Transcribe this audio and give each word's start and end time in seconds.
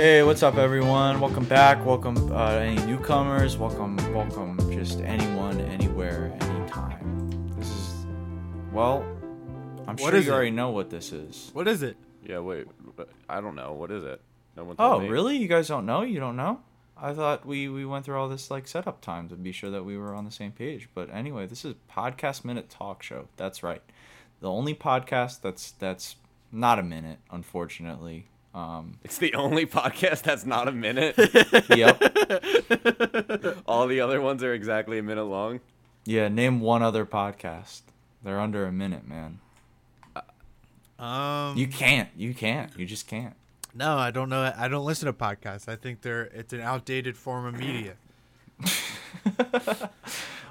Hey, 0.00 0.22
what's 0.22 0.42
up, 0.42 0.56
everyone? 0.56 1.20
Welcome 1.20 1.44
back. 1.44 1.84
Welcome, 1.84 2.32
uh, 2.32 2.52
any 2.52 2.82
newcomers. 2.86 3.58
Welcome, 3.58 3.98
welcome, 4.14 4.56
just 4.72 4.98
anyone, 5.00 5.60
anywhere, 5.60 6.34
anytime. 6.40 7.52
This 7.58 7.68
is, 7.68 8.06
well, 8.72 9.02
I'm 9.86 9.96
What 9.98 9.98
sure 9.98 10.16
you 10.16 10.30
it? 10.30 10.34
already 10.34 10.50
know 10.52 10.70
what 10.70 10.88
this 10.88 11.12
is. 11.12 11.50
What 11.52 11.68
is 11.68 11.82
it? 11.82 11.98
Yeah, 12.26 12.38
wait. 12.38 12.66
I 13.28 13.42
don't 13.42 13.54
know. 13.54 13.74
What 13.74 13.90
is 13.90 14.02
it? 14.02 14.22
No 14.56 14.64
one 14.64 14.76
told 14.76 14.90
Oh, 14.94 15.00
me. 15.00 15.08
really? 15.10 15.36
You 15.36 15.48
guys 15.48 15.68
don't 15.68 15.84
know? 15.84 16.00
You 16.00 16.18
don't 16.18 16.36
know? 16.36 16.60
I 16.96 17.12
thought 17.12 17.44
we 17.44 17.68
we 17.68 17.84
went 17.84 18.06
through 18.06 18.18
all 18.18 18.30
this 18.30 18.50
like 18.50 18.66
setup 18.68 19.02
time 19.02 19.28
to 19.28 19.34
be 19.36 19.52
sure 19.52 19.68
that 19.70 19.84
we 19.84 19.98
were 19.98 20.14
on 20.14 20.24
the 20.24 20.30
same 20.30 20.52
page. 20.52 20.88
But 20.94 21.12
anyway, 21.12 21.44
this 21.44 21.62
is 21.62 21.74
podcast 21.94 22.42
minute 22.42 22.70
talk 22.70 23.02
show. 23.02 23.28
That's 23.36 23.62
right. 23.62 23.82
The 24.40 24.48
only 24.48 24.74
podcast 24.74 25.42
that's 25.42 25.72
that's 25.72 26.16
not 26.50 26.78
a 26.78 26.82
minute, 26.82 27.18
unfortunately. 27.30 28.28
Um, 28.54 28.94
It's 29.04 29.18
the 29.18 29.34
only 29.34 29.64
podcast 29.66 30.22
that's 30.22 30.44
not 30.44 30.66
a 30.66 30.72
minute. 30.72 31.14
yep. 31.76 32.00
All 33.66 33.86
the 33.86 34.00
other 34.00 34.20
ones 34.20 34.42
are 34.42 34.52
exactly 34.52 34.98
a 34.98 35.02
minute 35.02 35.24
long. 35.24 35.60
Yeah. 36.04 36.28
Name 36.28 36.60
one 36.60 36.82
other 36.82 37.06
podcast. 37.06 37.82
They're 38.24 38.40
under 38.40 38.64
a 38.66 38.72
minute, 38.72 39.06
man. 39.08 39.38
Um, 40.98 41.56
You 41.56 41.66
can't. 41.68 42.08
You 42.16 42.34
can't. 42.34 42.70
You 42.76 42.84
just 42.86 43.06
can't. 43.06 43.34
no, 43.74 43.96
I 43.96 44.10
don't 44.10 44.28
know. 44.28 44.52
I 44.56 44.68
don't 44.68 44.84
listen 44.84 45.06
to 45.06 45.12
podcasts. 45.12 45.68
I 45.68 45.76
think 45.76 46.02
they're 46.02 46.24
it's 46.24 46.52
an 46.52 46.60
outdated 46.60 47.16
form 47.16 47.46
of 47.46 47.54
media. 47.58 47.94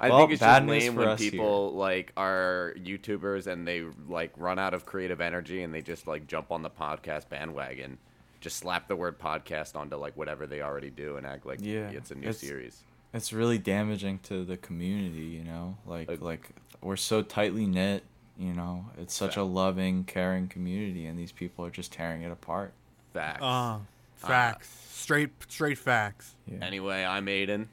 I 0.02 0.08
Well, 0.08 0.18
think 0.20 0.32
it's 0.32 0.40
bad 0.40 0.60
just 0.60 0.68
lame 0.70 0.94
when 0.94 1.08
us 1.08 1.20
here. 1.20 1.30
people 1.30 1.72
like 1.74 2.12
are 2.16 2.74
YouTubers 2.78 3.46
and 3.46 3.66
they 3.68 3.84
like 4.08 4.32
run 4.36 4.58
out 4.58 4.72
of 4.74 4.86
creative 4.86 5.20
energy 5.20 5.62
and 5.62 5.74
they 5.74 5.82
just 5.82 6.06
like 6.06 6.26
jump 6.26 6.50
on 6.50 6.62
the 6.62 6.70
podcast 6.70 7.28
bandwagon, 7.28 7.98
just 8.40 8.56
slap 8.56 8.88
the 8.88 8.96
word 8.96 9.18
podcast 9.18 9.76
onto 9.76 9.96
like 9.96 10.16
whatever 10.16 10.46
they 10.46 10.62
already 10.62 10.90
do 10.90 11.16
and 11.16 11.26
act 11.26 11.44
like 11.44 11.58
Yeah, 11.62 11.90
it's 11.90 12.10
a 12.10 12.14
new 12.14 12.20
it's- 12.28 12.38
series. 12.38 12.82
It's 13.12 13.32
really 13.32 13.58
damaging 13.58 14.20
to 14.24 14.44
the 14.44 14.56
community, 14.56 15.26
you 15.26 15.42
know. 15.42 15.76
Like 15.84 16.08
Like- 16.08 16.20
like 16.22 16.50
we're 16.80 16.94
so 16.96 17.22
tightly 17.22 17.66
knit, 17.66 18.04
you 18.38 18.54
know. 18.54 18.86
It's 18.96 19.12
such 19.14 19.36
a 19.36 19.42
loving, 19.42 20.04
caring 20.04 20.46
community, 20.46 21.06
and 21.06 21.18
these 21.18 21.32
people 21.32 21.66
are 21.66 21.70
just 21.70 21.92
tearing 21.92 22.22
it 22.22 22.30
apart. 22.30 22.72
Facts. 23.12 23.40
Uh, 23.42 23.80
facts, 24.14 24.68
straight 24.92 25.30
straight 25.48 25.76
facts. 25.78 26.36
Yeah. 26.46 26.58
anyway, 26.64 27.04
I'm 27.04 27.26
Aiden. 27.26 27.66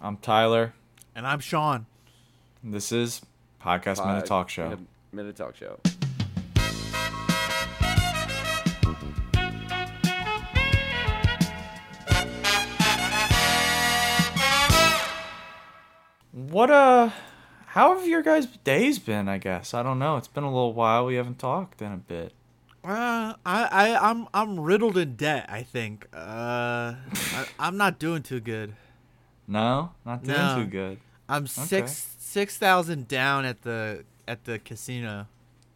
I'm 0.00 0.16
Tyler. 0.18 0.74
And 1.14 1.26
I'm 1.26 1.40
Sean. 1.40 1.86
and 2.62 2.72
This 2.72 2.92
is 2.92 3.20
Podcast 3.60 4.04
Minute 4.06 4.26
Talk 4.26 4.48
Show. 4.48 4.64
Minute, 4.64 4.86
minute 5.12 5.36
talk 5.36 5.56
show. 5.56 5.80
What 16.32 16.70
uh 16.70 17.10
how 17.66 17.96
have 17.96 18.06
your 18.08 18.22
guys' 18.22 18.46
days 18.46 18.98
been, 18.98 19.28
I 19.28 19.38
guess? 19.38 19.74
I 19.74 19.82
don't 19.82 19.98
know. 19.98 20.16
It's 20.16 20.28
been 20.28 20.44
a 20.44 20.52
little 20.52 20.72
while. 20.72 21.04
We 21.06 21.16
haven't 21.16 21.38
talked 21.38 21.82
in 21.82 21.92
a 21.92 21.96
bit. 21.96 22.32
Uh, 22.84 23.34
I 23.44 23.64
I 23.64 24.10
I'm 24.10 24.26
I'm 24.32 24.60
riddled 24.60 24.96
in 24.96 25.16
debt. 25.16 25.46
I 25.48 25.62
think. 25.62 26.06
Uh, 26.12 26.16
I, 27.34 27.46
I'm 27.58 27.76
not 27.76 27.98
doing 27.98 28.22
too 28.22 28.40
good. 28.40 28.74
No? 29.48 29.90
Not 30.04 30.22
doing 30.22 30.36
No. 30.38 30.56
too 30.62 30.66
good. 30.66 30.98
I'm 31.28 31.46
six 31.46 32.14
six 32.18 32.56
thousand 32.58 33.08
down 33.08 33.44
at 33.44 33.62
the 33.62 34.04
at 34.28 34.44
the 34.44 34.58
casino. 34.58 35.26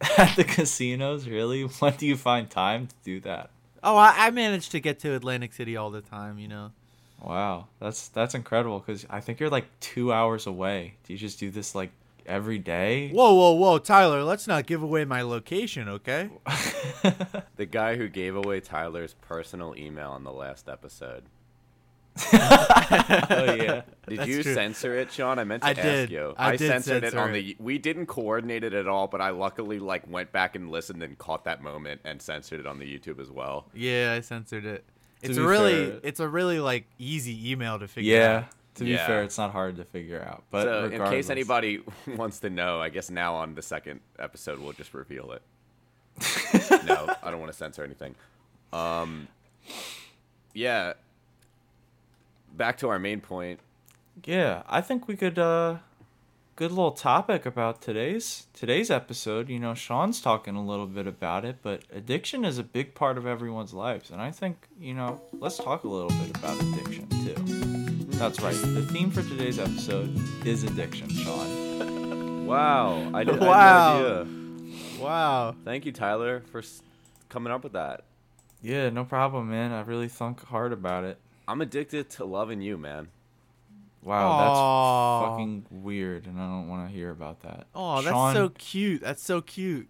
At 0.17 0.35
the 0.35 0.43
casinos, 0.43 1.27
really? 1.29 1.63
When 1.79 1.95
do 1.95 2.05
you 2.05 2.17
find 2.17 2.49
time 2.49 2.87
to 2.87 2.95
do 3.05 3.19
that? 3.21 3.49
Oh, 3.81 3.95
I, 3.95 4.13
I 4.27 4.31
managed 4.31 4.71
to 4.71 4.81
get 4.81 4.99
to 4.99 5.13
Atlantic 5.13 5.53
City 5.53 5.77
all 5.77 5.91
the 5.91 6.01
time. 6.01 6.39
You 6.39 6.49
know. 6.49 6.71
Wow, 7.21 7.67
that's 7.79 8.09
that's 8.09 8.35
incredible 8.35 8.79
because 8.79 9.05
I 9.09 9.21
think 9.21 9.39
you're 9.39 9.49
like 9.49 9.65
two 9.79 10.11
hours 10.11 10.45
away. 10.45 10.95
Do 11.05 11.13
you 11.13 11.19
just 11.19 11.39
do 11.39 11.49
this 11.49 11.73
like 11.73 11.91
every 12.25 12.59
day? 12.59 13.11
Whoa, 13.11 13.33
whoa, 13.33 13.53
whoa, 13.53 13.79
Tyler! 13.79 14.23
Let's 14.23 14.45
not 14.45 14.65
give 14.65 14.83
away 14.83 15.05
my 15.05 15.21
location, 15.21 15.87
okay? 15.89 16.29
The 17.55 17.65
guy 17.65 17.95
who 17.95 18.09
gave 18.09 18.35
away 18.35 18.59
Tyler's 18.59 19.13
personal 19.21 19.73
email 19.77 20.09
on 20.11 20.23
the 20.25 20.33
last 20.33 20.67
episode. 20.67 21.23
oh 22.33 23.53
yeah. 23.53 23.81
Did 24.07 24.19
That's 24.19 24.29
you 24.29 24.43
true. 24.43 24.53
censor 24.53 24.95
it, 24.95 25.11
Sean? 25.11 25.39
I 25.39 25.43
meant 25.45 25.63
to 25.63 25.67
I 25.69 25.71
ask 25.71 25.81
did. 25.81 26.11
you. 26.11 26.33
I 26.37 26.55
did 26.55 26.67
censored 26.67 27.03
it 27.03 27.15
on 27.15 27.31
it. 27.31 27.33
the. 27.33 27.55
We 27.59 27.77
didn't 27.79 28.05
coordinate 28.05 28.63
it 28.63 28.73
at 28.73 28.87
all, 28.87 29.07
but 29.07 29.19
I 29.21 29.31
luckily 29.31 29.79
like 29.79 30.07
went 30.09 30.31
back 30.31 30.55
and 30.55 30.69
listened 30.71 31.01
and 31.01 31.17
caught 31.17 31.45
that 31.45 31.63
moment 31.63 32.01
and 32.03 32.21
censored 32.21 32.59
it 32.59 32.67
on 32.67 32.77
the 32.79 32.85
YouTube 32.85 33.19
as 33.19 33.31
well. 33.31 33.65
Yeah, 33.73 34.13
I 34.15 34.21
censored 34.21 34.65
it. 34.65 34.85
To 35.23 35.29
It's 35.29 35.37
a 35.37 35.43
really, 35.43 35.89
fair- 35.91 35.99
it's 36.03 36.19
a 36.19 36.27
really 36.27 36.59
like 36.59 36.85
easy 36.99 37.51
email 37.51 37.79
to 37.79 37.87
figure 37.87 38.15
Yeah. 38.15 38.37
out. 38.37 38.45
To 38.75 38.83
be 38.83 38.91
Yeah. 38.91 39.05
fair, 39.07 39.23
it's 39.23 39.37
not 39.37 39.51
hard 39.51 39.77
to 39.77 39.83
figure 39.85 40.21
out. 40.21 40.43
But 40.51 40.63
so, 40.63 40.85
in 40.85 41.03
case 41.05 41.29
anybody 41.29 41.81
wants 42.07 42.39
to 42.39 42.49
know, 42.49 42.81
I 42.81 42.89
guess 42.89 43.09
now 43.09 43.35
on 43.35 43.55
the 43.55 43.61
second 43.61 44.01
episode 44.19 44.59
we'll 44.59 44.73
just 44.73 44.93
reveal 44.93 45.31
it. 45.31 45.41
no, 46.85 47.15
I 47.23 47.31
don't 47.31 47.39
want 47.39 47.51
to 47.51 47.57
censor 47.57 47.83
anything. 47.83 48.13
Um, 48.71 49.27
yeah. 50.53 50.93
Back 52.53 52.77
to 52.79 52.89
our 52.89 52.99
main 52.99 53.19
point. 53.21 53.59
Yeah, 54.25 54.61
I 54.67 54.81
think 54.81 55.07
we 55.07 55.15
could 55.15 55.39
uh 55.39 55.77
good 56.55 56.69
little 56.71 56.91
topic 56.91 57.45
about 57.47 57.81
today's 57.81 58.45
today's 58.53 58.91
episode. 58.91 59.49
You 59.49 59.59
know, 59.59 59.73
Sean's 59.73 60.21
talking 60.21 60.55
a 60.55 60.63
little 60.63 60.85
bit 60.85 61.07
about 61.07 61.45
it, 61.45 61.57
but 61.63 61.81
addiction 61.91 62.45
is 62.45 62.59
a 62.59 62.63
big 62.63 62.93
part 62.93 63.17
of 63.17 63.25
everyone's 63.25 63.73
lives, 63.73 64.11
and 64.11 64.21
I 64.21 64.29
think, 64.29 64.67
you 64.79 64.93
know, 64.93 65.19
let's 65.33 65.57
talk 65.57 65.83
a 65.83 65.87
little 65.87 66.09
bit 66.09 66.29
about 66.37 66.61
addiction 66.61 67.07
too. 67.09 67.33
That's 68.17 68.39
right. 68.41 68.53
The 68.55 68.85
theme 68.85 69.09
for 69.09 69.23
today's 69.23 69.57
episode 69.57 70.15
is 70.45 70.63
addiction, 70.63 71.09
Sean. 71.09 71.61
Wow, 72.43 73.09
I, 73.15 73.23
did, 73.23 73.41
I 73.41 73.47
Wow. 73.47 73.97
had 73.97 74.03
no 74.03 74.21
idea. 74.21 75.01
Wow. 75.01 75.55
Thank 75.63 75.85
you, 75.85 75.93
Tyler, 75.93 76.43
for 76.51 76.59
s- 76.59 76.83
coming 77.29 77.53
up 77.53 77.63
with 77.63 77.71
that. 77.73 78.03
Yeah, 78.61 78.89
no 78.89 79.05
problem, 79.05 79.49
man. 79.49 79.71
I 79.71 79.79
really 79.81 80.09
thunk 80.09 80.43
hard 80.45 80.73
about 80.73 81.05
it. 81.05 81.17
I'm 81.47 81.61
addicted 81.61 82.09
to 82.11 82.25
loving 82.25 82.61
you, 82.61 82.77
man. 82.77 83.09
Wow, 84.01 84.31
Aw. 84.31 85.21
that's 85.21 85.31
fucking 85.31 85.65
weird, 85.83 86.25
and 86.25 86.39
I 86.39 86.45
don't 86.47 86.67
want 86.67 86.89
to 86.89 86.93
hear 86.93 87.09
about 87.09 87.41
that. 87.43 87.67
Oh, 87.73 88.01
that's 88.01 88.07
Sean, 88.07 88.33
so 88.33 88.49
cute. 88.49 89.01
That's 89.01 89.23
so 89.23 89.41
cute. 89.41 89.87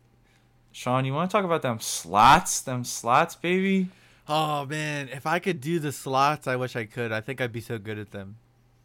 Sean, 0.71 1.05
you 1.05 1.13
want 1.13 1.29
to 1.29 1.35
talk 1.35 1.45
about 1.45 1.61
them 1.61 1.79
slots? 1.79 2.61
Them 2.61 2.83
slots, 2.83 3.35
baby. 3.35 3.89
Oh 4.27 4.65
man, 4.65 5.09
if 5.09 5.25
I 5.25 5.39
could 5.39 5.61
do 5.61 5.79
the 5.79 5.91
slots, 5.91 6.47
I 6.47 6.55
wish 6.55 6.75
I 6.75 6.85
could. 6.85 7.11
I 7.11 7.21
think 7.21 7.41
I'd 7.41 7.51
be 7.51 7.61
so 7.61 7.77
good 7.77 7.99
at 7.99 8.11
them. 8.11 8.37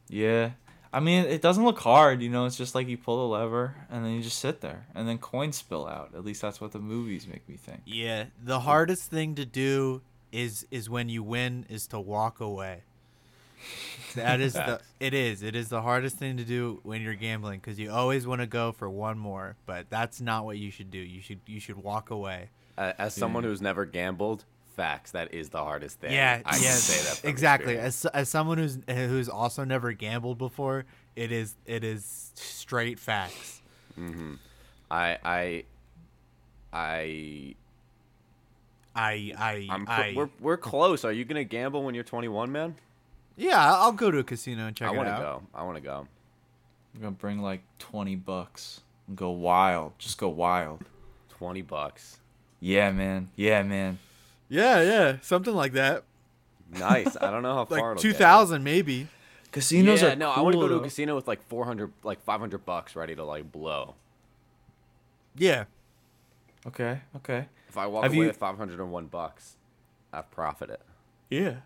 Yeah. 0.08 0.50
I 0.92 1.00
mean, 1.00 1.26
it 1.26 1.42
doesn't 1.42 1.64
look 1.64 1.78
hard, 1.80 2.22
you 2.22 2.30
know. 2.30 2.46
It's 2.46 2.56
just 2.56 2.74
like 2.74 2.88
you 2.88 2.96
pull 2.96 3.28
the 3.28 3.34
lever 3.36 3.74
and 3.90 4.04
then 4.04 4.12
you 4.12 4.22
just 4.22 4.38
sit 4.38 4.62
there, 4.62 4.86
and 4.94 5.06
then 5.06 5.18
coins 5.18 5.56
spill 5.56 5.86
out. 5.86 6.10
At 6.14 6.24
least 6.24 6.40
that's 6.40 6.60
what 6.60 6.72
the 6.72 6.78
movies 6.78 7.26
make 7.26 7.46
me 7.48 7.56
think. 7.56 7.82
Yeah, 7.84 8.24
the 8.42 8.60
hardest 8.60 9.10
thing 9.10 9.34
to 9.34 9.44
do 9.44 10.00
is 10.32 10.66
is 10.70 10.88
when 10.88 11.08
you 11.08 11.22
win 11.22 11.66
is 11.68 11.86
to 11.88 12.00
walk 12.00 12.40
away. 12.40 12.82
That 14.14 14.40
is 14.40 14.54
the 14.54 14.80
it 15.00 15.14
is 15.14 15.42
it 15.42 15.56
is 15.56 15.68
the 15.68 15.82
hardest 15.82 16.16
thing 16.16 16.36
to 16.36 16.44
do 16.44 16.80
when 16.82 17.02
you're 17.02 17.14
gambling 17.14 17.60
because 17.60 17.78
you 17.78 17.90
always 17.90 18.26
want 18.26 18.40
to 18.40 18.46
go 18.46 18.72
for 18.72 18.88
one 18.88 19.18
more, 19.18 19.56
but 19.66 19.90
that's 19.90 20.20
not 20.20 20.44
what 20.44 20.58
you 20.58 20.70
should 20.70 20.90
do. 20.90 20.98
You 20.98 21.20
should 21.20 21.40
you 21.46 21.60
should 21.60 21.76
walk 21.76 22.10
away. 22.10 22.50
Uh, 22.76 22.92
as 22.98 23.12
someone 23.14 23.42
who's 23.42 23.60
never 23.60 23.84
gambled, 23.84 24.44
facts, 24.76 25.10
that 25.10 25.34
is 25.34 25.48
the 25.48 25.58
hardest 25.58 25.98
thing. 25.98 26.12
Yeah, 26.12 26.40
I 26.44 26.52
can 26.52 26.60
say 26.60 27.02
that 27.02 27.28
exactly. 27.28 27.72
experience. 27.74 28.04
As 28.04 28.10
as 28.12 28.28
someone 28.28 28.58
who's 28.58 28.78
who's 28.86 29.28
also 29.28 29.64
never 29.64 29.92
gambled 29.92 30.38
before, 30.38 30.84
it 31.16 31.32
is 31.32 31.56
it 31.66 31.82
is 31.82 32.30
straight 32.36 33.00
facts. 33.00 33.60
I, 34.90 35.18
I, 35.24 35.64
I, 36.72 37.54
I 38.98 39.32
I 39.38 39.66
I'm. 39.70 39.86
Cl- 39.86 39.98
I 40.00 40.12
we're 40.16 40.30
we're 40.40 40.56
close. 40.56 41.04
Are 41.04 41.12
you 41.12 41.24
gonna 41.24 41.44
gamble 41.44 41.84
when 41.84 41.94
you're 41.94 42.04
21, 42.04 42.50
man? 42.50 42.74
yeah. 43.36 43.74
I'll 43.74 43.92
go 43.92 44.10
to 44.10 44.18
a 44.18 44.24
casino 44.24 44.66
and 44.66 44.76
check 44.76 44.88
I 44.88 44.92
it 44.92 44.98
out. 44.98 45.06
I 45.06 45.08
want 45.08 45.16
to 45.16 45.22
go. 45.22 45.42
I 45.54 45.62
want 45.64 45.76
to 45.76 45.82
go. 45.82 46.08
I'm 46.94 47.00
gonna 47.00 47.12
bring 47.12 47.40
like 47.40 47.62
twenty 47.78 48.16
bucks 48.16 48.80
and 49.06 49.16
go 49.16 49.30
wild. 49.30 49.92
Just 49.98 50.18
go 50.18 50.28
wild. 50.28 50.82
20 51.30 51.62
bucks. 51.62 52.18
Yeah, 52.58 52.90
man. 52.90 53.30
Yeah, 53.36 53.62
man. 53.62 54.00
Yeah, 54.48 54.82
yeah, 54.82 55.16
something 55.22 55.54
like 55.54 55.74
that. 55.74 56.02
Nice. 56.72 57.16
I 57.20 57.30
don't 57.30 57.42
know 57.44 57.54
how 57.54 57.64
far. 57.66 57.78
Like 57.94 57.98
it'll 57.98 58.10
get. 58.10 58.18
thousand 58.18 58.64
maybe. 58.64 59.06
Casinos 59.52 60.02
yeah, 60.02 60.12
are 60.12 60.16
no, 60.16 60.30
I 60.30 60.40
want 60.40 60.54
to 60.54 60.60
go 60.60 60.66
to 60.66 60.74
a 60.74 60.78
though. 60.78 60.84
casino 60.84 61.14
with 61.14 61.28
like 61.28 61.40
400, 61.48 61.92
like 62.02 62.20
500 62.24 62.66
bucks 62.66 62.96
ready 62.96 63.14
to 63.14 63.24
like 63.24 63.50
blow. 63.52 63.94
Yeah. 65.36 65.64
Okay, 66.66 67.00
okay. 67.16 67.46
If 67.68 67.76
I 67.76 67.86
walk 67.86 68.04
Have 68.04 68.12
away 68.12 68.22
you- 68.22 68.26
with 68.28 68.36
501 68.36 69.06
bucks, 69.06 69.56
I've 70.12 70.30
profited. 70.30 70.78
Yeah. 71.30 71.56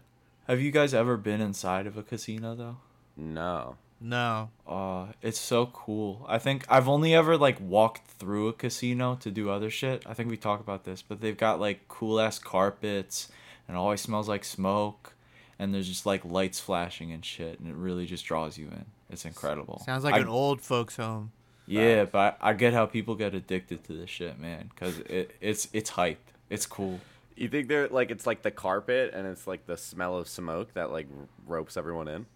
Have 0.48 0.60
you 0.60 0.70
guys 0.72 0.92
ever 0.92 1.16
been 1.16 1.40
inside 1.40 1.86
of 1.86 1.96
a 1.96 2.02
casino 2.02 2.54
though? 2.54 2.76
No. 3.16 3.76
No. 4.00 4.50
Uh, 4.66 5.12
it's 5.22 5.38
so 5.38 5.66
cool. 5.66 6.26
I 6.28 6.38
think 6.38 6.64
I've 6.68 6.88
only 6.88 7.14
ever 7.14 7.36
like 7.36 7.58
walked 7.60 8.08
through 8.10 8.48
a 8.48 8.52
casino 8.52 9.14
to 9.16 9.30
do 9.30 9.48
other 9.50 9.70
shit. 9.70 10.02
I 10.06 10.14
think 10.14 10.28
we 10.28 10.36
talked 10.36 10.60
about 10.60 10.82
this, 10.84 11.02
but 11.02 11.20
they've 11.20 11.36
got 11.36 11.60
like 11.60 11.86
cool 11.88 12.18
ass 12.20 12.38
carpets. 12.40 13.28
and 13.68 13.76
it 13.76 13.78
always 13.78 14.00
smells 14.00 14.28
like 14.28 14.44
smoke, 14.44 15.14
and 15.56 15.72
there's 15.72 15.86
just 15.86 16.04
like 16.04 16.24
lights 16.24 16.58
flashing 16.58 17.12
and 17.12 17.24
shit, 17.24 17.60
and 17.60 17.68
it 17.68 17.76
really 17.76 18.06
just 18.06 18.24
draws 18.24 18.58
you 18.58 18.66
in. 18.66 18.86
It's 19.08 19.24
incredible. 19.24 19.80
Sounds 19.86 20.02
like 20.02 20.14
I- 20.14 20.18
an 20.18 20.26
old 20.28 20.60
folks 20.60 20.96
home. 20.96 21.30
Yeah, 21.66 22.04
but 22.04 22.38
I, 22.40 22.50
I 22.50 22.52
get 22.54 22.72
how 22.74 22.86
people 22.86 23.14
get 23.14 23.34
addicted 23.34 23.84
to 23.84 23.92
this 23.92 24.10
shit, 24.10 24.38
man, 24.38 24.70
because 24.74 24.98
it, 25.00 25.34
it's 25.40 25.68
it's 25.72 25.90
hype. 25.90 26.20
It's 26.50 26.66
cool. 26.66 27.00
You 27.36 27.48
think 27.48 27.68
they're 27.68 27.88
like 27.88 28.10
it's 28.10 28.26
like 28.26 28.42
the 28.42 28.50
carpet 28.50 29.12
and 29.14 29.26
it's 29.26 29.46
like 29.46 29.66
the 29.66 29.76
smell 29.76 30.16
of 30.18 30.28
smoke 30.28 30.74
that 30.74 30.90
like 30.90 31.06
ropes 31.46 31.76
everyone 31.76 32.08
in? 32.08 32.26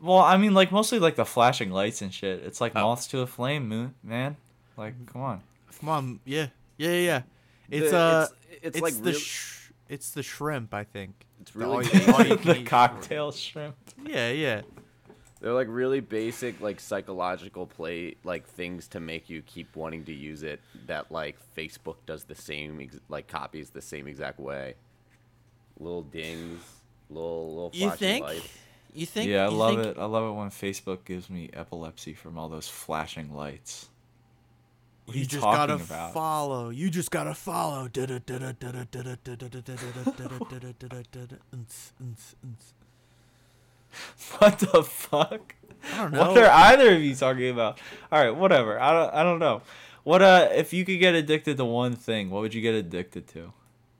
Well, 0.00 0.18
I 0.18 0.36
mean, 0.38 0.54
like 0.54 0.72
mostly 0.72 0.98
like 0.98 1.16
the 1.16 1.26
flashing 1.26 1.70
lights 1.70 2.00
and 2.00 2.12
shit. 2.14 2.42
It's 2.44 2.60
like 2.60 2.72
Oh. 2.74 2.82
moths 2.82 3.06
to 3.08 3.20
a 3.20 3.26
flame, 3.26 3.92
man. 4.02 4.36
Like, 4.76 4.94
come 5.12 5.20
on. 5.22 5.42
Come 5.78 5.88
on, 5.90 6.20
yeah, 6.24 6.46
yeah, 6.78 6.90
yeah. 6.90 6.96
yeah. 7.00 7.22
It's 7.70 7.90
The- 7.90 7.96
uh, 7.98 8.22
it's- 8.22 8.36
it's 8.62 8.76
it's 8.76 8.80
like 8.82 8.94
the 9.02 9.10
real- 9.10 9.18
sh- 9.20 9.70
it's 9.88 10.10
the 10.12 10.22
shrimp, 10.22 10.72
I 10.72 10.84
think. 10.84 11.26
It's 11.40 11.50
The 11.50 11.58
really 11.58 11.86
all 12.08 12.14
all 12.30 12.36
the 12.36 12.62
cocktail 12.64 13.32
shrimp. 13.32 13.76
Yeah, 14.06 14.30
yeah. 14.30 14.62
They're 15.40 15.54
like 15.54 15.68
really 15.70 16.00
basic, 16.00 16.60
like 16.60 16.80
psychological 16.80 17.66
play, 17.66 18.16
like 18.24 18.46
things 18.46 18.86
to 18.88 19.00
make 19.00 19.30
you 19.30 19.40
keep 19.42 19.74
wanting 19.74 20.04
to 20.04 20.12
use 20.12 20.42
it. 20.42 20.60
That 20.86 21.10
like 21.10 21.36
Facebook 21.56 21.96
does 22.06 22.24
the 22.24 22.34
same, 22.34 22.78
ex- 22.80 23.00
like 23.08 23.26
copies 23.26 23.70
the 23.70 23.80
same 23.80 24.06
exact 24.06 24.38
way. 24.38 24.74
Little 25.78 26.02
dings, 26.02 26.60
little 27.08 27.48
little 27.54 27.70
You 27.72 27.86
flashing 27.88 27.98
think? 27.98 28.24
lights. 28.26 28.48
You 28.92 29.06
think? 29.06 29.30
yeah, 29.30 29.46
I 29.46 29.50
you 29.50 29.56
love 29.56 29.74
think- 29.82 29.96
it. 29.96 30.00
I 30.00 30.04
love 30.04 30.28
it 30.30 30.36
when 30.38 30.50
Facebook 30.50 31.04
gives 31.04 31.30
me 31.30 31.48
epilepsy 31.54 32.12
from 32.12 32.36
all 32.36 32.48
those 32.50 32.68
flashing 32.68 33.34
lights. 33.34 33.88
What 35.06 35.14
are 35.14 35.18
You 35.18 35.22
you, 35.22 35.26
just 35.28 35.42
talking 35.42 35.56
gotta 35.56 35.74
about? 35.82 36.12
follow. 36.12 36.68
You 36.68 36.90
just 36.90 37.10
gotta 37.10 37.34
follow. 37.34 37.88
what 44.38 44.58
the 44.58 44.82
fuck? 44.82 45.54
I 45.92 45.96
don't 46.02 46.12
know. 46.12 46.32
What 46.32 46.38
are 46.38 46.50
either 46.50 46.94
of 46.94 47.02
you 47.02 47.14
talking 47.14 47.48
about? 47.48 47.78
All 48.12 48.22
right, 48.22 48.34
whatever. 48.34 48.80
I 48.80 48.92
don't. 48.92 49.14
I 49.14 49.22
don't 49.22 49.38
know. 49.38 49.62
What 50.04 50.22
uh? 50.22 50.48
If 50.52 50.72
you 50.72 50.84
could 50.84 50.98
get 50.98 51.14
addicted 51.14 51.56
to 51.56 51.64
one 51.64 51.96
thing, 51.96 52.30
what 52.30 52.42
would 52.42 52.54
you 52.54 52.62
get 52.62 52.74
addicted 52.74 53.26
to? 53.28 53.52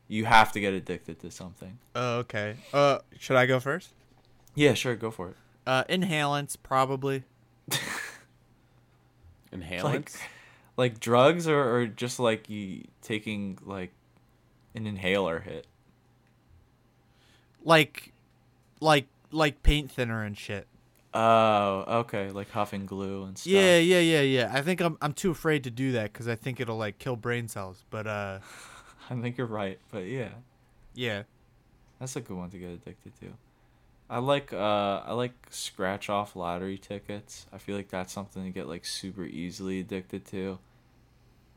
You 0.08 0.24
have 0.24 0.52
to 0.52 0.60
get 0.60 0.74
addicted 0.74 1.20
to 1.20 1.30
something. 1.30 1.78
Oh, 1.94 2.18
okay. 2.18 2.56
Uh, 2.72 2.98
should 3.18 3.36
I 3.36 3.46
go 3.46 3.60
first? 3.60 3.90
Yeah, 4.54 4.74
sure. 4.74 4.96
Go 4.96 5.10
for 5.10 5.28
it. 5.30 5.36
Uh, 5.66 5.84
inhalants 5.84 6.56
probably. 6.60 7.24
Inhalants. 9.52 9.84
Like, 9.84 10.10
like 10.76 11.00
drugs, 11.00 11.46
or, 11.46 11.76
or 11.76 11.86
just 11.86 12.18
like 12.18 12.48
you 12.48 12.84
taking 13.02 13.58
like 13.64 13.92
an 14.74 14.86
inhaler 14.86 15.40
hit. 15.40 15.66
Like, 17.64 18.12
like, 18.80 19.06
like 19.32 19.62
paint 19.62 19.90
thinner 19.90 20.22
and 20.22 20.36
shit. 20.36 20.66
Oh, 21.12 21.84
okay. 22.00 22.30
Like 22.30 22.50
huffing 22.50 22.86
glue 22.86 23.24
and 23.24 23.36
stuff. 23.36 23.52
Yeah, 23.52 23.78
yeah, 23.78 23.98
yeah, 23.98 24.20
yeah. 24.20 24.50
I 24.52 24.62
think 24.62 24.80
I'm 24.80 24.96
I'm 25.02 25.12
too 25.12 25.30
afraid 25.30 25.64
to 25.64 25.70
do 25.70 25.92
that 25.92 26.12
because 26.12 26.28
I 26.28 26.36
think 26.36 26.60
it'll 26.60 26.76
like 26.76 26.98
kill 26.98 27.16
brain 27.16 27.48
cells. 27.48 27.84
But 27.90 28.06
uh, 28.06 28.38
I 29.10 29.20
think 29.20 29.36
you're 29.36 29.46
right, 29.46 29.78
but 29.90 30.06
yeah, 30.06 30.30
yeah. 30.94 31.24
that's 31.98 32.14
a 32.16 32.20
good 32.20 32.36
one 32.36 32.50
to 32.50 32.58
get 32.58 32.70
addicted 32.70 33.18
to. 33.20 33.32
I 34.08 34.18
like 34.18 34.52
uh 34.52 35.02
I 35.06 35.12
like 35.12 35.34
scratch 35.50 36.10
off 36.10 36.34
lottery 36.34 36.78
tickets. 36.78 37.46
I 37.52 37.58
feel 37.58 37.76
like 37.76 37.88
that's 37.88 38.12
something 38.12 38.44
to 38.44 38.50
get 38.50 38.68
like 38.68 38.84
super 38.84 39.24
easily 39.24 39.80
addicted 39.80 40.24
to. 40.26 40.58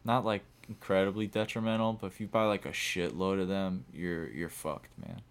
Not 0.06 0.25
like 0.25 0.44
incredibly 0.68 1.28
detrimental, 1.28 1.94
but 1.94 2.08
if 2.08 2.20
you 2.20 2.28
buy 2.28 2.46
like 2.46 2.66
a 2.66 2.72
shitload 2.72 3.42
of 3.42 3.48
them, 3.48 3.86
you're 3.94 4.30
you're 4.30 4.50
fucked, 4.50 4.90
man. 5.00 5.22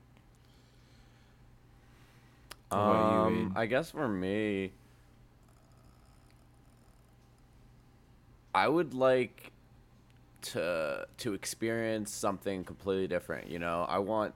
What 2.75 2.85
about 2.85 3.05
you, 3.05 3.27
Um, 3.27 3.53
I 3.55 3.67
guess 3.67 3.91
for 3.91 4.09
me, 4.09 4.73
I 8.55 8.69
would 8.69 8.95
like 8.95 9.53
to 10.43 11.07
to 11.19 11.35
experience 11.35 12.13
something 12.13 12.65
completely 12.65 13.07
different. 13.07 13.49
You 13.49 13.59
know, 13.59 13.85
I 13.89 13.99
want 13.99 14.35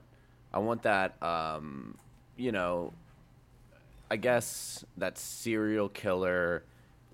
I 0.53 0.59
want 0.59 0.83
that. 0.83 1.21
Um, 1.21 1.97
you 2.37 2.51
know, 2.51 2.93
I 4.09 4.15
guess 4.17 4.85
that 4.97 5.17
serial 5.17 5.89
killer, 5.89 6.63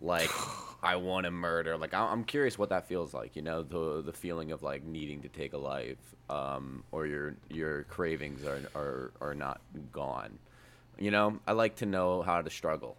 like 0.01 0.35
I 0.83 0.95
want 0.97 1.25
to 1.25 1.31
murder. 1.31 1.77
Like 1.77 1.93
I- 1.93 2.11
I'm 2.11 2.23
curious 2.23 2.57
what 2.57 2.69
that 2.69 2.87
feels 2.87 3.13
like. 3.13 3.35
You 3.35 3.41
know, 3.41 3.63
the 3.63 4.01
the 4.01 4.13
feeling 4.13 4.51
of 4.51 4.63
like 4.63 4.83
needing 4.83 5.21
to 5.21 5.29
take 5.29 5.53
a 5.53 5.57
life, 5.57 6.15
um, 6.29 6.83
or 6.91 7.05
your 7.07 7.35
your 7.49 7.83
cravings 7.83 8.43
are 8.43 8.61
are 8.75 9.11
are 9.21 9.35
not 9.35 9.61
gone. 9.91 10.37
You 10.99 11.11
know, 11.11 11.39
I 11.47 11.53
like 11.53 11.75
to 11.77 11.85
know 11.85 12.21
how 12.21 12.41
to 12.41 12.49
struggle. 12.49 12.97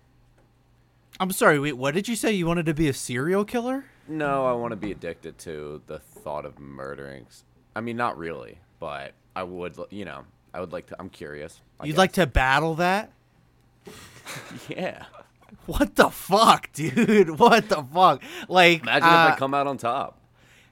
I'm 1.21 1.31
sorry. 1.31 1.59
Wait, 1.59 1.75
what 1.75 1.95
did 1.95 2.09
you 2.09 2.17
say? 2.17 2.33
You 2.33 2.47
wanted 2.47 2.67
to 2.67 2.75
be 2.75 2.89
a 2.89 2.93
serial 2.93 3.45
killer? 3.45 3.85
No, 4.09 4.47
I 4.47 4.53
want 4.53 4.73
to 4.73 4.77
be 4.77 4.91
addicted 4.91 5.39
to 5.39 5.81
the 5.87 5.99
thought 5.99 6.45
of 6.45 6.59
murdering. 6.59 7.27
I 7.77 7.81
mean, 7.81 7.97
not 7.97 8.19
really, 8.19 8.59
but 8.81 9.13
I 9.35 9.45
would. 9.45 9.77
You 9.91 10.05
know, 10.05 10.25
I 10.53 10.61
would 10.61 10.73
like 10.73 10.87
to. 10.89 10.97
I'm 10.99 11.09
curious. 11.09 11.61
I 11.81 11.87
You'd 11.87 11.97
like 11.97 12.13
to 12.13 12.27
battle 12.27 12.75
that? 12.77 13.13
Yeah. 14.69 15.05
What 15.67 15.95
the 15.97 16.09
fuck, 16.11 16.71
dude? 16.73 17.39
What 17.39 17.69
the 17.69 17.83
fuck? 17.83 18.23
Like, 18.49 18.83
Imagine 18.83 19.09
uh, 19.09 19.27
if 19.29 19.35
I 19.35 19.39
come 19.39 19.55
out 19.55 19.67
on 19.67 19.77
top. 19.77 20.19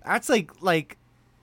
that's 0.05 0.29
like 0.29 0.51
like 0.63 0.97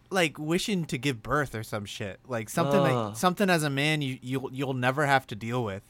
like 0.09 0.37
wishing 0.39 0.85
to 0.85 0.97
give 0.97 1.21
birth 1.21 1.53
or 1.55 1.63
some 1.63 1.85
shit. 1.85 2.19
Like 2.27 2.49
something 2.49 2.81
that, 2.83 3.17
something 3.17 3.49
as 3.49 3.63
a 3.63 3.69
man 3.69 4.01
you 4.01 4.17
you'll 4.21 4.49
you'll 4.51 4.73
never 4.73 5.05
have 5.05 5.27
to 5.27 5.35
deal 5.35 5.63
with. 5.63 5.83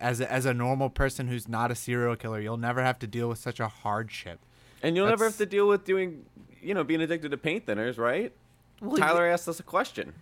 As 0.00 0.18
a, 0.20 0.32
as 0.32 0.46
a 0.46 0.54
normal 0.54 0.88
person 0.88 1.28
who's 1.28 1.46
not 1.46 1.70
a 1.70 1.74
serial 1.74 2.16
killer, 2.16 2.40
you'll 2.40 2.56
never 2.56 2.82
have 2.82 2.98
to 3.00 3.06
deal 3.06 3.28
with 3.28 3.38
such 3.38 3.60
a 3.60 3.68
hardship. 3.68 4.40
And 4.82 4.96
you'll 4.96 5.08
never 5.08 5.24
have 5.24 5.36
to 5.36 5.44
deal 5.44 5.68
with 5.68 5.84
doing, 5.84 6.24
you 6.62 6.72
know, 6.72 6.84
being 6.84 7.02
addicted 7.02 7.32
to 7.32 7.36
paint 7.36 7.66
thinners, 7.66 7.98
right? 7.98 8.32
Well, 8.80 8.96
Tyler 8.96 9.26
asked 9.26 9.46
us 9.46 9.60
a 9.60 9.62
question. 9.62 10.14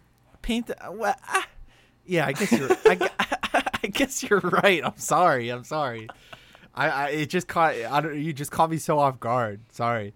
paint 0.43 0.69
uh, 0.71 0.91
well, 0.91 1.15
ah, 1.29 1.47
yeah 2.07 2.27
i 2.27 2.33
guess 2.33 2.51
you're 2.51 2.69
I, 2.87 2.95
gu- 2.97 3.07
I 3.85 3.87
guess 3.89 4.23
you're 4.23 4.41
right 4.41 4.83
i'm 4.85 4.97
sorry 4.97 5.51
i'm 5.51 5.63
sorry 5.63 6.09
i, 6.75 6.89
I 6.89 7.09
it 7.11 7.27
just 7.27 7.47
caught 7.49 7.75
I 7.75 8.01
don't, 8.01 8.19
you 8.21 8.33
just 8.33 8.51
caught 8.51 8.71
me 8.71 8.79
so 8.79 8.99
off 8.99 9.21
guard 9.21 9.61
sorry 9.71 10.15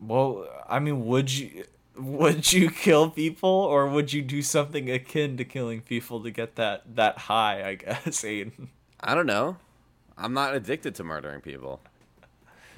Well, 0.00 0.46
I 0.68 0.78
mean, 0.78 1.06
would 1.06 1.30
you 1.36 1.64
would 1.96 2.52
you 2.52 2.70
kill 2.70 3.10
people 3.10 3.50
or 3.50 3.86
would 3.88 4.12
you 4.12 4.22
do 4.22 4.40
something 4.42 4.90
akin 4.90 5.36
to 5.36 5.44
killing 5.44 5.82
people 5.82 6.22
to 6.22 6.30
get 6.30 6.56
that 6.56 6.96
that 6.96 7.18
high, 7.18 7.68
I 7.68 7.74
guess, 7.84 8.22
Aiden? 8.22 8.68
I 9.00 9.14
don't 9.14 9.26
know. 9.26 9.56
I'm 10.16 10.32
not 10.34 10.54
addicted 10.54 10.94
to 10.96 11.04
murdering 11.04 11.40
people. 11.40 11.80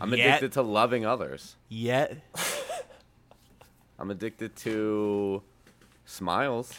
I'm 0.00 0.10
Yet. 0.12 0.20
addicted 0.26 0.52
to 0.52 0.62
loving 0.62 1.06
others. 1.06 1.56
yet 1.68 2.16
I'm 3.98 4.10
addicted 4.10 4.56
to 4.56 5.42
smiles. 6.04 6.74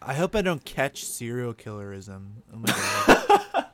i 0.00 0.14
hope 0.14 0.36
i 0.36 0.42
don't 0.42 0.64
catch 0.64 1.04
serial 1.04 1.52
killerism 1.52 2.26
oh 2.54 2.58
my 2.58 3.42
god 3.54 3.66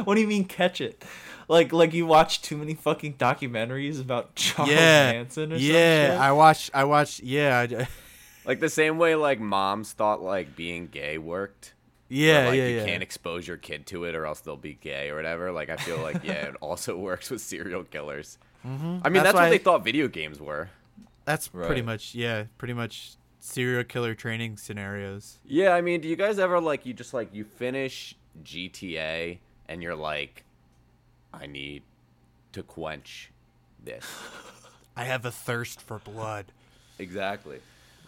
What 0.04 0.14
do 0.14 0.20
you 0.20 0.26
mean 0.26 0.44
catch 0.44 0.80
it? 0.80 1.04
Like 1.48 1.72
like 1.72 1.92
you 1.94 2.06
watch 2.06 2.42
too 2.42 2.56
many 2.56 2.74
fucking 2.74 3.14
documentaries 3.14 4.00
about 4.00 4.34
Charles 4.40 4.70
yeah 4.70 5.12
Manson 5.12 5.52
or 5.52 5.56
something. 5.58 5.74
yeah 5.74 6.12
some 6.14 6.22
i 6.22 6.32
watched 6.32 6.70
i 6.74 6.84
watched 6.84 7.20
yeah 7.22 7.66
I, 7.70 7.88
Like 8.46 8.60
the 8.60 8.68
same 8.68 8.98
way 8.98 9.14
like 9.16 9.40
moms 9.40 9.92
thought 9.92 10.22
like 10.22 10.54
being 10.56 10.86
gay 10.88 11.18
worked. 11.18 11.74
where, 12.08 12.18
yeah 12.20 12.46
like 12.48 12.56
yeah 12.58 12.66
you 12.68 12.76
yeah 12.78 12.84
can't 12.84 13.02
expose 13.02 13.46
your 13.46 13.56
kid 13.56 13.86
to 13.86 14.04
it 14.04 14.14
or 14.14 14.24
else 14.26 14.40
they'll 14.40 14.56
be 14.56 14.74
gay 14.74 15.10
or 15.10 15.16
whatever. 15.16 15.50
Like 15.52 15.68
I 15.68 15.76
feel 15.76 15.98
like 15.98 16.22
yeah, 16.24 16.46
it 16.50 16.54
also 16.60 16.96
works 16.96 17.30
with 17.30 17.40
serial 17.40 17.82
killers. 17.84 18.38
Mm-hmm. 18.66 18.98
I 19.04 19.08
mean 19.08 19.22
That's 19.22 19.26
that's, 19.26 19.34
what 19.34 19.50
they 19.50 19.58
thought 19.58 19.84
video 19.84 20.06
games 20.08 20.40
were. 20.40 20.70
that's 21.24 21.48
pretty 21.48 21.82
much 21.82 22.14
yeah 22.14 22.44
pretty 22.58 22.74
much 22.74 23.16
serial 23.40 23.84
killer 23.84 24.14
training 24.14 24.56
scenarios 24.58 25.38
Yeah, 25.44 25.74
I 25.74 25.80
mean, 25.80 26.00
do 26.00 26.08
you 26.08 26.16
guys 26.16 26.38
ever 26.40 26.60
like 26.60 26.86
you 26.86 26.92
just 26.94 27.14
like 27.14 27.32
you 27.34 27.44
finish 27.44 28.14
GTA 28.42 29.38
and 29.68 29.82
you're 29.82 29.96
like, 29.96 30.44
I 31.32 31.46
need 31.46 31.82
to 32.52 32.62
quench 32.62 33.30
this. 33.82 34.04
i 34.96 35.04
have 35.04 35.24
a 35.26 35.30
thirst 35.30 35.82
for 35.82 35.98
blood 35.98 36.46
exactly. 36.98 37.58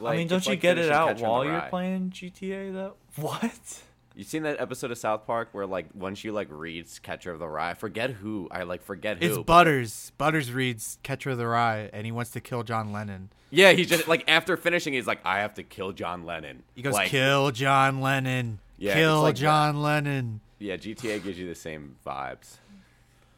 I 0.02 0.16
mean, 0.16 0.28
don't 0.28 0.44
you 0.46 0.52
like 0.52 0.60
get 0.60 0.78
it 0.78 0.90
out 0.90 1.20
while 1.20 1.44
you're 1.44 1.60
playing 1.68 2.10
GTA 2.10 2.72
though? 2.72 2.94
What? 3.16 3.82
You 4.14 4.24
seen 4.24 4.42
that 4.44 4.60
episode 4.60 4.90
of 4.90 4.98
South 4.98 5.26
Park 5.26 5.48
where 5.52 5.66
like 5.66 5.86
once 5.94 6.24
you 6.24 6.32
like 6.32 6.48
reads 6.50 6.98
Catcher 6.98 7.30
of 7.32 7.38
the 7.40 7.46
Rye, 7.48 7.70
I 7.70 7.74
forget 7.74 8.10
who 8.10 8.48
I 8.50 8.62
like 8.62 8.82
forget 8.82 9.18
who. 9.18 9.26
it's 9.26 9.36
but- 9.36 9.46
butters 9.46 10.12
butters 10.18 10.50
reads 10.52 10.98
catcher 11.02 11.30
of 11.30 11.38
the 11.38 11.46
rye 11.46 11.90
and 11.92 12.06
he 12.06 12.12
wants 12.12 12.30
to 12.32 12.40
kill 12.40 12.62
john 12.62 12.92
lennon 12.92 13.28
Yeah, 13.50 13.72
he's 13.72 13.88
just 13.88 14.08
like 14.08 14.24
after 14.28 14.56
finishing, 14.56 14.92
he's 14.94 15.06
like, 15.06 15.20
I 15.24 15.40
have 15.40 15.54
to 15.54 15.62
kill 15.62 15.92
John 15.92 16.24
Lennon. 16.26 16.62
He 16.74 16.82
goes, 16.82 16.92
like, 16.94 17.08
kill 17.08 17.50
John 17.50 18.00
Lennon. 18.00 18.58
Yeah, 18.76 18.94
kill 18.94 19.22
like 19.22 19.36
that. 19.36 19.40
John 19.40 19.82
Lennon. 19.82 20.40
Yeah, 20.58 20.76
GTA 20.76 21.22
gives 21.22 21.38
you 21.38 21.46
the 21.48 21.54
same 21.54 21.96
vibes. 22.06 22.56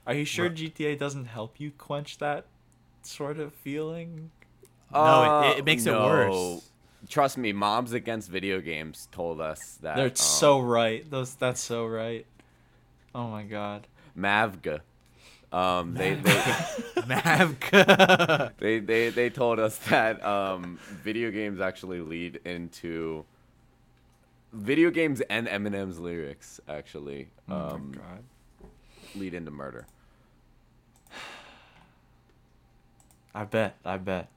Are 0.06 0.14
you 0.14 0.24
sure 0.24 0.48
GTA 0.48 0.98
doesn't 0.98 1.26
help 1.26 1.60
you 1.60 1.70
quench 1.70 2.18
that 2.18 2.46
sort 3.02 3.38
of 3.38 3.52
feeling? 3.52 4.30
No, 4.92 5.22
it- 5.22 5.28
Uh, 5.28 5.54
it 5.58 5.64
makes 5.64 5.86
it 5.86 5.92
worse. 5.92 6.70
trust 7.08 7.38
me, 7.38 7.52
moms 7.52 7.92
against 7.92 8.30
video 8.30 8.60
games 8.60 9.08
told 9.12 9.40
us 9.40 9.78
that 9.82 9.96
They're 9.96 10.06
um, 10.06 10.14
so 10.16 10.60
right. 10.60 11.08
Those 11.10 11.34
that's 11.34 11.60
so 11.60 11.86
right. 11.86 12.26
Oh 13.14 13.28
my 13.28 13.42
god. 13.42 13.86
Mavga. 14.16 14.80
Um, 15.52 15.94
they, 15.94 16.14
they, 16.14 16.30
Mavka. 16.96 18.52
they, 18.58 18.78
they, 18.78 19.10
they 19.10 19.30
told 19.30 19.58
us 19.58 19.76
that 19.88 20.24
um, 20.24 20.78
video 21.02 21.30
games 21.32 21.60
actually 21.60 22.00
lead 22.00 22.40
into 22.44 23.24
video 24.52 24.90
games 24.90 25.20
and 25.30 25.46
Eminem's 25.46 25.98
lyrics 25.98 26.60
actually 26.68 27.28
Oh 27.48 27.54
um, 27.74 27.92
my 27.92 27.98
god. 27.98 28.24
lead 29.14 29.34
into 29.34 29.50
murder. 29.50 29.86
I 33.34 33.44
bet. 33.44 33.76
I 33.84 33.96
bet. 33.96 34.28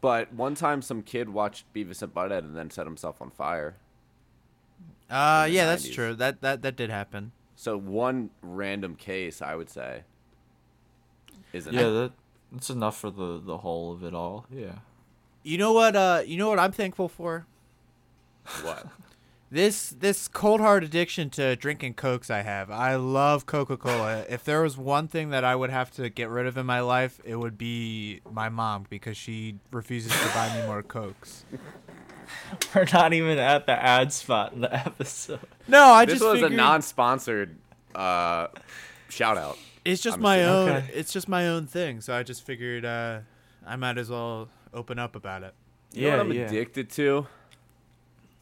But 0.00 0.32
one 0.32 0.54
time, 0.54 0.80
some 0.80 1.02
kid 1.02 1.28
watched 1.28 1.72
Beavis 1.74 2.02
and 2.02 2.14
Butthead 2.14 2.38
and 2.38 2.56
then 2.56 2.70
set 2.70 2.86
himself 2.86 3.20
on 3.20 3.30
fire. 3.30 3.76
Uh, 5.10 5.44
In 5.46 5.50
the 5.50 5.56
yeah, 5.56 5.66
that's 5.66 5.88
true. 5.88 6.14
That 6.14 6.40
that 6.40 6.62
that 6.62 6.76
did 6.76 6.88
happen. 6.88 7.32
So 7.56 7.76
one 7.76 8.30
random 8.40 8.94
case, 8.94 9.42
I 9.42 9.56
would 9.56 9.68
say, 9.68 10.04
isn't 11.52 11.74
Yeah, 11.74 11.88
it? 11.88 11.90
that 11.90 12.12
that's 12.52 12.70
enough 12.70 12.96
for 12.98 13.10
the 13.10 13.38
the 13.44 13.58
whole 13.58 13.92
of 13.92 14.02
it 14.04 14.14
all. 14.14 14.46
Yeah. 14.50 14.76
You 15.42 15.58
know 15.58 15.72
what? 15.72 15.96
Uh, 15.96 16.22
you 16.24 16.36
know 16.38 16.48
what 16.48 16.58
I'm 16.58 16.72
thankful 16.72 17.08
for. 17.08 17.46
What? 18.62 18.86
This 19.52 19.90
this 19.90 20.28
cold 20.28 20.60
hard 20.60 20.84
addiction 20.84 21.28
to 21.30 21.56
drinking 21.56 21.94
cokes 21.94 22.30
I 22.30 22.42
have. 22.42 22.70
I 22.70 22.94
love 22.94 23.46
Coca 23.46 23.76
Cola. 23.76 24.24
if 24.28 24.44
there 24.44 24.62
was 24.62 24.78
one 24.78 25.08
thing 25.08 25.30
that 25.30 25.42
I 25.42 25.56
would 25.56 25.70
have 25.70 25.90
to 25.96 26.08
get 26.08 26.28
rid 26.28 26.46
of 26.46 26.56
in 26.56 26.66
my 26.66 26.78
life, 26.78 27.20
it 27.24 27.34
would 27.34 27.58
be 27.58 28.20
my 28.30 28.48
mom 28.48 28.86
because 28.88 29.16
she 29.16 29.56
refuses 29.72 30.12
to 30.12 30.28
buy 30.34 30.56
me 30.56 30.64
more 30.68 30.84
cokes. 30.84 31.44
We're 32.76 32.86
not 32.92 33.12
even 33.12 33.38
at 33.38 33.66
the 33.66 33.72
ad 33.72 34.12
spot 34.12 34.52
in 34.52 34.60
the 34.60 34.72
episode. 34.72 35.40
No, 35.66 35.82
I 35.86 36.04
this 36.04 36.20
just 36.20 36.24
was 36.24 36.34
figured 36.34 36.52
a 36.52 36.56
non-sponsored 36.56 37.58
uh, 37.92 38.46
shout 39.08 39.36
out. 39.36 39.58
it's 39.84 40.00
just 40.00 40.18
I'm 40.18 40.22
my 40.22 40.36
assuming. 40.36 40.68
own. 40.68 40.76
Okay. 40.84 40.90
It's 40.94 41.12
just 41.12 41.28
my 41.28 41.48
own 41.48 41.66
thing. 41.66 42.02
So 42.02 42.14
I 42.14 42.22
just 42.22 42.46
figured 42.46 42.84
uh, 42.84 43.20
I 43.66 43.74
might 43.74 43.98
as 43.98 44.10
well 44.10 44.48
open 44.72 45.00
up 45.00 45.16
about 45.16 45.42
it. 45.42 45.54
You 45.92 46.10
know 46.10 46.18
what 46.18 46.26
I'm 46.26 46.32
yeah. 46.32 46.42
addicted 46.42 46.88
to? 46.90 47.26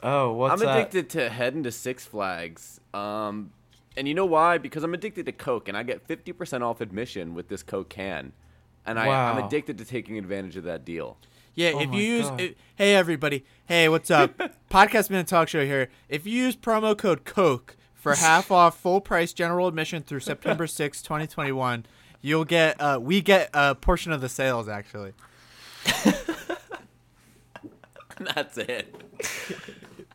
Oh, 0.02 0.32
what's 0.32 0.54
up? 0.54 0.60
I'm 0.60 0.66
that? 0.66 0.78
addicted 0.78 1.10
to 1.10 1.28
heading 1.28 1.62
to 1.64 1.72
Six 1.72 2.04
Flags. 2.04 2.80
Um, 2.94 3.50
and 3.96 4.06
you 4.06 4.14
know 4.14 4.26
why? 4.26 4.58
Because 4.58 4.84
I'm 4.84 4.94
addicted 4.94 5.26
to 5.26 5.32
Coke, 5.32 5.68
and 5.68 5.76
I 5.76 5.82
get 5.82 6.06
50% 6.06 6.62
off 6.62 6.80
admission 6.80 7.34
with 7.34 7.48
this 7.48 7.62
Coke 7.62 7.88
can. 7.88 8.32
And 8.86 8.98
I, 8.98 9.08
I'm 9.08 9.44
addicted 9.44 9.76
to 9.78 9.84
taking 9.84 10.16
advantage 10.16 10.56
of 10.56 10.64
that 10.64 10.84
deal. 10.84 11.18
Yeah, 11.54 11.72
Oh 11.74 11.80
if 11.80 11.92
you 11.92 12.00
use, 12.00 12.28
God. 12.28 12.40
it, 12.40 12.58
hey 12.76 12.94
everybody, 12.94 13.44
hey 13.66 13.88
what's 13.88 14.10
up? 14.12 14.38
Podcast 14.70 15.10
Minute 15.10 15.26
Talk 15.26 15.48
Show 15.48 15.64
here. 15.66 15.90
If 16.08 16.24
you 16.24 16.32
use 16.32 16.54
promo 16.56 16.96
code 16.96 17.24
Coke 17.24 17.76
for 17.94 18.14
half 18.14 18.50
off 18.52 18.78
full 18.78 19.00
price 19.00 19.32
general 19.32 19.66
admission 19.66 20.04
through 20.04 20.20
September 20.20 20.66
sixth, 20.68 21.02
2021, 21.02 21.84
you'll 22.22 22.44
get 22.44 22.80
uh 22.80 23.00
we 23.02 23.20
get 23.20 23.50
a 23.52 23.74
portion 23.74 24.12
of 24.12 24.20
the 24.20 24.28
sales 24.28 24.68
actually. 24.68 25.12
That's 28.20 28.56
it. 28.58 28.94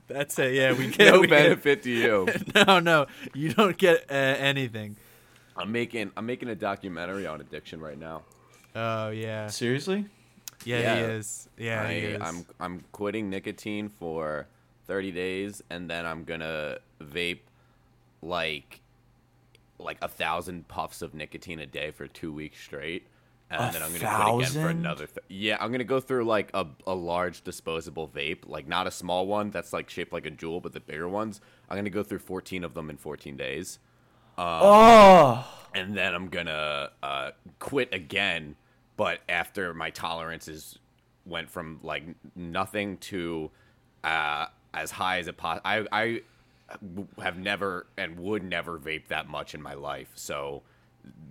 That's 0.07 0.38
it. 0.39 0.53
Yeah, 0.53 0.74
we 0.74 0.88
get 0.91 1.13
No 1.13 1.22
we 1.22 1.27
get- 1.27 1.43
benefit 1.43 1.83
to 1.83 1.89
you. 1.91 2.27
no, 2.67 2.79
no, 2.79 3.07
you 3.33 3.53
don't 3.53 3.77
get 3.77 4.05
uh, 4.10 4.13
anything. 4.13 4.98
I'm 5.55 5.72
making 5.72 6.12
I'm 6.17 6.25
making 6.25 6.50
a 6.50 6.55
documentary 6.55 7.25
on 7.27 7.39
addiction 7.41 7.79
right 7.79 7.98
now. 8.00 8.24
Oh 8.75 9.10
yeah, 9.10 9.48
Seriously? 9.48 10.05
yeah, 10.65 10.79
Yeah. 10.79 10.95
he 10.95 11.01
is. 11.13 11.50
Yeah, 11.57 11.83
I, 11.83 11.93
he 11.93 12.00
is. 12.00 12.22
I'm 12.22 12.45
I'm 12.60 12.83
quitting 12.91 13.29
nicotine 13.29 13.89
for 13.89 14.48
30 14.88 15.12
days, 15.12 15.62
and 15.69 15.89
then 15.89 16.05
I'm 16.05 16.24
gonna 16.24 16.79
vape 17.01 17.41
like 18.22 18.81
like 19.79 19.98
a 20.01 20.07
thousand 20.07 20.67
puffs 20.67 21.01
of 21.01 21.13
nicotine 21.13 21.60
a 21.60 21.65
day 21.65 21.91
for 21.91 22.07
two 22.07 22.31
weeks 22.33 22.60
straight, 22.60 23.05
and 23.53 23.69
A 23.69 23.74
then 23.74 23.83
I'm 23.83 23.93
gonna 23.93 24.00
quit 24.00 24.36
again 24.36 24.45
for 24.48 24.53
thousand? 24.53 24.77
another. 24.79 25.07
Th- 25.07 25.25
yeah, 25.29 25.57
I'm 25.60 25.72
gonna 25.72 25.83
go 25.83 26.00
through 26.00 26.25
like 26.25 26.50
a 26.53 26.65
a 26.88 26.93
large 26.93 27.43
disposable 27.43 28.07
vape, 28.07 28.48
like 28.48 28.67
not 28.67 28.88
a 28.88 28.91
small 28.91 29.27
one 29.27 29.50
that's 29.51 29.74
like 29.74 29.89
shaped 29.89 30.13
like 30.13 30.25
a 30.25 30.31
Juul, 30.31 30.62
but 30.62 30.74
the 30.74 30.79
bigger 30.79 31.07
ones. 31.07 31.41
I'm 31.69 31.77
gonna 31.77 31.89
go 31.89 32.03
through 32.03 32.19
14 32.19 32.63
of 32.63 32.74
them 32.74 32.89
in 32.89 32.98
14 32.98 33.38
days 33.38 33.79
oh. 34.38 35.45
and 35.74 35.95
then 35.95 36.13
I'm 36.13 36.29
gonna 36.29 36.91
uh, 37.01 37.31
quit 37.60 37.93
again. 37.93 38.55
But 38.95 39.19
after 39.27 39.74
my 39.74 39.89
tolerances 39.89 40.77
went 41.25 41.50
from 41.50 41.79
like 41.83 42.03
nothing 42.36 42.98
to 42.98 43.50
uh, 44.03 44.48
as 44.74 44.91
high 44.91 45.19
as 45.19 45.27
it 45.27 45.38
pos- 45.38 45.62
I 45.65 45.86
I 45.91 46.22
have 47.22 47.38
never 47.38 47.88
and 47.98 48.19
would 48.19 48.43
never 48.43 48.77
vape 48.77 49.07
that 49.07 49.27
much 49.27 49.55
in 49.55 49.62
my 49.62 49.74
life. 49.74 50.12
So 50.15 50.63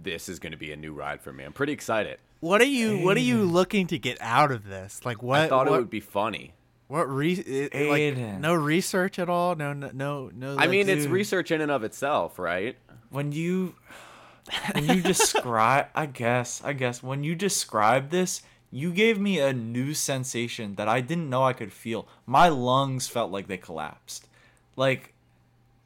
this 0.03 0.29
is 0.29 0.39
gonna 0.39 0.57
be 0.57 0.73
a 0.73 0.77
new 0.77 0.93
ride 0.93 1.21
for 1.21 1.33
me. 1.33 1.45
I'm 1.45 1.53
pretty 1.53 1.73
excited. 1.73 2.19
what 2.41 2.61
are 2.61 2.65
you 2.65 2.99
What 2.99 3.17
are 3.17 3.21
you 3.21 3.45
looking 3.45 3.87
to 3.89 3.99
get 3.99 4.19
out 4.21 4.51
of 4.51 4.67
this? 4.67 5.05
Like 5.05 5.23
what? 5.23 5.41
I 5.41 5.49
thought 5.49 5.69
what, 5.69 5.77
it 5.77 5.79
would 5.79 5.91
be 5.91 6.01
funny. 6.01 6.55
What 6.89 7.05
re- 7.05 7.33
it, 7.33 7.73
like 7.73 8.03
Aiden. 8.03 8.41
no 8.41 8.55
research 8.55 9.19
at 9.19 9.29
all? 9.29 9.55
No, 9.55 9.73
no, 9.73 9.91
no, 9.95 10.31
no. 10.35 10.53
I 10.53 10.55
like, 10.55 10.71
mean, 10.71 10.89
it's 10.89 11.07
research 11.07 11.51
in 11.51 11.61
and 11.63 11.71
of 11.71 11.85
itself, 11.85 12.39
right? 12.39 12.77
when 13.13 13.31
you 13.31 13.75
when 14.73 14.89
you 14.89 15.01
describe 15.03 15.87
i 15.95 16.07
guess 16.07 16.61
i 16.65 16.73
guess 16.73 17.03
when 17.03 17.23
you 17.23 17.35
describe 17.35 18.11
this 18.11 18.43
you 18.71 18.91
gave 18.91 19.21
me 19.21 19.39
a 19.39 19.53
new 19.53 19.95
sensation 19.95 20.75
that 20.75 20.89
i 20.89 21.01
didn't 21.01 21.29
know 21.31 21.45
i 21.45 21.53
could 21.53 21.73
feel 21.73 22.09
my 22.27 22.49
lungs 22.49 23.07
felt 23.07 23.31
like 23.31 23.47
they 23.47 23.57
collapsed 23.59 24.27
like 24.77 25.13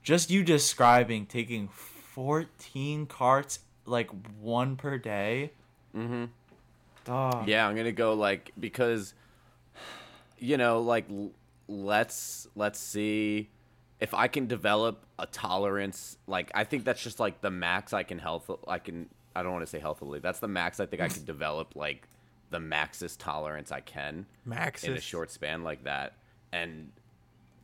just 0.03 0.31
you 0.31 0.43
describing 0.43 1.27
taking 1.27 1.69
14 1.69 3.07
carts 3.07 3.59
like 3.87 4.11
one 4.41 4.77
per 4.77 4.99
day 4.99 5.53
mm-hmm 5.95 6.27
Dog. 7.07 7.47
Yeah, 7.49 7.67
I'm 7.67 7.77
gonna 7.77 7.93
go 7.93 8.15
like 8.15 8.51
because, 8.59 9.15
you 10.39 10.57
know, 10.57 10.81
like 10.81 11.07
let's 11.69 12.49
let's 12.57 12.81
see 12.81 13.49
if 14.01 14.13
I 14.13 14.27
can 14.27 14.47
develop 14.47 15.05
a 15.19 15.27
tolerance. 15.27 16.19
Like 16.27 16.51
I 16.53 16.65
think 16.65 16.85
that's 16.85 17.01
just 17.01 17.21
like 17.21 17.41
the 17.41 17.51
max 17.51 17.93
I 17.93 18.03
can 18.03 18.19
health. 18.19 18.51
I 18.67 18.81
can. 18.81 19.09
I 19.37 19.43
don't 19.43 19.53
want 19.53 19.63
to 19.63 19.71
say 19.71 19.79
healthily. 19.79 20.19
That's 20.19 20.41
the 20.41 20.49
max 20.49 20.81
I 20.81 20.87
think 20.87 21.01
I 21.01 21.09
can 21.09 21.25
develop. 21.25 21.77
Like 21.77 22.09
the 22.51 22.59
maxest 22.59 23.19
tolerance 23.19 23.71
I 23.71 23.81
can 23.81 24.27
Max 24.45 24.83
in 24.83 24.95
a 24.95 25.01
short 25.01 25.31
span 25.31 25.63
like 25.63 25.85
that. 25.85 26.15
And 26.53 26.91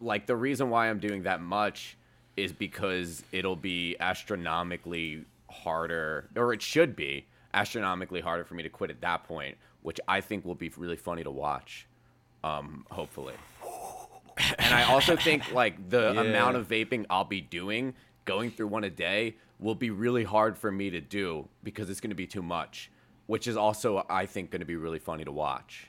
like 0.00 0.26
the 0.26 0.36
reason 0.36 0.70
why 0.70 0.88
I'm 0.88 0.98
doing 1.00 1.24
that 1.24 1.40
much 1.40 1.96
is 2.36 2.52
because 2.52 3.24
it'll 3.32 3.56
be 3.56 3.96
astronomically 3.98 5.24
harder, 5.52 6.28
or 6.36 6.52
it 6.52 6.62
should 6.62 6.96
be 6.96 7.26
astronomically 7.54 8.20
harder 8.20 8.44
for 8.44 8.54
me 8.54 8.62
to 8.62 8.68
quit 8.68 8.90
at 8.90 9.00
that 9.02 9.24
point, 9.24 9.56
which 9.82 10.00
I 10.08 10.20
think 10.20 10.44
will 10.44 10.54
be 10.54 10.70
really 10.76 10.96
funny 10.96 11.22
to 11.22 11.30
watch. 11.30 11.86
Um, 12.42 12.86
hopefully. 12.90 13.34
And 14.58 14.74
I 14.74 14.84
also 14.84 15.14
think 15.14 15.52
like 15.52 15.90
the 15.90 16.12
Yeah. 16.14 16.22
amount 16.22 16.56
of 16.56 16.66
vaping 16.66 17.04
I'll 17.10 17.22
be 17.24 17.42
doing, 17.42 17.94
going 18.24 18.50
through 18.50 18.68
one 18.68 18.82
a 18.82 18.90
day, 18.90 19.36
will 19.60 19.74
be 19.74 19.90
really 19.90 20.24
hard 20.24 20.56
for 20.56 20.72
me 20.72 20.88
to 20.90 21.00
do 21.02 21.48
because 21.62 21.90
it's 21.90 22.00
going 22.00 22.10
to 22.10 22.16
be 22.16 22.26
too 22.26 22.42
much, 22.42 22.90
which 23.26 23.46
is 23.46 23.56
also 23.58 24.04
I 24.08 24.24
think 24.26 24.50
going 24.50 24.60
to 24.60 24.66
be 24.66 24.74
really 24.76 24.98
funny 24.98 25.24
to 25.24 25.30
watch. 25.32 25.88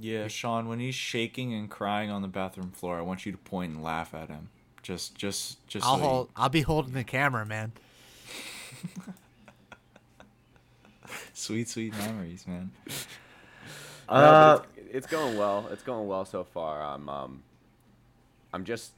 yeah 0.00 0.26
sean 0.26 0.68
when 0.68 0.80
he's 0.80 0.94
shaking 0.94 1.52
and 1.52 1.70
crying 1.70 2.10
on 2.10 2.22
the 2.22 2.28
bathroom 2.28 2.70
floor 2.70 2.96
i 2.98 3.02
want 3.02 3.26
you 3.26 3.30
to 3.32 3.36
point 3.36 3.74
and 3.74 3.82
laugh 3.84 4.14
at 4.14 4.28
him 4.30 4.48
just 4.82 5.14
just 5.14 5.64
just 5.68 5.84
I'll 5.86 5.96
so 5.98 6.02
you- 6.02 6.08
hold. 6.08 6.30
I'll 6.34 6.48
be 6.48 6.62
holding 6.62 6.94
the 6.94 7.04
camera, 7.04 7.44
man. 7.44 7.72
sweet 11.34 11.68
sweet 11.68 11.96
memories 11.96 12.46
man 12.46 12.70
Uh, 14.08 14.58
but 14.58 14.66
it's, 14.76 14.88
it's 14.92 15.06
going 15.06 15.36
well. 15.38 15.68
It's 15.72 15.82
going 15.82 16.06
well 16.06 16.24
so 16.24 16.44
far. 16.44 16.82
I'm 16.82 17.08
um, 17.08 17.42
I'm 18.52 18.64
just, 18.64 18.92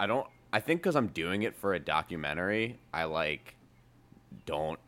I 0.00 0.06
don't. 0.06 0.26
I 0.52 0.60
think 0.60 0.80
because 0.80 0.96
I'm 0.96 1.08
doing 1.08 1.42
it 1.42 1.54
for 1.56 1.74
a 1.74 1.78
documentary, 1.80 2.78
I 2.92 3.04
like 3.04 3.54
don't 4.46 4.78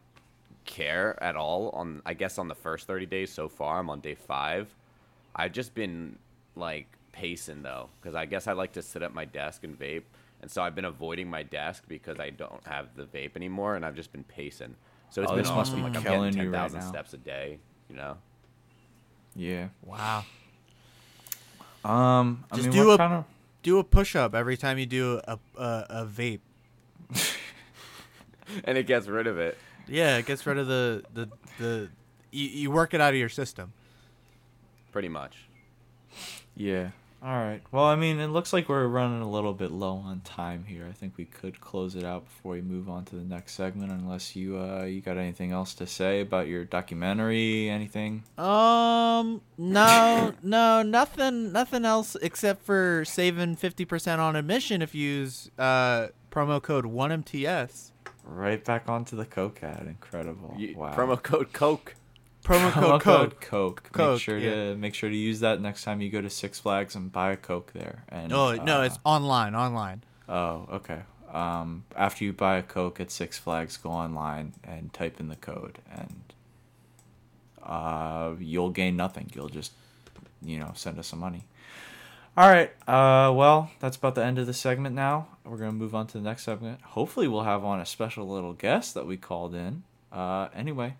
care 0.65 1.23
at 1.23 1.37
all. 1.37 1.71
On 1.71 2.03
I 2.07 2.15
guess 2.15 2.39
on 2.39 2.49
the 2.49 2.55
first 2.55 2.87
30 2.87 3.07
days 3.07 3.31
so 3.33 3.49
far, 3.49 3.79
I'm 3.79 3.91
on 3.91 4.01
day 4.01 4.15
five. 4.17 4.75
I've 5.37 5.53
just 5.53 5.75
been 5.75 6.19
like 6.57 6.87
pacing 7.13 7.63
though, 7.63 7.89
because 8.01 8.15
I 8.17 8.27
guess 8.27 8.47
I 8.49 8.53
like 8.53 8.73
to 8.73 8.83
sit 8.83 9.03
at 9.03 9.15
my 9.15 9.25
desk 9.27 9.63
and 9.65 9.79
vape, 9.79 10.03
and 10.41 10.51
so 10.51 10.63
I've 10.63 10.75
been 10.75 10.85
avoiding 10.85 11.29
my 11.29 11.43
desk 11.43 11.85
because 11.89 12.19
I 12.21 12.31
don't 12.31 12.65
have 12.67 12.95
the 12.97 13.05
vape 13.05 13.37
anymore, 13.37 13.77
and 13.77 13.85
I've 13.85 13.97
just 13.97 14.13
been 14.13 14.25
pacing. 14.25 14.75
So 15.11 15.23
it's 15.23 15.31
Oh, 15.31 15.35
been 15.35 15.45
this 15.45 15.51
must 15.53 15.71
awesome. 15.73 15.81
be 15.81 15.89
like 15.89 15.97
I'm 15.97 16.03
killing 16.03 16.31
getting 16.33 16.47
you 16.47 16.51
right 16.53 16.71
10,000 16.71 16.83
steps 16.83 17.15
a 17.15 17.19
day. 17.19 17.59
You 17.89 17.97
know. 17.97 18.17
yeah 19.35 19.69
Wow. 19.83 20.25
um 21.85 22.45
i 22.53 22.57
Just 22.57 22.69
mean 22.69 22.77
do 22.77 22.91
a- 22.91 22.99
kind 22.99 23.13
of 23.15 23.25
Do 23.63 23.79
a 23.79 23.85
push 23.85 24.15
up 24.17 24.35
every 24.35 24.57
time 24.57 24.79
you 24.79 24.87
do 24.87 25.21
a 25.27 25.39
a, 25.57 25.87
a 25.91 26.07
vape. 26.07 26.41
And 28.65 28.79
it 28.79 28.87
gets 28.87 29.07
rid 29.09 29.27
of 29.27 29.39
it. 29.39 29.59
Yeah, 29.87 30.17
it 30.17 30.25
gets 30.27 30.47
rid 30.47 30.57
of 30.59 30.67
the 30.67 31.05
the 31.13 31.29
the. 31.59 31.89
You, 32.31 32.49
you 32.49 32.71
work 32.71 32.95
it 32.95 33.01
out 33.01 33.13
of 33.13 33.19
your 33.19 33.29
system. 33.29 33.73
Pretty 34.93 35.09
much. 35.11 35.37
Yeah. 36.57 36.91
All 37.21 37.31
right. 37.37 37.61
Well, 37.73 37.85
I 37.85 37.97
mean, 37.97 38.21
it 38.21 38.29
looks 38.29 38.53
like 38.53 38.69
we're 38.69 38.87
running 38.87 39.23
a 39.23 39.29
little 39.29 39.53
bit 39.53 39.73
low 39.73 39.95
on 39.97 40.21
time 40.21 40.65
here. 40.65 40.87
I 40.89 40.93
think 40.93 41.15
we 41.17 41.25
could 41.25 41.61
close 41.61 41.97
it 41.97 42.05
out 42.05 42.25
before 42.27 42.53
we 42.53 42.61
move 42.61 42.89
on 42.89 43.05
to 43.07 43.17
the 43.17 43.25
next 43.25 43.55
segment, 43.55 43.91
unless 43.91 44.37
you 44.37 44.57
uh 44.57 44.85
you 44.85 45.01
got 45.01 45.17
anything 45.17 45.51
else 45.51 45.75
to 45.75 45.87
say 45.87 46.21
about 46.21 46.47
your 46.47 46.65
documentary, 46.65 47.69
anything. 47.69 48.23
Um, 48.39 49.41
no, 49.57 50.33
no, 50.45 50.83
nothing, 50.83 51.51
nothing 51.53 51.85
else 51.85 52.17
except 52.23 52.65
for 52.65 53.05
saving 53.05 53.57
fifty 53.57 53.85
percent 53.85 54.21
on 54.21 54.37
admission 54.37 54.81
if 54.81 54.95
you 54.95 55.09
use 55.09 55.51
uh 55.59 56.09
promo 56.31 56.63
code 56.63 56.87
one 56.87 57.11
MTS. 57.11 57.91
Right 58.25 58.63
back 58.65 58.89
onto 58.89 59.17
the 59.17 59.25
Coke 59.25 59.63
ad. 59.65 59.87
Incredible. 59.89 60.55
You- 60.57 60.77
wow. 60.77 60.95
Promo 60.95 61.21
code 61.21 61.53
Coke. 61.53 61.95
Promo 62.49 62.71
Promo 62.73 63.01
code 63.01 63.03
code. 63.03 63.41
Coke. 63.41 63.91
Coke, 63.93 64.13
Make 64.13 64.21
sure 64.21 64.39
yeah. 64.39 64.51
to 64.51 64.75
make 64.77 64.95
sure 64.95 65.11
to 65.11 65.17
use 65.17 65.41
that 65.41 65.61
next 65.61 65.85
time 65.85 66.01
you 66.01 66.09
go 66.11 66.21
to 66.23 66.31
Six 66.31 66.59
Flags 66.59 66.95
and 66.95 67.13
buy 67.13 67.33
a 67.33 67.37
Coke 67.37 67.73
there. 67.75 68.05
And 68.09 68.33
Oh 68.33 68.55
no, 68.55 68.81
uh, 68.81 68.85
it's 68.85 68.99
online, 69.05 69.55
online. 69.55 70.03
Oh, 70.29 70.67
okay. 70.73 71.03
Um, 71.33 71.85
after 71.95 72.25
you 72.25 72.33
buy 72.33 72.57
a 72.57 72.63
Coke 72.63 73.01
at 73.01 73.11
Six 73.11 73.39
Flags, 73.39 73.77
go 73.77 73.91
online 73.91 74.55
and 74.65 74.93
type 74.95 75.21
in 75.21 75.29
the 75.29 75.37
code, 75.37 75.79
and 75.95 76.23
uh, 77.63 78.33
you'll 78.39 78.71
gain 78.71 78.97
nothing. 78.97 79.31
You'll 79.35 79.49
just, 79.51 79.73
you 80.43 80.59
know, 80.59 80.73
send 80.75 80.99
us 80.99 81.07
some 81.09 81.19
money. 81.19 81.45
All 82.37 82.49
right. 82.49 82.71
Uh, 82.89 83.33
well, 83.33 83.71
that's 83.81 83.97
about 83.97 84.15
the 84.15 84.25
end 84.25 84.39
of 84.39 84.47
the 84.47 84.55
segment 84.55 84.95
now. 84.95 85.29
We're 85.45 85.57
gonna 85.59 85.73
move 85.73 85.95
on 85.95 86.07
to 86.09 86.13
the 86.19 86.25
next 86.25 86.45
segment. 86.45 86.81
Hopefully, 86.81 87.29
we'll 87.29 87.43
have 87.43 87.65
on 87.65 87.81
a 87.81 87.87
special 87.87 88.27
little 88.29 88.55
guest 88.55 88.95
that 88.95 89.07
we 89.07 89.17
called 89.19 89.55
in. 89.55 89.83
Uh, 90.13 90.49
anyway, 90.55 90.95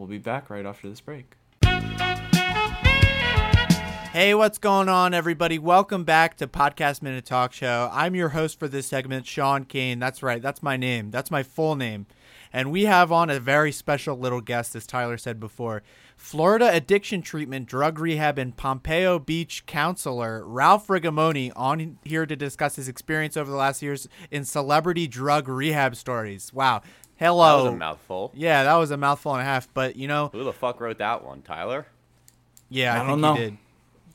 we'll 0.00 0.08
be 0.08 0.18
back 0.18 0.48
right 0.48 0.64
after 0.64 0.88
this 0.88 1.00
break. 1.02 1.36
Hey, 4.12 4.34
what's 4.34 4.58
going 4.58 4.88
on, 4.88 5.14
everybody? 5.14 5.58
Welcome 5.58 6.02
back 6.04 6.36
to 6.38 6.48
Podcast 6.48 7.00
Minute 7.00 7.26
Talk 7.26 7.52
Show. 7.52 7.88
I'm 7.92 8.16
your 8.16 8.30
host 8.30 8.58
for 8.58 8.66
this 8.66 8.86
segment, 8.86 9.26
Sean 9.26 9.64
Kane. 9.64 10.00
That's 10.00 10.22
right, 10.22 10.42
that's 10.42 10.64
my 10.64 10.76
name. 10.76 11.10
That's 11.10 11.30
my 11.30 11.42
full 11.44 11.76
name. 11.76 12.06
And 12.52 12.72
we 12.72 12.86
have 12.86 13.12
on 13.12 13.30
a 13.30 13.38
very 13.38 13.70
special 13.70 14.18
little 14.18 14.40
guest, 14.40 14.74
as 14.74 14.84
Tyler 14.84 15.16
said 15.16 15.38
before. 15.38 15.84
Florida 16.16 16.68
addiction 16.72 17.22
treatment, 17.22 17.66
drug 17.66 18.00
rehab, 18.00 18.36
and 18.38 18.56
Pompano 18.56 19.20
Beach 19.20 19.64
counselor 19.66 20.44
Ralph 20.44 20.88
Rigamoni 20.88 21.52
on 21.54 21.98
here 22.04 22.26
to 22.26 22.34
discuss 22.34 22.74
his 22.74 22.88
experience 22.88 23.36
over 23.36 23.50
the 23.50 23.56
last 23.56 23.80
years 23.80 24.08
in 24.30 24.44
celebrity 24.44 25.06
drug 25.06 25.46
rehab 25.46 25.94
stories. 25.94 26.52
Wow. 26.52 26.82
That 27.20 27.26
Hello. 27.26 27.64
was 27.64 27.72
a 27.74 27.76
mouthful. 27.76 28.32
yeah, 28.34 28.64
that 28.64 28.74
was 28.76 28.90
a 28.90 28.96
mouthful 28.96 29.34
and 29.34 29.42
a 29.42 29.44
half, 29.44 29.68
but 29.74 29.94
you 29.94 30.08
know, 30.08 30.30
Who 30.32 30.42
the 30.42 30.54
fuck 30.54 30.80
wrote 30.80 30.98
that 30.98 31.22
one, 31.22 31.42
Tyler? 31.42 31.86
yeah, 32.70 32.94
I, 32.94 33.04
I 33.04 33.06
don't 33.06 33.18
he 33.18 33.22
know. 33.22 33.36
did. 33.36 33.58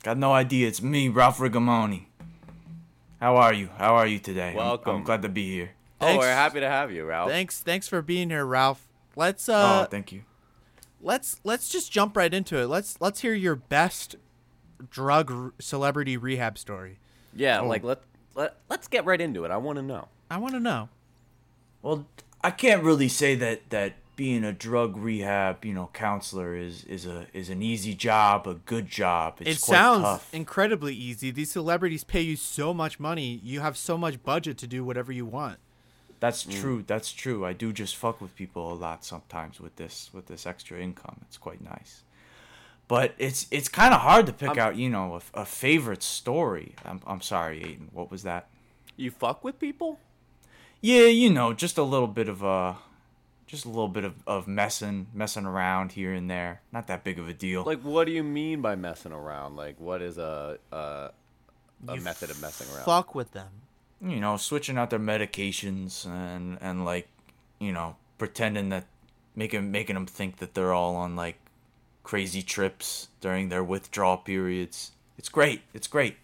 Got 0.02 0.18
no 0.18 0.32
idea. 0.32 0.66
It's 0.66 0.82
me, 0.82 1.08
Ralph 1.08 1.38
Rigamoni. 1.38 2.06
How 3.20 3.36
are 3.36 3.52
you? 3.54 3.70
How 3.78 3.94
are 3.94 4.06
you 4.08 4.18
today? 4.18 4.56
I'm- 4.58 4.80
I'm, 4.86 5.04
glad 5.04 5.22
to 5.22 5.28
be 5.28 5.50
here. 5.52 5.70
Oh, 6.00 6.06
Thanks. 6.06 6.20
we're 6.24 6.32
happy 6.32 6.60
to 6.60 6.68
have 6.68 6.90
you, 6.92 7.04
Ralph. 7.04 7.30
Thanks, 7.30 7.60
thanks 7.60 7.86
for 7.88 8.02
being 8.02 8.28
here, 8.28 8.44
Ralph. 8.44 8.86
Let's 9.14 9.48
oh, 9.48 9.54
uh, 9.54 9.86
thank 9.86 10.10
you. 10.12 10.22
let's 11.00 11.40
let's 11.44 11.68
just 11.70 11.90
jump 11.92 12.16
right 12.16 12.34
into 12.34 12.58
it. 12.58 12.66
Let's 12.66 13.00
let's 13.00 13.20
hear 13.20 13.32
your 13.34 13.54
best 13.56 14.16
drug 14.90 15.30
r- 15.30 15.52
celebrity 15.58 16.16
rehab 16.18 16.58
story. 16.58 16.98
Yeah, 17.34 17.60
Oh. 17.60 17.66
like 17.68 17.82
let 17.84 18.00
let 18.34 18.56
let's 18.68 18.88
get 18.88 19.04
right 19.06 19.20
into 19.20 19.44
it. 19.44 19.50
I 19.52 19.56
want 19.56 19.76
to 19.76 19.82
know. 19.82 20.08
I 20.30 20.36
want 20.38 20.52
to 20.54 20.60
know. 20.60 20.88
Well, 21.80 22.04
I 22.46 22.52
can't 22.52 22.84
really 22.84 23.08
say 23.08 23.34
that 23.34 23.70
that 23.70 23.94
being 24.14 24.44
a 24.44 24.52
drug 24.52 24.96
rehab, 24.96 25.64
you 25.64 25.74
know, 25.74 25.90
counselor 25.92 26.54
is 26.56 26.84
is 26.84 27.04
a 27.04 27.26
is 27.32 27.50
an 27.50 27.60
easy 27.60 27.92
job, 27.92 28.46
a 28.46 28.54
good 28.54 28.86
job. 28.86 29.38
It's 29.40 29.58
it 29.58 29.66
quite 29.66 29.76
sounds 29.76 30.02
tough. 30.04 30.32
incredibly 30.32 30.94
easy. 30.94 31.32
These 31.32 31.50
celebrities 31.50 32.04
pay 32.04 32.20
you 32.20 32.36
so 32.36 32.72
much 32.72 33.00
money. 33.00 33.40
You 33.42 33.58
have 33.60 33.76
so 33.76 33.98
much 33.98 34.22
budget 34.22 34.58
to 34.58 34.68
do 34.68 34.84
whatever 34.84 35.10
you 35.10 35.26
want. 35.26 35.58
That's 36.20 36.44
mm. 36.44 36.60
true. 36.60 36.84
That's 36.86 37.10
true. 37.10 37.44
I 37.44 37.52
do 37.52 37.72
just 37.72 37.96
fuck 37.96 38.20
with 38.20 38.32
people 38.36 38.72
a 38.72 38.74
lot 38.74 39.04
sometimes 39.04 39.60
with 39.60 39.74
this 39.74 40.10
with 40.12 40.26
this 40.26 40.46
extra 40.46 40.78
income. 40.78 41.22
It's 41.22 41.38
quite 41.38 41.60
nice. 41.60 42.04
But 42.86 43.16
it's 43.18 43.48
it's 43.50 43.68
kind 43.68 43.92
of 43.92 44.02
hard 44.02 44.26
to 44.26 44.32
pick 44.32 44.50
I'm- 44.50 44.58
out, 44.60 44.76
you 44.76 44.88
know, 44.88 45.20
a, 45.34 45.40
a 45.40 45.44
favorite 45.44 46.04
story. 46.04 46.76
I'm 46.84 47.00
I'm 47.08 47.22
sorry, 47.22 47.58
Aiden. 47.58 47.92
What 47.92 48.12
was 48.12 48.22
that? 48.22 48.46
You 48.96 49.10
fuck 49.10 49.42
with 49.42 49.58
people? 49.58 49.98
Yeah, 50.86 51.06
you 51.06 51.30
know, 51.30 51.52
just 51.52 51.78
a 51.78 51.82
little 51.82 52.06
bit 52.06 52.28
of 52.28 52.44
uh 52.44 52.74
just 53.46 53.64
a 53.64 53.68
little 53.68 53.88
bit 53.88 54.04
of, 54.04 54.14
of 54.26 54.46
messing 54.46 55.06
messing 55.12 55.44
around 55.46 55.92
here 55.92 56.12
and 56.12 56.30
there. 56.30 56.60
Not 56.72 56.86
that 56.86 57.02
big 57.02 57.18
of 57.18 57.28
a 57.28 57.34
deal. 57.34 57.64
Like, 57.64 57.80
what 57.82 58.04
do 58.06 58.12
you 58.12 58.22
mean 58.22 58.60
by 58.60 58.74
messing 58.76 59.12
around? 59.12 59.56
Like, 59.56 59.80
what 59.80 60.00
is 60.02 60.16
a 60.18 60.58
a, 60.70 61.10
a 61.88 61.94
You 61.96 62.00
method 62.02 62.30
of 62.30 62.40
messing 62.40 62.68
around? 62.72 62.84
Fuck 62.84 63.14
with 63.14 63.32
them. 63.32 63.50
you 64.00 64.20
know, 64.20 64.36
switching 64.36 64.78
out 64.78 64.90
their 64.90 65.00
medications 65.00 66.06
and 66.06 66.58
and 66.60 66.84
like, 66.84 67.08
you 67.58 67.72
know, 67.72 67.96
pretending 68.18 68.68
that 68.68 68.86
making 69.34 69.70
making 69.72 69.94
them 69.94 70.06
think 70.06 70.36
that 70.38 70.54
they're 70.54 70.72
all 70.72 70.94
on 70.96 71.16
like 71.16 71.38
crazy 72.04 72.42
trips 72.42 73.08
during 73.20 73.48
their 73.48 73.64
withdrawal 73.64 74.18
periods. 74.18 74.92
It's 75.18 75.28
great. 75.28 75.62
It's 75.74 75.88
great. 75.88 76.16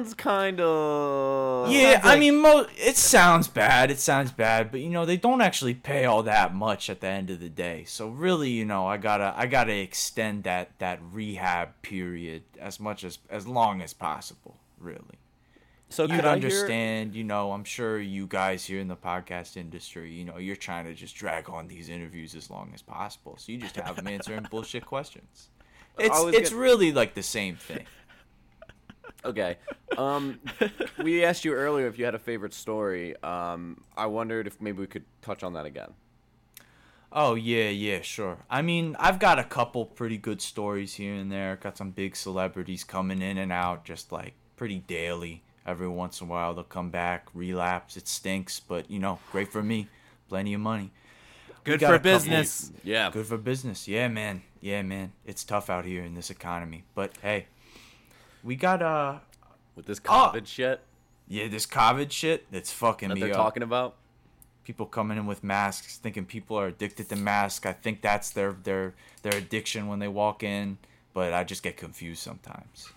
sounds 0.04 0.14
kind 0.16 0.60
of. 0.60 1.72
Yeah, 1.72 1.94
sounds 1.94 2.06
I 2.06 2.10
like- 2.10 2.20
mean, 2.20 2.38
mo- 2.42 2.68
it 2.78 2.98
sounds 2.98 3.48
bad. 3.48 3.92
It 3.92 4.00
sounds 4.00 4.32
bad, 4.32 4.72
but 4.72 4.80
you 4.82 4.90
know, 4.90 5.06
they 5.06 5.18
don't 5.18 5.42
actually 5.42 5.74
pay 5.74 6.06
all 6.06 6.24
that 6.24 6.54
much 6.54 6.90
at 6.90 7.02
the 7.02 7.08
end 7.08 7.30
of 7.30 7.40
the 7.40 7.50
day. 7.50 7.84
So 7.86 8.10
really, 8.10 8.50
you 8.50 8.66
know, 8.66 8.88
I 8.88 8.98
gotta, 8.98 9.34
I 9.36 9.48
gotta 9.48 9.74
extend 9.78 10.44
that 10.44 10.72
that 10.80 11.00
rehab 11.12 11.70
period 11.82 12.44
as 12.60 12.80
much 12.80 13.04
as 13.04 13.20
as 13.30 13.48
long 13.48 13.82
as 13.82 13.94
possible. 13.94 14.58
Really, 14.80 15.20
So 15.90 16.04
you'd 16.04 16.12
could 16.16 16.24
hear- 16.24 16.34
understand. 16.34 17.14
You 17.14 17.24
know, 17.24 17.52
I'm 17.52 17.64
sure 17.64 18.00
you 18.00 18.26
guys 18.26 18.66
here 18.66 18.80
in 18.80 18.88
the 18.88 18.96
podcast 18.96 19.58
industry, 19.58 20.12
you 20.12 20.26
know, 20.26 20.38
you're 20.38 20.56
trying 20.56 20.86
to 20.86 20.94
just 20.96 21.16
drag 21.16 21.50
on 21.50 21.68
these 21.68 21.88
interviews 21.88 22.34
as 22.34 22.50
long 22.50 22.72
as 22.74 22.82
possible. 22.82 23.36
So 23.38 23.52
you 23.52 23.60
just 23.60 23.76
have 23.76 23.96
them 23.96 24.08
answering 24.08 24.48
bullshit 24.50 24.86
questions. 24.86 25.50
It's 26.00 26.18
it's 26.34 26.50
gonna- 26.50 26.62
really 26.62 26.92
like 26.92 27.14
the 27.14 27.22
same 27.22 27.58
thing. 27.58 27.86
Okay. 29.24 29.58
Um, 29.98 30.40
we 31.04 31.24
asked 31.24 31.46
you 31.46 31.54
earlier 31.54 31.88
if 31.88 31.98
you 32.00 32.06
had 32.06 32.16
a 32.16 32.20
favorite 32.20 32.54
story. 32.54 33.16
Um, 33.24 33.84
I 33.96 34.06
wondered 34.08 34.48
if 34.48 34.60
maybe 34.62 34.80
we 34.80 34.88
could 34.88 35.06
touch 35.22 35.44
on 35.44 35.54
that 35.54 35.66
again. 35.66 35.92
Oh 37.14 37.36
yeah, 37.36 37.70
yeah, 37.70 38.02
sure. 38.02 38.38
I 38.50 38.62
mean, 38.62 38.96
I've 38.98 39.20
got 39.20 39.38
a 39.38 39.44
couple 39.44 39.86
pretty 39.86 40.18
good 40.18 40.42
stories 40.42 40.94
here 40.94 41.14
and 41.14 41.30
there. 41.32 41.58
Got 41.58 41.78
some 41.78 41.92
big 41.92 42.16
celebrities 42.16 42.84
coming 42.86 43.22
in 43.22 43.38
and 43.38 43.52
out, 43.52 43.84
just 43.84 44.12
like 44.12 44.34
pretty 44.56 44.80
daily. 44.80 45.44
Every 45.66 45.90
once 45.90 46.22
in 46.22 46.28
a 46.28 46.30
while 46.30 46.54
they'll 46.54 46.64
come 46.64 46.90
back, 46.90 47.28
relapse. 47.34 47.98
It 47.98 48.08
stinks, 48.08 48.60
but 48.62 48.90
you 48.90 49.00
know, 49.00 49.20
great 49.32 49.52
for 49.52 49.62
me. 49.62 49.88
Plenty 50.30 50.54
of 50.54 50.62
money. 50.62 50.92
Good 51.64 51.82
for 51.82 51.88
a 51.88 51.90
couple- 51.98 52.12
business. 52.12 52.72
Yeah. 52.84 53.12
Good 53.12 53.28
for 53.28 53.38
business. 53.38 53.88
Yeah, 53.88 54.08
man. 54.08 54.42
Yeah, 54.62 54.82
man. 54.82 55.12
It's 55.26 55.44
tough 55.44 55.70
out 55.70 55.86
here 55.86 56.04
in 56.04 56.16
this 56.16 56.30
economy, 56.30 56.86
but 56.96 57.12
hey, 57.22 57.48
we 58.44 58.56
got 58.56 58.82
uh, 58.82 59.20
With 59.76 59.86
this 59.86 60.00
Oh. 60.08 60.32
COVID 60.34 60.48
shit 60.48 60.82
yeah, 61.28 61.48
this 61.48 61.66
COVID 61.66 62.12
shit. 62.12 62.46
It's 62.52 62.74
fucking 62.74 63.08
that 63.10 63.16
me 63.16 63.22
they're 63.22 63.32
up. 63.32 63.38
talking 63.38 63.64
about. 63.64 63.96
people 64.66 64.86
coming 64.86 65.18
in 65.18 65.26
with 65.26 65.44
masks 65.44 65.98
thinking 65.98 66.26
people 66.26 66.58
are 66.60 66.68
addicted 66.68 67.10
to 67.10 67.16
masks 67.16 67.66
i 67.66 67.74
think 67.74 68.02
that's 68.02 68.30
their 68.32 68.52
their 68.64 68.94
their 69.24 69.36
addiction 69.36 69.88
when 69.88 69.98
they 70.00 70.08
walk 70.08 70.44
in 70.44 70.78
but 71.14 71.34
i 71.34 71.44
just 71.44 71.64
get 71.64 71.76
confused 71.78 72.22
sometimes 72.22 72.90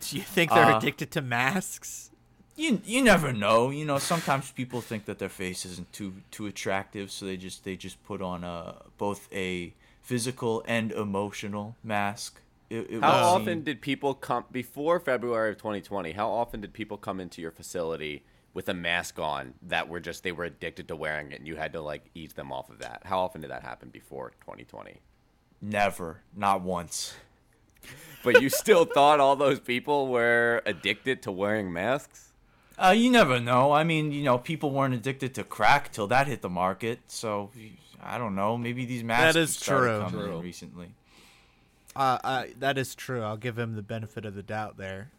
Do 0.00 0.16
you 0.18 0.22
think 0.22 0.50
they're 0.52 0.64
Uh, 0.74 0.78
addicted 0.78 1.10
to 1.16 1.20
masks? 1.22 2.10
you 2.56 2.80
you 2.84 3.02
never 3.02 3.32
know 3.32 3.70
you 3.70 3.84
know 3.84 3.98
sometimes 3.98 4.50
people 4.52 4.80
think 4.80 5.06
that 5.06 5.18
their 5.18 5.28
face 5.42 5.66
isn't 5.66 5.92
too 5.92 6.12
too 6.30 6.46
attractive 6.46 7.10
so 7.10 7.26
they 7.26 7.36
just 7.36 7.64
they 7.64 7.74
just 7.76 7.98
put 8.04 8.20
on 8.22 8.44
a 8.44 8.56
both 8.96 9.28
a 9.32 9.72
physical 10.02 10.62
and 10.68 10.92
emotional 10.92 11.74
mask 11.82 12.40
it, 12.70 12.86
it 12.90 13.00
How 13.00 13.34
would 13.34 13.42
often 13.42 13.62
did 13.64 13.80
people 13.80 14.14
come 14.14 14.44
before 14.50 15.00
February 15.00 15.50
of 15.50 15.56
2020? 15.58 16.12
How 16.12 16.28
often 16.30 16.60
did 16.60 16.72
people 16.72 16.96
come 16.96 17.20
into 17.20 17.40
your 17.40 17.50
facility 17.50 18.24
with 18.54 18.68
a 18.68 18.74
mask 18.74 19.18
on 19.18 19.54
that 19.62 19.88
were 19.88 20.00
just 20.00 20.22
they 20.22 20.32
were 20.32 20.44
addicted 20.44 20.88
to 20.88 20.96
wearing 20.96 21.32
it 21.32 21.38
and 21.38 21.46
you 21.46 21.56
had 21.56 21.72
to 21.74 21.80
like 21.80 22.04
ease 22.14 22.32
them 22.34 22.52
off 22.52 22.70
of 22.70 22.78
that? 22.80 23.02
How 23.04 23.20
often 23.20 23.40
did 23.40 23.50
that 23.50 23.62
happen 23.62 23.88
before 23.90 24.30
2020? 24.40 25.00
never 25.60 26.20
not 26.36 26.60
once 26.62 27.14
But 28.22 28.40
you 28.42 28.48
still 28.48 28.84
thought 28.84 29.18
all 29.20 29.34
those 29.36 29.58
people 29.60 30.08
were 30.08 30.62
addicted 30.66 31.22
to 31.22 31.32
wearing 31.32 31.72
masks? 31.72 32.26
uh, 32.80 32.90
you 32.96 33.10
never 33.10 33.40
know. 33.40 33.72
I 33.72 33.82
mean, 33.82 34.12
you 34.12 34.22
know, 34.22 34.38
people 34.38 34.70
weren't 34.70 34.94
addicted 34.94 35.34
to 35.34 35.42
crack 35.44 35.90
till 35.90 36.06
that 36.08 36.28
hit 36.28 36.42
the 36.42 36.48
market. 36.48 37.00
So 37.08 37.50
I 38.00 38.18
don't 38.18 38.36
know. 38.36 38.56
Maybe 38.56 38.84
these 38.84 39.02
masks 39.02 39.34
that 39.34 39.40
is 39.40 39.58
true. 39.60 40.00
coming 40.00 40.20
True. 40.20 40.40
recently. 40.40 40.90
Uh, 41.98 42.18
uh, 42.22 42.44
that 42.60 42.78
is 42.78 42.94
true. 42.94 43.22
I'll 43.22 43.36
give 43.36 43.58
him 43.58 43.74
the 43.74 43.82
benefit 43.82 44.24
of 44.24 44.34
the 44.34 44.42
doubt 44.42 44.76
there. 44.76 45.10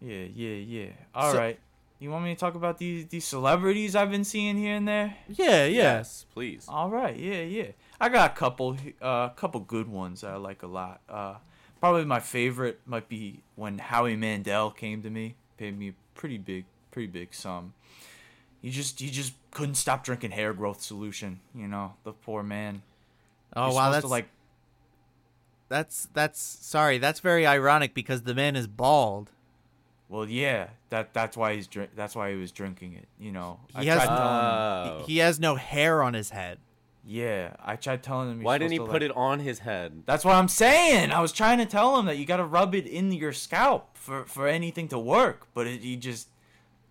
Yeah, 0.00 0.24
yeah, 0.34 0.54
yeah. 0.54 0.90
All 1.14 1.32
So- 1.32 1.38
right. 1.38 1.58
You 2.00 2.12
want 2.12 2.24
me 2.24 2.32
to 2.32 2.38
talk 2.38 2.54
about 2.54 2.78
these 2.78 3.06
these 3.06 3.24
celebrities 3.24 3.96
I've 3.96 4.10
been 4.10 4.22
seeing 4.22 4.56
here 4.56 4.76
and 4.76 4.86
there? 4.86 5.16
Yeah, 5.28 5.64
yeah. 5.64 5.98
Yes, 5.98 6.26
please. 6.32 6.64
All 6.68 6.88
right, 6.90 7.16
yeah, 7.16 7.42
yeah. 7.42 7.72
I 8.00 8.08
got 8.08 8.30
a 8.30 8.34
couple, 8.34 8.76
a 9.02 9.04
uh, 9.04 9.28
couple 9.30 9.58
good 9.58 9.88
ones 9.88 10.20
that 10.20 10.30
I 10.30 10.36
like 10.36 10.62
a 10.62 10.68
lot. 10.68 11.00
Uh, 11.08 11.34
probably 11.80 12.04
my 12.04 12.20
favorite 12.20 12.78
might 12.86 13.08
be 13.08 13.40
when 13.56 13.78
Howie 13.78 14.14
Mandel 14.14 14.70
came 14.70 15.02
to 15.02 15.10
me, 15.10 15.34
paid 15.56 15.76
me 15.76 15.88
a 15.88 15.94
pretty 16.14 16.38
big, 16.38 16.66
pretty 16.92 17.08
big 17.08 17.34
sum. 17.34 17.74
He 18.62 18.70
just, 18.70 19.00
he 19.00 19.10
just 19.10 19.32
couldn't 19.50 19.74
stop 19.74 20.04
drinking 20.04 20.30
hair 20.30 20.52
growth 20.52 20.80
solution. 20.80 21.40
You 21.52 21.66
know, 21.66 21.94
the 22.04 22.12
poor 22.12 22.44
man. 22.44 22.82
Oh 23.56 23.66
You're 23.66 23.74
wow, 23.74 23.90
that's 23.90 24.04
to, 24.04 24.08
like 24.08 24.28
that's 25.68 26.08
that's 26.14 26.40
sorry. 26.40 26.98
That's 26.98 27.20
very 27.20 27.46
ironic 27.46 27.94
because 27.94 28.22
the 28.22 28.34
man 28.34 28.56
is 28.56 28.66
bald. 28.66 29.30
Well, 30.08 30.26
yeah, 30.28 30.68
that 30.90 31.12
that's 31.12 31.36
why 31.36 31.54
he's 31.54 31.66
drink. 31.66 31.90
That's 31.94 32.16
why 32.16 32.30
he 32.30 32.36
was 32.36 32.50
drinking 32.50 32.94
it. 32.94 33.08
You 33.18 33.32
know, 33.32 33.60
I 33.74 33.82
He 33.82 33.88
has- 33.88 34.02
tried 34.02 34.16
telling 34.16 34.22
him. 34.22 35.02
Oh. 35.02 35.04
He, 35.06 35.12
he 35.14 35.18
has 35.18 35.38
no 35.38 35.56
hair 35.56 36.02
on 36.02 36.14
his 36.14 36.30
head. 36.30 36.58
Yeah, 37.06 37.54
I 37.64 37.76
tried 37.76 38.02
telling 38.02 38.30
him. 38.30 38.42
Why 38.42 38.58
didn't 38.58 38.72
he 38.72 38.78
put 38.78 38.88
like- 38.90 39.02
it 39.02 39.16
on 39.16 39.40
his 39.40 39.60
head? 39.60 40.02
That's 40.06 40.24
what 40.24 40.34
I'm 40.34 40.48
saying. 40.48 41.10
I 41.10 41.20
was 41.20 41.32
trying 41.32 41.58
to 41.58 41.66
tell 41.66 41.98
him 41.98 42.06
that 42.06 42.18
you 42.18 42.26
got 42.26 42.36
to 42.38 42.44
rub 42.44 42.74
it 42.74 42.86
in 42.86 43.12
your 43.12 43.32
scalp 43.32 43.96
for 43.96 44.24
for 44.24 44.46
anything 44.48 44.88
to 44.88 44.98
work, 44.98 45.46
but 45.54 45.66
it, 45.66 45.82
he 45.82 45.96
just 45.96 46.28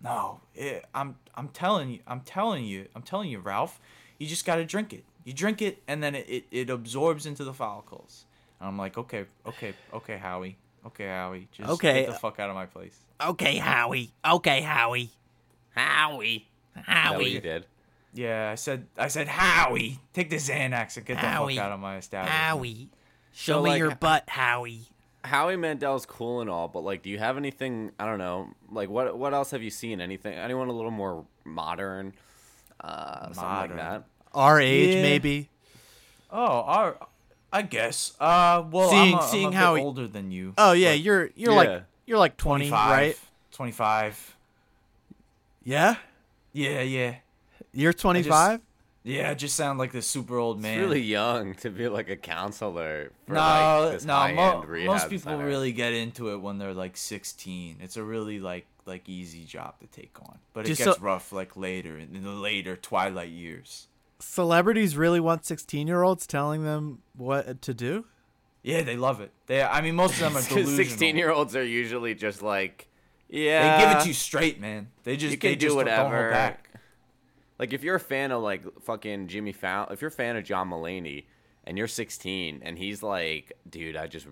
no. 0.02 0.40
It, 0.54 0.84
I'm 0.94 1.16
I'm 1.34 1.48
telling 1.48 1.90
you, 1.90 2.00
I'm 2.06 2.20
telling 2.20 2.64
you, 2.64 2.86
I'm 2.94 3.02
telling 3.02 3.30
you, 3.30 3.40
Ralph. 3.40 3.80
You 4.18 4.26
just 4.26 4.44
got 4.44 4.56
to 4.56 4.64
drink 4.64 4.92
it. 4.92 5.04
You 5.24 5.32
drink 5.32 5.62
it, 5.62 5.80
and 5.86 6.02
then 6.02 6.16
it, 6.16 6.26
it, 6.28 6.44
it 6.50 6.70
absorbs 6.70 7.24
into 7.26 7.44
the 7.44 7.52
follicles. 7.52 8.24
And 8.60 8.68
I'm 8.68 8.76
like, 8.78 8.98
okay, 8.98 9.26
okay, 9.46 9.74
okay, 9.94 10.16
Howie, 10.18 10.56
okay, 10.86 11.06
Howie, 11.08 11.48
just 11.52 11.68
Okay. 11.70 12.04
get 12.04 12.12
the 12.12 12.18
fuck 12.18 12.38
out 12.40 12.48
of 12.50 12.54
my 12.56 12.66
place. 12.66 12.98
Okay, 13.20 13.56
Howie. 13.56 14.10
Okay, 14.24 14.60
Howie. 14.62 15.10
Howie. 15.74 16.46
Is 16.76 16.84
that 16.86 17.12
what 17.14 17.24
you 17.24 17.30
Howie. 17.36 17.40
did? 17.40 17.66
Yeah, 18.14 18.50
I 18.50 18.54
said, 18.56 18.86
I 18.96 19.08
said, 19.08 19.28
Howie, 19.28 20.00
take 20.12 20.30
the 20.30 20.36
Xanax 20.36 20.96
and 20.96 21.06
get 21.06 21.20
the 21.20 21.26
Howie. 21.26 21.56
fuck 21.56 21.64
out 21.64 21.72
of 21.72 21.80
my 21.80 21.96
establishment. 21.98 22.40
Howie. 22.42 22.88
Show 23.32 23.52
So, 23.58 23.62
me 23.62 23.70
like, 23.70 23.78
your 23.78 23.94
butt, 23.94 24.24
Howie. 24.28 24.82
Howie 25.24 25.56
Mandel's 25.56 26.06
cool 26.06 26.40
and 26.40 26.48
all, 26.48 26.68
but 26.68 26.80
like, 26.84 27.02
do 27.02 27.10
you 27.10 27.18
have 27.18 27.36
anything? 27.36 27.92
I 27.98 28.06
don't 28.06 28.18
know. 28.18 28.48
Like, 28.70 28.88
what 28.88 29.16
what 29.18 29.34
else 29.34 29.50
have 29.50 29.62
you 29.62 29.70
seen? 29.70 30.00
Anything? 30.00 30.32
Anyone 30.34 30.68
a 30.68 30.72
little 30.72 30.90
more 30.92 31.26
modern? 31.44 32.14
Uh, 32.80 33.32
something 33.32 33.42
like 33.42 33.76
that. 33.76 34.04
Our 34.32 34.60
age, 34.60 34.94
Yeah. 34.94 35.02
maybe. 35.02 35.48
Oh, 36.30 36.62
our, 36.62 36.96
I 37.52 37.62
guess. 37.62 38.12
Uh, 38.20 38.62
well, 38.70 38.90
Seeing- 38.90 39.14
I'm, 39.14 39.18
a, 39.20 39.22
I'm 39.22 39.28
seeing 39.30 39.46
a 39.46 39.50
bit 39.50 39.56
how 39.56 39.74
he- 39.76 39.82
older 39.82 40.06
than 40.06 40.30
you. 40.30 40.54
Oh 40.58 40.72
yeah, 40.72 40.92
but 40.92 41.00
you're 41.00 41.30
you're 41.34 41.52
Yeah. 41.52 41.56
like 41.56 41.82
you're 42.06 42.18
like 42.18 42.36
twenty, 42.36 42.68
25, 42.68 42.90
right? 42.90 43.18
25. 43.52 44.36
Yeah. 45.64 45.96
Yeah, 46.52 46.82
yeah. 46.82 47.16
You're 47.72 47.92
twenty 47.92 48.22
five. 48.22 48.60
Yeah, 49.04 49.30
I 49.30 49.34
just 49.34 49.56
sound 49.56 49.78
like 49.78 49.92
this 49.92 50.06
super 50.06 50.36
old 50.36 50.58
It's 50.58 50.62
man. 50.64 50.80
really 50.80 51.00
young 51.00 51.54
to 51.56 51.70
be 51.70 51.88
like 51.88 52.10
a 52.10 52.16
counselor 52.16 53.12
for 53.26 53.32
no, 53.34 53.40
like 53.84 53.92
this 53.92 54.04
no. 54.04 54.34
Mo- 54.34 54.62
rehab 54.66 54.86
most 54.88 55.08
people 55.08 55.32
center. 55.32 55.46
really 55.46 55.72
get 55.72 55.94
into 55.94 56.32
it 56.32 56.38
when 56.42 56.58
they're 56.58 56.74
like 56.74 56.96
16. 56.96 57.76
It's 57.80 57.96
a 57.96 58.02
really 58.02 58.38
like 58.40 58.66
like 58.84 59.08
easy 59.08 59.44
job 59.44 59.74
to 59.80 59.86
take 59.86 60.14
on, 60.20 60.38
but 60.52 60.64
it 60.66 60.76
gets 60.76 60.84
so- 60.84 60.96
rough 61.00 61.32
like 61.32 61.56
later 61.56 61.96
in 61.96 62.22
the 62.22 62.30
later 62.30 62.76
twilight 62.76 63.30
years. 63.30 63.86
Celebrities 64.20 64.96
really 64.96 65.20
want 65.20 65.44
sixteen 65.44 65.86
year 65.86 66.02
olds 66.02 66.26
telling 66.26 66.64
them 66.64 67.02
what 67.16 67.62
to 67.62 67.74
do. 67.74 68.04
Yeah, 68.62 68.82
they 68.82 68.96
love 68.96 69.20
it. 69.20 69.30
They, 69.46 69.62
I 69.62 69.80
mean, 69.80 69.94
most 69.94 70.14
of 70.14 70.20
them 70.20 70.36
are 70.36 70.42
delusional. 70.48 70.76
Sixteen-year-olds 70.76 71.54
are 71.54 71.64
usually 71.64 72.14
just 72.16 72.42
like, 72.42 72.88
yeah. 73.28 73.78
They 73.78 73.84
give 73.84 73.96
it 73.96 74.02
to 74.02 74.08
you 74.08 74.14
straight, 74.14 74.60
man. 74.60 74.88
They 75.04 75.16
just 75.16 75.32
You 75.32 75.38
can 75.38 75.50
they 75.50 75.54
do 75.56 75.66
just 75.66 75.76
don't- 75.76 75.86
don't 75.86 75.94
whatever. 76.10 76.22
hold 76.22 76.32
back. 76.32 76.64
Like 77.58 77.72
if 77.72 77.82
you're 77.82 77.96
a 77.96 78.00
fan 78.00 78.30
of 78.32 78.42
like 78.42 78.62
fucking 78.82 79.28
Jimmy 79.28 79.52
Fallon, 79.52 79.92
if 79.92 80.00
you're 80.02 80.08
a 80.08 80.12
fan 80.12 80.36
of 80.36 80.44
John 80.44 80.70
Mulaney 80.70 81.24
and 81.64 81.78
you're 81.78 81.88
16 81.88 82.60
and 82.62 82.78
he's 82.78 83.02
like, 83.02 83.52
dude, 83.68 83.96
I 83.96 84.06
just 84.08 84.26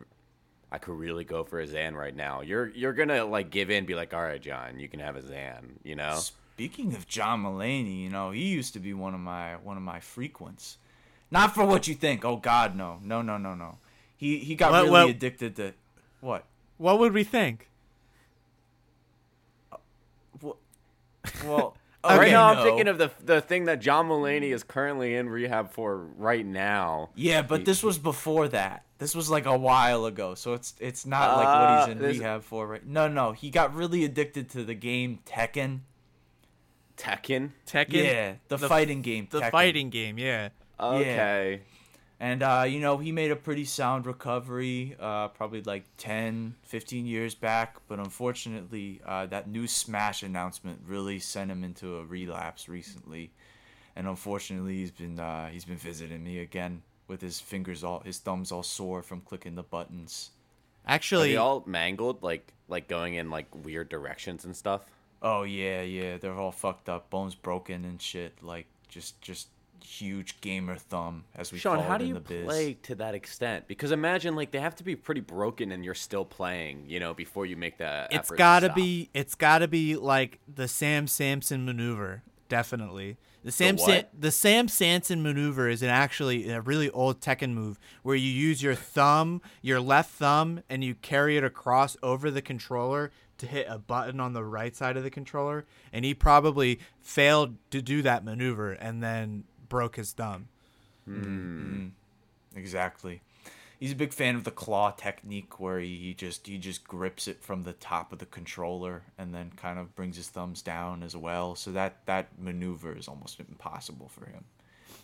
I 0.70 0.78
could 0.78 0.94
really 0.98 1.24
go 1.24 1.42
for 1.44 1.60
a 1.60 1.66
Zan 1.66 1.94
right 1.94 2.14
now. 2.14 2.40
You're 2.42 2.68
you're 2.68 2.92
gonna 2.92 3.24
like 3.24 3.50
give 3.50 3.70
in, 3.70 3.84
be 3.86 3.94
like, 3.94 4.12
all 4.14 4.22
right, 4.22 4.40
John, 4.42 4.78
you 4.80 4.88
can 4.88 5.00
have 5.00 5.16
a 5.16 5.22
Zan, 5.26 5.78
you 5.84 5.94
know? 5.96 6.20
Speaking 6.56 6.94
of 6.94 7.06
John 7.06 7.42
Mulaney, 7.42 8.00
you 8.00 8.08
know, 8.08 8.30
he 8.30 8.44
used 8.46 8.72
to 8.72 8.80
be 8.80 8.94
one 8.94 9.12
of 9.12 9.20
my 9.20 9.56
one 9.56 9.76
of 9.76 9.82
my 9.82 10.00
frequents. 10.00 10.78
Not 11.30 11.54
for 11.54 11.66
what 11.66 11.86
you 11.86 11.94
think. 11.94 12.24
Oh 12.24 12.36
God, 12.36 12.74
no, 12.74 12.98
no, 13.02 13.20
no, 13.20 13.36
no, 13.36 13.54
no. 13.54 13.76
He 14.16 14.38
he 14.38 14.54
got 14.54 14.70
What- 14.72 14.84
really 14.84 14.90
what- 14.90 15.10
addicted 15.10 15.56
to 15.56 15.74
what? 16.20 16.46
What 16.78 16.98
would 16.98 17.12
we 17.12 17.24
think? 17.24 17.68
Well, 20.40 20.56
well 21.44 21.76
right 22.04 22.20
okay, 22.20 22.30
now, 22.30 22.54
I'm 22.54 22.64
thinking 22.64 22.88
of 22.88 22.96
the 22.96 23.10
the 23.22 23.42
thing 23.42 23.66
that 23.66 23.82
John 23.82 24.08
Mulaney 24.08 24.54
is 24.54 24.62
currently 24.62 25.14
in 25.14 25.28
rehab 25.28 25.72
for 25.72 25.98
right 26.16 26.46
now. 26.46 27.10
Yeah, 27.14 27.42
but 27.42 27.66
this 27.66 27.82
was 27.82 27.98
before 27.98 28.48
that. 28.48 28.84
This 28.96 29.14
was 29.14 29.28
like 29.28 29.44
a 29.44 29.58
while 29.58 30.06
ago, 30.06 30.34
so 30.34 30.54
it's 30.54 30.72
it's 30.80 31.04
not 31.04 31.36
like 31.36 31.46
what 31.46 31.54
Uh, 31.54 31.86
he's 31.86 31.96
in 31.96 31.98
rehab 32.02 32.44
for 32.44 32.66
right. 32.66 32.86
No, 32.86 33.08
no, 33.08 33.32
he 33.32 33.50
got 33.50 33.74
really 33.74 34.06
addicted 34.06 34.48
to 34.52 34.64
the 34.64 34.72
game 34.74 35.18
Tekken. 35.26 35.80
Tekken. 36.96 37.50
Tekken. 37.66 37.92
Yeah, 38.04 38.34
the, 38.48 38.56
The- 38.56 38.68
fighting 38.68 39.02
game. 39.02 39.28
The 39.30 39.40
Tekken. 39.40 39.50
fighting 39.50 39.90
game. 39.90 40.18
Yeah. 40.18 40.48
Okay. 40.80 41.60
And, 42.18 42.42
uh, 42.42 42.64
you 42.66 42.80
know, 42.80 42.96
he 42.96 43.12
made 43.12 43.30
a 43.30 43.36
pretty 43.36 43.66
sound 43.66 44.06
recovery, 44.06 44.96
uh, 44.98 45.28
probably 45.28 45.60
like 45.62 45.84
10, 45.98 46.54
15 46.62 47.04
years 47.06 47.34
back. 47.34 47.76
But 47.88 47.98
unfortunately, 47.98 49.02
uh, 49.04 49.26
that 49.26 49.48
new 49.48 49.66
Smash 49.66 50.22
announcement 50.22 50.80
really 50.86 51.18
sent 51.18 51.50
him 51.50 51.62
into 51.62 51.96
a 51.98 52.04
relapse 52.06 52.68
recently. 52.70 53.32
And 53.94 54.06
unfortunately, 54.06 54.76
he's 54.76 54.90
been 54.90 55.18
uh, 55.20 55.48
he's 55.48 55.64
been 55.66 55.76
visiting 55.76 56.22
me 56.24 56.38
again 56.40 56.82
with 57.08 57.20
his 57.20 57.38
fingers 57.40 57.82
all 57.84 58.00
his 58.00 58.18
thumbs 58.18 58.50
all 58.52 58.62
sore 58.62 59.02
from 59.02 59.20
clicking 59.20 59.54
the 59.54 59.62
buttons. 59.62 60.30
Are 60.86 60.94
Actually, 60.94 61.30
they 61.32 61.36
all 61.36 61.62
mangled, 61.66 62.22
like 62.22 62.52
like 62.68 62.88
going 62.88 63.14
in 63.14 63.30
like 63.30 63.46
weird 63.64 63.88
directions 63.88 64.44
and 64.44 64.54
stuff? 64.56 64.82
Oh 65.22 65.42
yeah, 65.42 65.82
yeah, 65.82 66.18
they're 66.18 66.34
all 66.34 66.52
fucked 66.52 66.88
up, 66.88 67.10
bones 67.10 67.34
broken 67.34 67.84
and 67.84 68.00
shit. 68.00 68.42
Like 68.42 68.66
just 68.88 69.20
just 69.20 69.48
huge 69.86 70.40
gamer 70.40 70.76
thumb 70.76 71.24
as 71.36 71.52
we 71.52 71.58
Sean, 71.58 71.76
call 71.76 71.84
how 71.84 71.94
it 71.94 71.98
do 71.98 72.04
in 72.04 72.08
you 72.08 72.14
the 72.14 72.20
biz. 72.20 72.44
play 72.44 72.74
to 72.82 72.94
that 72.96 73.14
extent? 73.14 73.66
Because 73.68 73.92
imagine 73.92 74.34
like 74.34 74.50
they 74.50 74.60
have 74.60 74.74
to 74.76 74.84
be 74.84 74.96
pretty 74.96 75.20
broken 75.20 75.72
and 75.72 75.84
you're 75.84 75.94
still 75.94 76.24
playing, 76.24 76.84
you 76.88 77.00
know, 77.00 77.14
before 77.14 77.46
you 77.46 77.56
make 77.56 77.78
that. 77.78 78.12
It's 78.12 78.30
gotta 78.30 78.66
stop. 78.66 78.76
be 78.76 79.10
it's 79.14 79.34
gotta 79.34 79.68
be 79.68 79.96
like 79.96 80.40
the 80.52 80.68
Sam 80.68 81.06
Samson 81.06 81.64
maneuver. 81.64 82.22
Definitely. 82.48 83.16
The 83.42 83.52
Sam 83.52 83.78
Sa- 83.78 83.86
what? 83.86 84.10
the 84.18 84.30
Sam 84.32 84.66
Sanson 84.68 85.22
maneuver 85.22 85.68
is 85.68 85.82
an 85.82 85.88
actually 85.88 86.48
a 86.50 86.60
really 86.60 86.90
old 86.90 87.20
Tekken 87.20 87.52
move 87.54 87.78
where 88.02 88.16
you 88.16 88.28
use 88.30 88.62
your 88.62 88.74
thumb, 88.74 89.40
your 89.62 89.80
left 89.80 90.10
thumb, 90.10 90.62
and 90.68 90.82
you 90.82 90.94
carry 90.96 91.36
it 91.36 91.44
across 91.44 91.96
over 92.02 92.30
the 92.30 92.42
controller 92.42 93.12
to 93.38 93.46
hit 93.46 93.66
a 93.68 93.78
button 93.78 94.20
on 94.20 94.32
the 94.32 94.44
right 94.44 94.74
side 94.74 94.96
of 94.96 95.02
the 95.02 95.10
controller. 95.10 95.64
And 95.92 96.04
he 96.04 96.14
probably 96.14 96.80
failed 97.00 97.56
to 97.70 97.82
do 97.82 98.02
that 98.02 98.24
maneuver 98.24 98.72
and 98.72 99.02
then 99.02 99.44
broke 99.68 99.96
his 99.96 100.12
thumb. 100.12 100.48
Hmm. 101.04 101.22
Mm-hmm. 101.22 102.58
Exactly. 102.58 103.20
He's 103.78 103.92
a 103.92 103.96
big 103.96 104.14
fan 104.14 104.36
of 104.36 104.44
the 104.44 104.50
claw 104.50 104.90
technique 104.90 105.60
where 105.60 105.78
he, 105.78 105.96
he 105.98 106.14
just 106.14 106.46
he 106.46 106.56
just 106.56 106.84
grips 106.88 107.28
it 107.28 107.42
from 107.42 107.64
the 107.64 107.74
top 107.74 108.10
of 108.10 108.18
the 108.18 108.26
controller 108.26 109.02
and 109.18 109.34
then 109.34 109.52
kind 109.54 109.78
of 109.78 109.94
brings 109.94 110.16
his 110.16 110.28
thumbs 110.28 110.62
down 110.62 111.02
as 111.02 111.14
well. 111.14 111.54
So 111.54 111.70
that 111.72 112.06
that 112.06 112.38
maneuver 112.38 112.96
is 112.96 113.06
almost 113.06 113.38
impossible 113.38 114.08
for 114.08 114.24
him. 114.26 114.44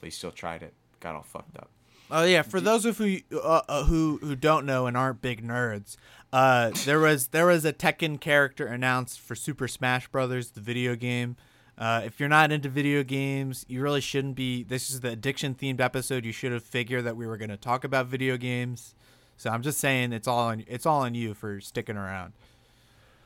But 0.01 0.07
he 0.07 0.11
still 0.11 0.31
tried 0.31 0.63
it. 0.63 0.73
Got 1.01 1.17
all 1.17 1.23
fucked 1.23 1.59
up. 1.59 1.69
Oh 2.11 2.25
yeah, 2.25 2.43
for 2.43 2.61
those 2.61 2.85
of 2.85 3.01
you 3.01 3.23
uh, 3.33 3.63
uh, 3.69 3.85
who 3.85 4.19
who 4.23 4.37
don't 4.37 4.67
know 4.67 4.87
and 4.87 4.97
aren't 4.97 5.23
big 5.23 5.47
nerds, 5.47 5.97
uh, 6.33 6.71
there 6.85 6.99
was 6.99 7.29
there 7.29 7.47
was 7.47 7.65
a 7.65 7.73
Tekken 7.73 8.21
character 8.21 8.67
announced 8.67 9.21
for 9.21 9.35
Super 9.35 9.69
Smash 9.69 10.09
Brothers, 10.09 10.51
the 10.51 10.61
video 10.61 10.95
game. 10.95 11.37
Uh, 11.79 12.03
if 12.05 12.21
you're 12.21 12.29
not 12.29 12.53
into 12.53 12.69
video 12.69 13.03
games, 13.03 13.65
you 13.69 13.81
really 13.81 14.01
shouldn't 14.01 14.35
be. 14.35 14.63
This 14.63 14.91
is 14.91 15.01
the 15.01 15.11
addiction 15.11 15.55
themed 15.55 15.81
episode. 15.81 16.25
You 16.25 16.33
should 16.33 16.53
have 16.53 16.63
figured 16.65 17.05
that 17.05 17.17
we 17.17 17.27
were 17.27 17.37
going 17.37 17.51
to 17.51 17.57
talk 17.57 17.83
about 17.85 18.07
video 18.07 18.37
games. 18.37 18.95
So 19.37 19.51
I'm 19.51 19.63
just 19.63 19.79
saying 19.79 20.13
it's 20.13 20.29
all 20.29 20.39
on 20.39 20.65
it's 20.67 20.87
all 20.87 21.01
on 21.01 21.15
you 21.15 21.35
for 21.35 21.61
sticking 21.61 21.97
around. 21.97 22.35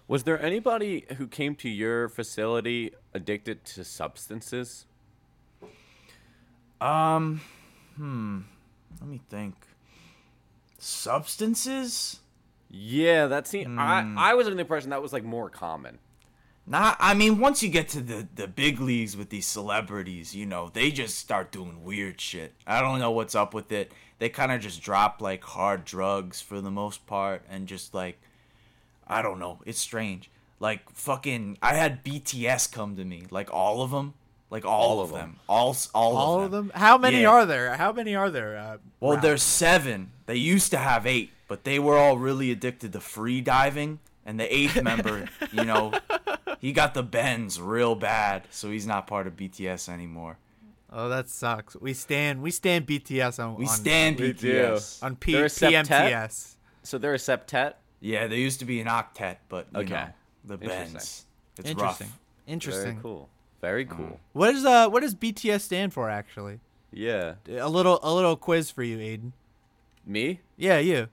Was 0.08 0.22
there 0.22 0.40
anybody 0.40 1.04
who 1.16 1.26
came 1.26 1.56
to 1.56 1.68
your 1.68 2.08
facility 2.08 2.92
addicted 3.12 3.64
to 3.64 3.84
substances? 3.84 4.86
Um, 6.80 7.40
hmm. 7.96 8.40
Let 9.00 9.08
me 9.08 9.20
think. 9.28 9.54
Substances? 10.78 12.20
Yeah, 12.70 13.26
that 13.26 13.46
seemed. 13.46 13.78
I 13.78 14.02
hmm. 14.02 14.18
I 14.18 14.34
was 14.34 14.46
under 14.46 14.56
the 14.56 14.60
impression 14.60 14.90
that 14.90 15.02
was 15.02 15.12
like 15.12 15.24
more 15.24 15.48
common. 15.48 15.98
Not. 16.66 16.96
I 16.98 17.14
mean, 17.14 17.38
once 17.38 17.62
you 17.62 17.68
get 17.68 17.88
to 17.90 18.00
the 18.00 18.26
the 18.34 18.48
big 18.48 18.80
leagues 18.80 19.16
with 19.16 19.30
these 19.30 19.46
celebrities, 19.46 20.34
you 20.34 20.46
know, 20.46 20.70
they 20.72 20.90
just 20.90 21.18
start 21.18 21.52
doing 21.52 21.84
weird 21.84 22.20
shit. 22.20 22.54
I 22.66 22.80
don't 22.80 22.98
know 22.98 23.10
what's 23.10 23.34
up 23.34 23.54
with 23.54 23.70
it. 23.70 23.92
They 24.18 24.28
kind 24.28 24.50
of 24.50 24.60
just 24.60 24.82
drop 24.82 25.20
like 25.20 25.44
hard 25.44 25.84
drugs 25.84 26.40
for 26.40 26.60
the 26.60 26.70
most 26.70 27.06
part, 27.06 27.42
and 27.48 27.68
just 27.68 27.94
like, 27.94 28.20
I 29.06 29.22
don't 29.22 29.38
know. 29.38 29.60
It's 29.64 29.78
strange. 29.78 30.30
Like 30.58 30.90
fucking, 30.90 31.58
I 31.62 31.74
had 31.74 32.02
BTS 32.02 32.72
come 32.72 32.96
to 32.96 33.04
me, 33.04 33.24
like 33.30 33.52
all 33.52 33.82
of 33.82 33.90
them, 33.90 34.14
like 34.56 34.64
all, 34.64 34.80
All 34.90 35.00
of 35.02 35.10
of 35.10 35.16
'em. 35.16 35.20
them, 35.32 35.36
all 35.48 35.76
all, 35.94 36.16
All 36.16 36.38
of 36.38 36.44
of 36.46 36.50
them. 36.50 36.68
them? 36.68 36.76
How 36.80 36.96
many 36.96 37.20
Yeah. 37.22 37.28
are 37.30 37.44
there? 37.44 37.76
How 37.76 37.92
many 37.92 38.14
are 38.14 38.30
there? 38.30 38.56
Uh, 38.56 38.76
Well, 39.00 39.12
Ralph? 39.12 39.22
there's 39.22 39.42
seven. 39.42 40.12
They 40.24 40.36
used 40.36 40.70
to 40.70 40.78
have 40.78 41.06
eight, 41.06 41.30
but 41.46 41.64
they 41.64 41.78
were 41.78 41.98
all 41.98 42.16
really 42.16 42.50
addicted 42.50 42.92
to 42.94 43.00
free 43.00 43.40
diving. 43.42 43.98
And 44.24 44.40
the 44.40 44.52
eighth 44.52 44.82
member, 44.82 45.28
you 45.52 45.64
know, 45.64 45.92
he 46.58 46.72
got 46.72 46.94
the 46.94 47.02
bends 47.02 47.60
real 47.60 47.94
bad, 47.94 48.44
so 48.50 48.70
he's 48.70 48.86
not 48.86 49.06
part 49.06 49.26
of 49.26 49.36
BTS 49.36 49.88
anymore. 49.90 50.38
Oh, 50.90 51.08
that 51.10 51.28
sucks. 51.28 51.76
We 51.76 51.92
stand. 51.92 52.40
We 52.42 52.50
stand 52.50 52.86
BTS 52.86 53.38
on. 53.38 53.56
We 53.56 53.66
on, 53.66 53.70
stand 53.76 54.18
We 54.18 54.32
BTS. 54.32 55.02
on 55.02 55.16
P- 55.16 55.32
They're 55.32 55.44
a 55.44 55.48
septet? 55.48 55.84
PMTS. 55.86 56.56
So 56.82 56.96
they're 56.98 57.14
a 57.14 57.18
septet. 57.18 57.74
Yeah, 58.00 58.26
they 58.26 58.38
used 58.38 58.58
to 58.60 58.64
be 58.64 58.80
an 58.80 58.86
octet, 58.86 59.36
but 59.50 59.66
you 59.74 59.80
Okay. 59.80 59.90
know, 59.94 60.08
the 60.44 60.54
Interesting. 60.54 60.92
bends. 60.94 61.26
It's 61.58 61.70
Interesting. 61.70 62.06
rough. 62.08 62.18
Interesting. 62.46 62.84
Very 62.94 63.02
cool. 63.02 63.28
Very 63.60 63.84
cool. 63.84 64.20
What 64.32 64.54
is 64.54 64.64
uh? 64.64 64.88
What 64.88 65.00
does 65.02 65.14
BTS 65.14 65.62
stand 65.62 65.92
for? 65.92 66.08
Actually, 66.10 66.60
Yeah. 66.92 67.34
a 67.48 67.68
little 67.68 67.98
a 68.02 68.12
little 68.14 68.36
quiz 68.36 68.70
for 68.70 68.82
you, 68.82 68.98
Aiden. 68.98 69.32
Me? 70.04 70.40
Yeah, 70.56 70.78
you. 70.78 71.08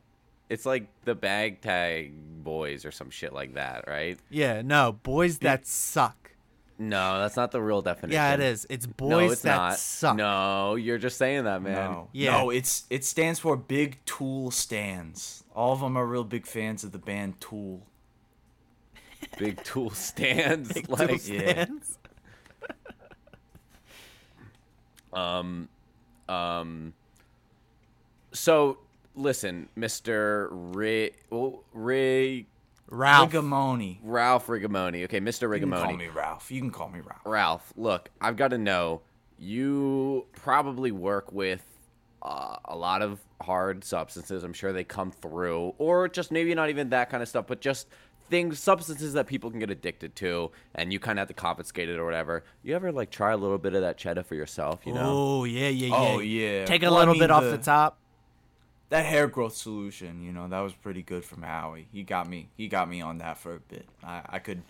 It's 0.49 0.65
like 0.65 0.88
the 1.06 1.15
bag 1.15 1.62
tag 1.62 2.13
boys 2.43 2.86
or 2.86 2.91
some 2.91 3.10
shit 3.10 3.34
like 3.34 3.56
that, 3.56 3.86
right? 3.88 4.19
Yeah, 4.29 4.62
no, 4.62 4.91
boys 4.91 5.39
that 5.39 5.65
suck. 5.65 6.32
No, 6.77 7.19
that's 7.19 7.36
not 7.36 7.51
the 7.51 7.62
real 7.62 7.82
definition. 7.82 8.13
Yeah, 8.13 8.34
it 8.34 8.39
is. 8.39 8.67
It's 8.69 8.86
boys 8.86 9.10
no, 9.10 9.19
it's 9.19 9.41
that 9.43 9.56
not. 9.56 9.77
suck. 9.77 10.15
No, 10.17 10.75
you're 10.75 10.97
just 10.97 11.17
saying 11.17 11.45
that, 11.45 11.62
man. 11.62 11.73
No, 11.73 12.10
Yeah. 12.12 12.32
no, 12.38 12.49
it's 12.49 12.86
it 12.89 13.06
stands 13.06 13.39
for 13.39 13.56
Big 13.56 13.99
Tool 14.06 14.51
Stands. 14.51 15.43
All 15.56 15.71
of 15.73 15.79
them 15.79 15.95
are 15.97 16.06
real 16.06 16.23
big 16.23 16.45
fans 16.45 16.84
of 16.84 16.91
the 16.91 16.99
band 16.99 17.39
Tool. 17.39 17.84
Big 19.39 19.63
tool 19.63 19.89
stands. 19.91 20.73
Big 20.73 20.89
like, 20.89 21.08
tool 21.10 21.17
stands. 21.17 21.92
Um, 25.13 25.69
um. 26.28 26.93
So 28.32 28.80
listen, 29.15 29.69
Mister 29.76 30.49
Ray, 30.52 31.12
well, 31.30 31.63
Ray, 31.73 32.47
Ralph. 32.89 33.32
Rigamoni. 33.32 33.99
Ralph 34.04 34.47
Rigamoni. 34.47 35.04
Okay, 35.06 35.19
Mister 35.19 35.47
Rigamoni. 35.47 35.60
You 35.60 35.67
can 35.67 35.71
call 35.71 35.86
Rigamoni. 35.86 35.97
me 35.97 36.08
Ralph. 36.08 36.52
You 36.52 36.62
can 36.62 36.71
call 36.71 36.89
me 36.89 36.99
Ralph. 36.99 37.21
Ralph, 37.26 37.73
look, 37.78 38.10
I've 38.19 38.38
got 38.38 38.49
to 38.49 38.58
know. 38.58 39.02
You 39.39 40.26
probably 40.32 40.91
work 40.91 41.32
with 41.34 41.63
uh, 42.21 42.56
a 42.65 42.78
lot 42.78 43.02
of 43.02 43.19
hard 43.41 43.84
substances. 43.84 44.43
I'm 44.43 44.54
sure 44.54 44.71
they 44.71 44.86
come 44.86 45.12
through, 45.12 45.73
or 45.78 46.08
just 46.08 46.32
maybe 46.32 46.56
not 46.56 46.69
even 46.69 46.89
that 46.89 47.10
kind 47.10 47.21
of 47.21 47.28
stuff, 47.28 47.47
but 47.47 47.60
just 47.60 47.88
things, 48.29 48.59
substances 48.59 49.13
that 49.13 49.27
people 49.27 49.49
can 49.51 49.59
get 49.59 49.69
addicted 49.69 50.15
to, 50.17 50.51
and 50.75 50.91
you 50.91 50.99
kind 50.99 51.19
of 51.19 51.21
have 51.21 51.27
to 51.29 51.33
confiscate 51.33 51.89
it 51.89 51.97
or 51.97 52.05
whatever. 52.05 52.43
You 52.63 52.75
ever 52.75 52.91
like 52.91 53.09
try 53.12 53.31
a 53.31 53.38
little 53.38 53.57
bit 53.57 53.73
of 53.73 53.81
that 53.81 53.97
cheddar 53.97 54.23
for 54.23 54.36
yourself? 54.36 54.81
You 54.86 54.93
know? 54.93 55.12
Oh 55.15 55.43
yeah, 55.43 55.69
yeah, 55.69 55.88
yeah. 55.88 55.95
Oh, 55.95 56.19
yeah. 56.19 56.65
Take 56.65 56.83
a 56.83 56.86
Well, 56.88 56.95
I 56.95 56.99
little 56.99 57.13
mean, 57.13 57.21
bit 57.23 57.31
off 57.31 57.43
the- 57.43 57.51
the 57.51 57.57
top. 57.57 57.97
That 58.89 59.05
hair 59.05 59.27
growth 59.27 59.55
solution, 59.55 60.21
you 60.21 60.31
know, 60.31 60.47
that 60.47 60.59
was 60.59 60.73
pretty 60.73 61.01
good 61.01 61.25
from 61.25 61.41
Howie. 61.41 61.88
He 61.91 62.03
got 62.03 62.29
me. 62.29 62.49
He 62.55 62.67
got 62.67 62.88
me 62.88 63.01
on 63.01 63.17
that 63.19 63.39
for 63.39 63.55
a 63.55 63.59
bit. 63.59 63.88
I, 64.03 64.21
I 64.29 64.39
could. 64.39 64.62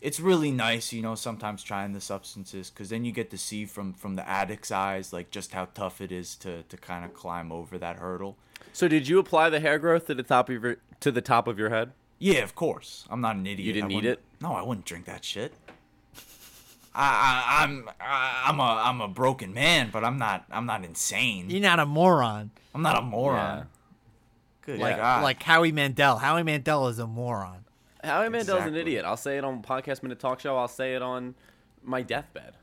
It's 0.00 0.18
really 0.18 0.50
nice, 0.50 0.92
you 0.92 1.00
know, 1.00 1.14
sometimes 1.14 1.62
trying 1.62 1.92
the 1.92 2.00
substances 2.00 2.70
because 2.70 2.88
then 2.88 3.04
you 3.04 3.12
get 3.12 3.30
to 3.30 3.38
see 3.38 3.66
from 3.66 3.92
from 3.92 4.16
the 4.16 4.28
addict's 4.28 4.72
eyes, 4.72 5.12
like 5.12 5.30
just 5.30 5.52
how 5.52 5.68
tough 5.74 6.00
it 6.00 6.10
is 6.10 6.34
to 6.38 6.64
to 6.64 6.76
kind 6.76 7.04
of 7.04 7.14
climb 7.14 7.52
over 7.52 7.78
that 7.78 7.96
hurdle. 7.98 8.36
So 8.72 8.88
did 8.88 9.06
you 9.06 9.20
apply 9.20 9.48
the 9.50 9.60
hair 9.60 9.78
growth 9.78 10.06
to 10.06 10.14
the 10.14 10.24
top 10.24 10.48
of 10.48 10.60
your 10.60 10.78
to 10.98 11.12
the 11.12 11.20
top 11.20 11.46
of 11.46 11.56
your 11.56 11.70
head? 11.70 11.92
Yeah, 12.22 12.44
of 12.44 12.54
course. 12.54 13.04
I'm 13.10 13.20
not 13.20 13.34
an 13.34 13.44
idiot. 13.48 13.66
You 13.66 13.72
didn't 13.72 13.86
I 13.86 13.88
need 13.88 14.04
it? 14.04 14.20
No, 14.40 14.52
I 14.52 14.62
wouldn't 14.62 14.86
drink 14.86 15.06
that 15.06 15.24
shit. 15.24 15.52
I, 16.94 17.02
I 17.58 17.64
I'm 17.64 17.88
I, 18.00 18.44
I'm 18.46 18.60
a 18.60 18.62
I'm 18.62 19.00
a 19.00 19.08
broken 19.08 19.52
man, 19.52 19.90
but 19.92 20.04
I'm 20.04 20.18
not 20.18 20.44
I'm 20.48 20.64
not 20.64 20.84
insane. 20.84 21.50
You're 21.50 21.60
not 21.60 21.80
a 21.80 21.86
moron. 21.86 22.52
I'm 22.76 22.82
not 22.82 22.96
a 22.96 23.02
moron. 23.02 23.58
Yeah. 23.58 23.64
Good 24.60 24.78
Like 24.78 24.98
God. 24.98 25.24
like 25.24 25.42
Howie 25.42 25.72
Mandel. 25.72 26.18
Howie 26.18 26.44
Mandel 26.44 26.86
is 26.86 27.00
a 27.00 27.08
moron. 27.08 27.64
Howie 28.04 28.28
Mandel's 28.28 28.66
an 28.66 28.76
idiot. 28.76 29.04
I'll 29.04 29.16
say 29.16 29.36
it 29.36 29.42
on 29.42 29.60
podcast 29.60 30.04
minute 30.04 30.20
talk 30.20 30.38
show. 30.38 30.56
I'll 30.56 30.68
say 30.68 30.94
it 30.94 31.02
on 31.02 31.34
my 31.82 32.02
deathbed. 32.02 32.54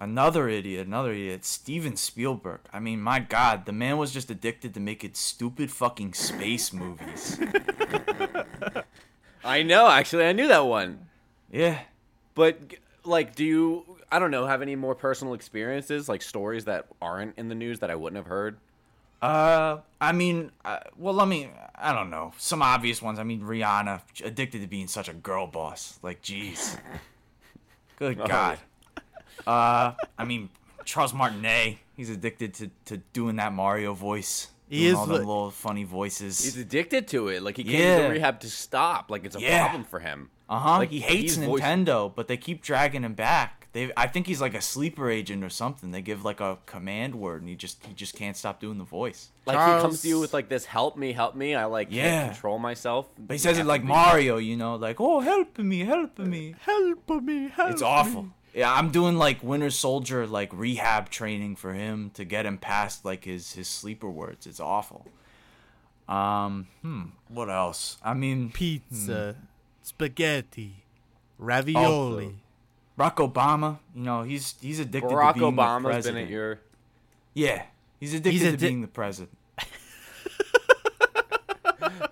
Another 0.00 0.48
idiot, 0.48 0.88
another 0.88 1.12
idiot, 1.12 1.44
Steven 1.44 1.94
Spielberg. 1.94 2.60
I 2.72 2.80
mean, 2.80 3.00
my 3.00 3.20
God, 3.20 3.64
the 3.64 3.72
man 3.72 3.96
was 3.96 4.12
just 4.12 4.28
addicted 4.28 4.74
to 4.74 4.80
making 4.80 5.14
stupid 5.14 5.70
fucking 5.70 6.14
space 6.14 6.72
movies. 6.72 7.38
I 9.44 9.62
know. 9.62 9.88
Actually, 9.88 10.24
I 10.24 10.32
knew 10.32 10.48
that 10.48 10.66
one. 10.66 11.06
Yeah. 11.50 11.80
But 12.34 12.58
like, 13.04 13.34
do 13.34 13.44
you? 13.44 13.84
I 14.10 14.18
don't 14.18 14.30
know. 14.30 14.46
Have 14.46 14.62
any 14.62 14.76
more 14.76 14.94
personal 14.94 15.34
experiences, 15.34 16.08
like 16.08 16.22
stories 16.22 16.64
that 16.64 16.86
aren't 17.02 17.36
in 17.38 17.48
the 17.48 17.54
news 17.54 17.80
that 17.80 17.90
I 17.90 17.94
wouldn't 17.94 18.16
have 18.16 18.26
heard? 18.26 18.56
Uh, 19.20 19.78
I 20.00 20.12
mean, 20.12 20.50
uh, 20.64 20.80
well, 20.96 21.14
let 21.14 21.28
me. 21.28 21.50
I 21.74 21.92
don't 21.92 22.10
know. 22.10 22.32
Some 22.38 22.62
obvious 22.62 23.00
ones. 23.00 23.18
I 23.18 23.22
mean, 23.24 23.40
Rihanna 23.40 24.02
addicted 24.24 24.60
to 24.62 24.66
being 24.66 24.86
such 24.86 25.08
a 25.08 25.14
girl 25.14 25.46
boss. 25.46 25.98
Like, 26.02 26.22
jeez. 26.22 26.78
Good 27.98 28.20
Oh, 28.20 28.26
God. 28.26 28.58
Uh, 29.46 29.92
I 30.18 30.24
mean, 30.24 30.50
Charles 30.84 31.14
Martinet. 31.14 31.78
He's 31.96 32.10
addicted 32.10 32.54
to, 32.54 32.70
to 32.86 32.96
doing 33.12 33.36
that 33.36 33.52
Mario 33.52 33.94
voice. 33.94 34.48
He 34.68 34.80
doing 34.80 34.90
is 34.92 34.94
all 34.98 35.06
li- 35.06 35.18
little 35.18 35.50
funny 35.50 35.84
voices. 35.84 36.42
He's 36.42 36.56
addicted 36.56 37.06
to 37.08 37.28
it. 37.28 37.42
Like 37.42 37.56
he 37.56 37.64
came 37.64 37.80
Yeah. 37.80 38.06
to 38.06 38.12
rehab 38.12 38.40
to 38.40 38.50
stop. 38.50 39.10
Like 39.10 39.24
it's 39.24 39.36
a 39.36 39.40
Yeah. 39.40 39.62
problem 39.64 39.84
for 39.84 40.00
him. 40.00 40.30
Uh 40.48 40.58
huh. 40.58 40.78
Like, 40.78 40.90
he 40.90 41.00
hates 41.00 41.36
he's 41.36 41.44
voice- 41.44 41.62
Nintendo, 41.62 42.14
but 42.14 42.28
they 42.28 42.36
keep 42.36 42.62
dragging 42.62 43.02
him 43.02 43.14
back. 43.14 43.68
They, 43.72 43.90
I 43.96 44.06
think 44.06 44.28
he's 44.28 44.40
like 44.40 44.54
a 44.54 44.60
sleeper 44.60 45.10
agent 45.10 45.42
or 45.42 45.48
something. 45.48 45.90
They 45.90 46.00
give 46.02 46.24
like 46.24 46.40
a 46.40 46.58
command 46.64 47.16
word, 47.16 47.40
and 47.42 47.48
he 47.48 47.56
just 47.56 47.84
he 47.86 47.92
just 47.92 48.14
can't 48.14 48.36
stop 48.36 48.60
doing 48.60 48.78
the 48.78 48.84
voice. 48.84 49.30
Like 49.46 49.56
he 49.58 49.82
comes 49.82 50.00
to 50.02 50.08
you 50.08 50.20
with 50.20 50.32
like 50.32 50.48
this, 50.48 50.64
help 50.64 50.96
me, 50.96 51.12
help 51.12 51.34
me. 51.34 51.54
I 51.56 51.64
like 51.64 51.88
Yeah. 51.90 52.02
can't 52.04 52.32
control 52.34 52.58
myself. 52.60 53.08
But 53.18 53.34
he 53.34 53.38
says 53.38 53.58
it 53.58 53.66
like 53.66 53.82
Mario, 53.82 54.36
you 54.36 54.56
know, 54.56 54.76
like 54.76 55.00
oh 55.00 55.20
help 55.20 55.58
me, 55.58 55.80
help 55.80 56.18
me. 56.20 56.54
Help 56.60 57.08
me, 57.10 57.48
help 57.48 57.68
me. 57.68 57.72
It's 57.72 57.82
awful. 57.82 58.28
Yeah, 58.54 58.72
I'm 58.72 58.90
doing 58.90 59.16
like 59.16 59.42
Winter 59.42 59.70
Soldier 59.70 60.26
like 60.26 60.50
rehab 60.52 61.10
training 61.10 61.56
for 61.56 61.72
him 61.74 62.10
to 62.14 62.24
get 62.24 62.46
him 62.46 62.56
past 62.58 63.04
like 63.04 63.24
his 63.24 63.52
his 63.54 63.66
sleeper 63.68 64.08
words. 64.08 64.46
It's 64.46 64.60
awful. 64.60 65.06
Um, 66.08 66.68
hmm, 66.82 67.02
what 67.28 67.50
else? 67.50 67.98
I 68.04 68.14
mean, 68.14 68.50
Pizza, 68.52 69.36
spaghetti, 69.82 70.84
ravioli. 71.38 72.36
Barack 72.98 73.16
Obama, 73.16 73.78
you 73.94 74.02
know, 74.04 74.22
he's 74.22 74.54
he's 74.60 74.78
addicted 74.78 75.10
Barack 75.10 75.34
to 75.34 75.40
being 75.40 75.56
the 75.56 75.62
Obama's 75.62 75.82
been 75.82 75.90
president. 75.92 76.24
at 76.26 76.30
your. 76.30 76.60
Yeah, 77.32 77.62
he's 77.98 78.14
addicted 78.14 78.30
He's 78.32 78.42
to 78.42 78.56
addi- 78.56 78.60
being 78.60 78.80
the 78.82 78.86
president. 78.88 79.36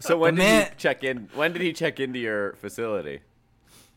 So 0.00 0.18
when 0.18 0.34
The 0.34 0.40
did 0.42 0.46
man- 0.48 0.64
he 0.70 0.76
check 0.78 1.04
in? 1.04 1.28
When 1.34 1.52
did 1.52 1.62
he 1.62 1.72
check 1.72 2.00
into 2.00 2.18
your 2.18 2.54
facility? 2.54 3.20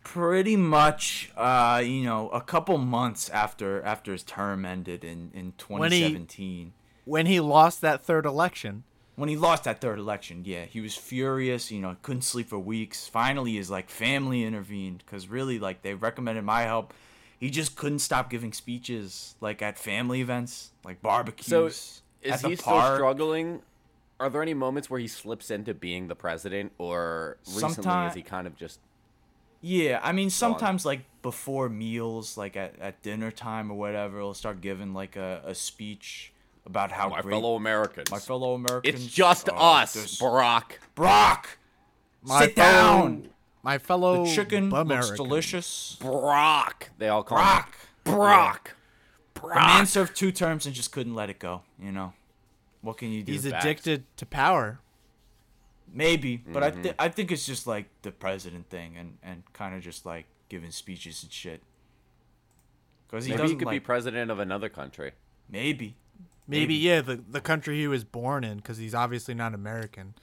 Pretty 0.05 0.55
much, 0.55 1.31
uh, 1.35 1.81
you 1.83 2.03
know, 2.03 2.29
a 2.29 2.39
couple 2.39 2.77
months 2.77 3.27
after 3.31 3.81
after 3.81 4.11
his 4.11 4.21
term 4.23 4.63
ended 4.63 5.03
in 5.03 5.31
in 5.33 5.53
When 5.67 5.91
he- 5.91 5.99
2017. 5.99 6.73
When 7.05 7.25
he 7.25 7.39
lost 7.39 7.81
that 7.81 8.03
third 8.05 8.25
election. 8.25 8.83
when 9.15 9.29
he 9.29 9.35
lost 9.35 9.63
that 9.63 9.81
third 9.81 9.97
election, 9.97 10.43
yeah, 10.45 10.65
he 10.65 10.79
was 10.79 10.95
furious. 10.95 11.71
You 11.71 11.79
know, 11.81 11.97
couldn't 12.03 12.21
sleep 12.21 12.49
for 12.49 12.59
weeks. 12.59 13.07
Finally, 13.07 13.55
his 13.55 13.71
like 13.71 13.89
family 13.89 14.43
intervened 14.43 14.99
because 15.05 15.27
really, 15.27 15.57
like, 15.57 15.81
they 15.81 15.95
recommended 15.95 16.43
my 16.43 16.61
help. 16.61 16.93
He 17.39 17.49
just 17.49 17.75
couldn't 17.75 17.99
stop 17.99 18.29
giving 18.29 18.53
speeches, 18.53 19.35
like 19.41 19.61
at 19.63 19.77
family 19.79 20.21
events, 20.21 20.71
like 20.85 21.01
barbecues. 21.01 21.47
So 21.47 21.65
at 21.65 21.71
is 22.35 22.41
the 22.43 22.49
he 22.49 22.55
still 22.57 22.73
park. 22.73 22.97
struggling? 22.97 23.61
Are 24.19 24.29
there 24.29 24.41
any 24.43 24.53
moments 24.53 24.87
where 24.89 24.99
he 24.99 25.07
slips 25.07 25.49
into 25.49 25.73
being 25.73 26.07
the 26.09 26.15
president, 26.15 26.73
or 26.77 27.37
recently 27.47 27.73
Sometime- 27.73 28.09
is 28.09 28.13
he 28.15 28.21
kind 28.21 28.45
of 28.47 28.55
just? 28.55 28.79
Yeah, 29.67 29.99
I 30.04 30.12
mean, 30.12 30.30
sometimes 30.30 30.86
like 30.86 31.01
before 31.23 31.69
meals, 31.69 32.38
like 32.38 32.56
at, 32.56 32.75
at 32.80 33.01
dinner 33.01 33.32
time 33.32 33.71
or 33.71 33.75
whatever, 33.80 34.19
he'll 34.19 34.36
start 34.36 34.62
giving 34.62 34.93
like 34.93 35.15
a, 35.15 35.41
a 35.43 35.56
speech 35.56 36.32
about 36.67 36.91
how 36.91 37.10
My 37.10 37.21
great 37.21 37.32
fellow 37.32 37.56
Americans. 37.56 38.12
my 38.12 38.19
fellow 38.19 38.54
Americans. 38.54 39.04
It's 39.06 39.08
just 39.12 39.49
uh, 39.49 39.54
us, 39.54 39.93
there's- 39.93 40.19
Brock. 40.19 40.80
Brock, 40.93 41.58
My 42.21 42.41
sit 42.45 42.56
fellow- 42.56 43.08
down. 43.10 43.30
My 43.63 43.80
fellow 43.80 44.25
The 44.25 44.36
chicken 44.36 44.69
looks 44.69 45.10
delicious. 45.12 45.97
Brock. 45.99 46.91
They 46.99 47.10
all 47.10 47.23
call 47.23 47.39
Brock. 47.39 47.75
him 48.06 48.13
Brock. 48.13 48.75
The 49.34 49.47
man 49.56 49.88
served 49.88 50.15
two 50.15 50.32
terms 50.32 50.67
and 50.67 50.75
just 50.75 50.91
couldn't 50.91 51.15
let 51.15 51.32
it 51.32 51.39
go. 51.39 51.63
You 51.82 51.91
know, 51.91 52.13
what 52.82 52.97
can 52.97 53.12
you 53.12 53.23
do? 53.23 53.32
He's 53.32 53.49
Facts. 53.49 53.65
addicted 53.65 54.04
to 54.17 54.28
power. 54.28 54.78
Maybe, 55.97 56.36
but 56.38 56.62
I 56.62 56.71
Mm-hmm. 56.71 56.81
th- 56.84 56.95
I 56.99 57.08
think 57.10 57.31
it's 57.31 57.45
just 57.45 57.65
like 57.65 57.86
the 58.01 58.12
president 58.12 58.69
thing 58.69 58.97
and 58.97 59.17
and 59.23 59.43
kind 59.53 59.73
of 59.75 59.81
just 59.81 60.05
like 60.05 60.25
giving 60.49 60.69
speeches 60.71 61.23
and 61.23 61.31
shit. 61.31 61.62
Because 63.08 63.25
he 63.25 63.31
Maybe 63.31 63.38
he 63.41 63.43
doesn't 63.43 63.60
could 63.60 63.69
be 63.69 63.79
president 63.79 64.29
of 64.29 64.39
another 64.39 64.67
country. 64.69 65.13
maybe. 65.49 65.95
Maybe, 66.47 66.60
Maybe. 66.62 66.75
yeah, 66.75 67.01
the 67.01 67.15
the 67.27 67.41
country 67.41 67.79
he 67.79 67.88
was 67.88 68.03
born 68.03 68.43
in, 68.43 68.58
because 68.58 68.77
he's 68.77 68.93
obviously 68.93 69.34
not 69.34 69.53
American. 69.55 70.13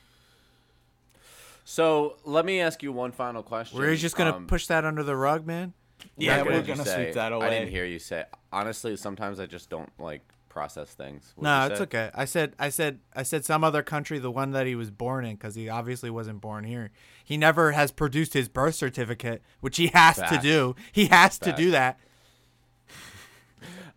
So 1.64 2.16
let 2.24 2.44
me 2.44 2.60
ask 2.60 2.82
you 2.82 2.92
one 2.92 3.12
final 3.12 3.42
question. 3.42 3.78
We're 3.78 3.96
just 3.96 4.16
gonna 4.16 4.34
Um, 4.36 4.46
push 4.46 4.66
that 4.66 4.84
under 4.84 5.02
the 5.02 5.16
rug, 5.16 5.46
man. 5.46 5.72
Yeah, 6.16 6.38
what 6.42 6.48
we're 6.52 6.62
gonna 6.62 6.84
say? 6.84 7.04
sweep 7.04 7.14
that 7.14 7.32
away. 7.32 7.46
I 7.46 7.50
didn't 7.50 7.70
hear 7.70 7.84
you 7.84 7.98
say. 7.98 8.24
Honestly, 8.52 8.96
sometimes 8.96 9.38
I 9.40 9.46
just 9.46 9.70
don't 9.70 9.90
like 9.98 10.22
process 10.52 10.90
things. 10.90 11.32
No, 11.40 11.66
it's 11.66 11.80
okay. 11.80 12.10
I 12.14 12.26
said, 12.26 12.54
I 12.58 12.68
said, 12.68 13.00
I 13.16 13.22
said 13.22 13.44
some 13.44 13.64
other 13.64 13.82
country, 13.82 14.18
the 14.18 14.30
one 14.30 14.50
that 14.50 14.66
he 14.66 14.74
was 14.74 14.90
born 14.90 15.24
in, 15.24 15.36
because 15.36 15.54
he 15.54 15.68
obviously 15.68 16.10
wasn't 16.10 16.42
born 16.42 16.64
here. 16.64 16.90
He 17.24 17.38
never 17.38 17.72
has 17.72 17.90
produced 17.90 18.34
his 18.34 18.48
birth 18.48 18.74
certificate, 18.74 19.42
which 19.60 19.78
he 19.78 19.86
has 19.88 20.16
to 20.16 20.38
do. 20.42 20.76
He 20.92 21.06
has 21.06 21.38
to 21.38 21.52
do 21.52 21.70
that. 21.72 21.98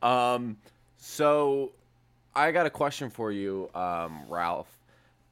Um, 0.03 0.57
so 0.97 1.71
I 2.35 2.51
got 2.51 2.67
a 2.67 2.69
question 2.69 3.09
for 3.09 3.31
you, 3.31 3.71
um, 3.73 4.21
Ralph. 4.29 4.67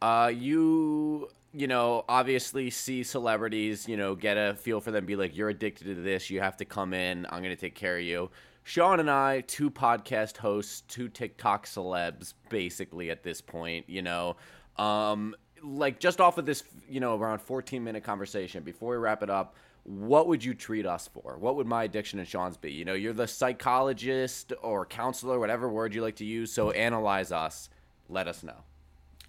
Uh, 0.01 0.31
you, 0.33 1.29
you 1.53 1.67
know, 1.67 2.05
obviously 2.09 2.71
see 2.71 3.03
celebrities, 3.03 3.88
you 3.88 3.97
know, 3.97 4.15
get 4.15 4.36
a 4.36 4.55
feel 4.55 4.81
for 4.81 4.89
them, 4.89 5.05
be 5.05 5.15
like, 5.15 5.38
you're 5.38 5.49
addicted 5.49 5.83
to 5.83 6.01
this, 6.01 6.31
you 6.31 6.39
have 6.39 6.57
to 6.57 6.65
come 6.65 6.95
in, 6.95 7.27
I'm 7.29 7.43
going 7.43 7.55
to 7.55 7.62
take 7.62 7.75
care 7.75 7.97
of 7.97 8.03
you. 8.03 8.31
Sean 8.63 8.99
and 8.99 9.12
I, 9.12 9.41
two 9.41 9.69
podcast 9.69 10.38
hosts, 10.38 10.82
two 10.88 11.10
TikTok 11.10 11.65
celebs, 11.65 12.34
basically 12.49 13.12
at 13.12 13.23
this 13.23 13.41
point, 13.41 13.89
you 13.89 14.02
know, 14.02 14.38
um, 14.78 15.36
like 15.62 15.99
just 15.99 16.21
off 16.21 16.38
of 16.38 16.45
this, 16.45 16.63
you 16.89 16.99
know, 16.99 17.17
around 17.17 17.39
14 17.41 17.84
minute 17.84 18.04
conversation, 18.04 18.63
before 18.63 18.91
we 18.91 18.97
wrap 18.97 19.21
it 19.23 19.30
up, 19.30 19.56
what 19.84 20.28
would 20.28 20.43
you 20.43 20.54
treat 20.54 20.86
us 20.86 21.10
for? 21.13 21.38
What 21.38 21.58
would 21.58 21.67
my 21.67 21.84
addiction 21.84 22.19
and 22.19 22.28
Sean's 22.28 22.56
be? 22.56 22.71
You 22.71 22.86
know, 22.86 22.93
you're 22.93 23.13
the 23.13 23.28
psychologist 23.28 24.54
or 24.62 24.86
counselor, 24.86 25.39
whatever 25.39 25.69
word 25.69 25.93
you 25.93 26.02
like 26.02 26.15
to 26.17 26.26
use. 26.26 26.52
So 26.54 26.71
analyze 26.71 27.32
us. 27.32 27.69
Let 28.08 28.28
us 28.28 28.43
know. 28.43 28.63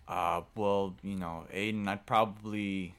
Uh, 0.07 0.43
well, 0.55 0.95
you 1.03 1.17
know, 1.17 1.47
Aiden, 1.53 1.89
I'd 1.89 2.07
probably, 2.07 2.95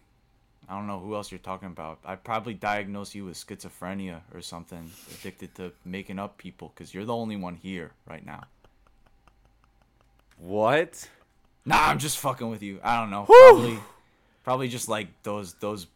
I 0.68 0.76
don't 0.76 0.88
know 0.88 1.00
who 1.00 1.14
else 1.16 1.32
you're 1.32 1.38
talking 1.40 1.68
about. 1.68 2.00
I'd 2.06 2.24
probably 2.24 2.54
diagnose 2.56 3.14
you 3.14 3.26
with 3.26 3.36
schizophrenia 3.38 4.22
or 4.34 4.42
something, 4.42 4.90
addicted 5.14 5.54
to 5.56 5.72
making 5.84 6.18
up 6.20 6.38
people, 6.38 6.72
because 6.74 6.94
you're 6.94 7.06
the 7.06 7.16
only 7.16 7.36
one 7.36 7.56
here 7.56 7.92
right 8.10 8.26
now. 8.26 8.46
What? 10.38 11.08
Nah, 11.66 11.88
I'm 11.88 12.00
just 12.00 12.18
fucking 12.20 12.50
with 12.50 12.62
you. 12.62 12.80
I 12.84 13.00
don't 13.00 13.10
know. 13.10 13.24
Probably, 13.26 13.80
probably 14.44 14.68
just 14.68 14.88
like 14.90 15.08
those 15.24 15.54
those 15.56 15.88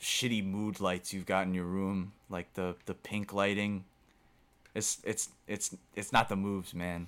shitty 0.00 0.44
mood 0.44 0.80
lights 0.80 1.12
you've 1.12 1.26
got 1.26 1.46
in 1.46 1.54
your 1.54 1.64
room, 1.64 2.12
like 2.28 2.52
the 2.54 2.76
the 2.86 2.94
pink 2.94 3.32
lighting. 3.32 3.84
It's 4.74 4.98
it's 5.04 5.30
it's 5.48 5.74
it's 5.94 6.12
not 6.12 6.28
the 6.28 6.36
moves, 6.36 6.74
man. 6.74 7.06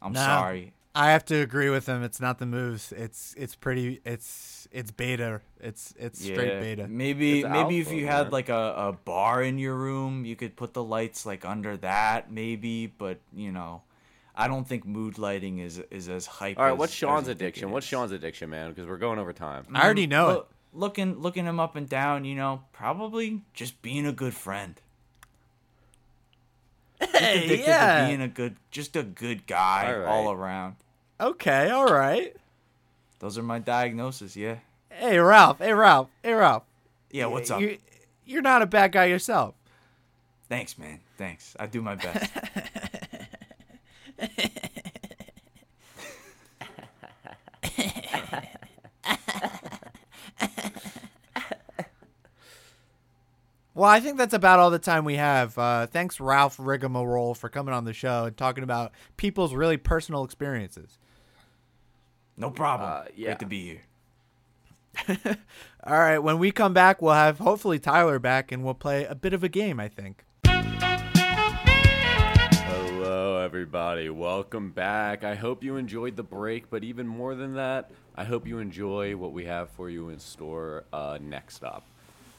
I'm 0.00 0.12
No. 0.12 0.20
sorry. 0.20 0.72
I 0.94 1.12
have 1.12 1.24
to 1.26 1.36
agree 1.36 1.70
with 1.70 1.86
him. 1.86 2.02
It's 2.02 2.20
not 2.20 2.38
the 2.38 2.46
moves. 2.46 2.92
It's 2.92 3.34
it's 3.38 3.54
pretty. 3.54 4.00
It's 4.04 4.68
it's 4.70 4.90
beta. 4.90 5.40
It's 5.58 5.94
it's 5.98 6.22
straight 6.22 6.60
beta. 6.60 6.86
Maybe 6.86 7.40
It's 7.40 7.48
maybe 7.48 7.78
if 7.78 7.90
you 7.90 8.04
man. 8.04 8.12
had 8.12 8.32
like 8.32 8.50
a, 8.50 8.74
a 8.76 8.92
bar 8.92 9.42
in 9.42 9.58
your 9.58 9.74
room, 9.74 10.24
you 10.26 10.36
could 10.36 10.54
put 10.54 10.74
the 10.74 10.84
lights 10.84 11.24
like 11.24 11.44
under 11.46 11.78
that, 11.78 12.30
maybe. 12.30 12.86
But 12.88 13.20
you 13.34 13.52
know, 13.52 13.82
I 14.36 14.48
don't 14.48 14.68
think 14.68 14.84
mood 14.84 15.16
lighting 15.18 15.58
is 15.60 15.78
is 15.90 16.10
as 16.10 16.26
hype. 16.26 16.58
All 16.58 16.64
right. 16.64 16.72
as- 16.72 16.78
What's 16.78 16.92
Sean's 16.92 17.28
addiction? 17.28 17.70
What's. 17.70 17.86
Sean's 17.86 18.12
addiction, 18.12 18.50
man? 18.50 18.68
Because 18.70 18.86
we're 18.86 18.98
going 18.98 19.18
over 19.18 19.32
time. 19.32 19.66
I 19.72 19.84
already 19.84 20.06
mm, 20.06 20.10
know 20.10 20.30
it. 20.30 20.46
Looking 20.74 21.20
looking 21.20 21.46
him 21.46 21.58
up 21.60 21.74
and 21.76 21.88
down, 21.88 22.24
you 22.26 22.34
know, 22.34 22.64
probably 22.72 23.42
just 23.54 23.80
being 23.82 24.06
a 24.06 24.12
good 24.12 24.34
friend. 24.34 24.80
Addicted 27.02 27.64
to 27.64 28.04
being 28.08 28.20
a 28.22 28.28
good, 28.28 28.56
just 28.70 28.96
a 28.96 29.02
good 29.02 29.46
guy 29.46 29.92
All 29.92 29.98
right. 30.00 30.08
all 30.08 30.32
around. 30.32 30.76
Okay. 31.20 31.70
All 31.70 31.86
right. 31.92 32.34
Those 33.18 33.38
are 33.38 33.42
my 33.42 33.58
diagnoses. 33.58 34.36
Yeah. 34.36 34.56
Hey 34.90 35.18
Ralph. 35.18 35.58
Hey 35.58 35.72
Ralph. 35.72 36.08
Hey 36.22 36.32
Ralph. 36.32 36.64
Yeah. 37.10 37.26
What's 37.26 37.50
up? 37.50 37.60
You, 37.60 37.78
you're 38.24 38.42
not 38.42 38.62
a 38.62 38.66
bad 38.66 38.92
guy 38.92 39.04
yourself. 39.06 39.54
Thanks, 40.48 40.76
man. 40.76 41.00
Thanks. 41.16 41.56
I 41.58 41.66
do 41.66 41.80
my 41.80 41.94
best. 41.94 42.30
Well, 53.82 53.90
I 53.90 53.98
think 53.98 54.16
that's 54.16 54.32
about 54.32 54.60
all 54.60 54.70
the 54.70 54.78
time 54.78 55.04
we 55.04 55.16
have. 55.16 55.58
Uh, 55.58 55.88
thanks, 55.88 56.20
Ralph 56.20 56.56
Rigmarole, 56.56 57.34
for 57.34 57.48
coming 57.48 57.74
on 57.74 57.84
the 57.84 57.92
show 57.92 58.26
and 58.26 58.36
talking 58.36 58.62
about 58.62 58.92
people's 59.16 59.54
really 59.54 59.76
personal 59.76 60.22
experiences. 60.22 61.00
No 62.36 62.50
problem. 62.50 62.88
Uh, 62.88 63.06
yeah. 63.16 63.30
Great 63.30 63.38
to 63.40 63.46
be 63.46 63.80
here. 65.08 65.38
All 65.84 65.98
right, 65.98 66.18
when 66.18 66.38
we 66.38 66.52
come 66.52 66.72
back, 66.72 67.02
we'll 67.02 67.14
have 67.14 67.40
hopefully 67.40 67.80
Tyler 67.80 68.20
back 68.20 68.52
and 68.52 68.62
we'll 68.62 68.74
play 68.74 69.04
a 69.04 69.16
bit 69.16 69.32
of 69.32 69.42
a 69.42 69.48
game, 69.48 69.80
I 69.80 69.88
think. 69.88 70.24
Hello, 72.64 73.38
everybody. 73.38 74.10
Welcome 74.10 74.70
back. 74.70 75.24
I 75.24 75.34
hope 75.34 75.64
you 75.64 75.74
enjoyed 75.74 76.14
the 76.14 76.22
break, 76.22 76.70
but 76.70 76.84
even 76.84 77.08
more 77.08 77.34
than 77.34 77.54
that, 77.54 77.90
I 78.14 78.22
hope 78.22 78.46
you 78.46 78.60
enjoy 78.60 79.16
what 79.16 79.32
we 79.32 79.46
have 79.46 79.70
for 79.70 79.90
you 79.90 80.10
in 80.10 80.20
store 80.20 80.84
uh, 80.92 81.18
next 81.20 81.64
up. 81.64 81.84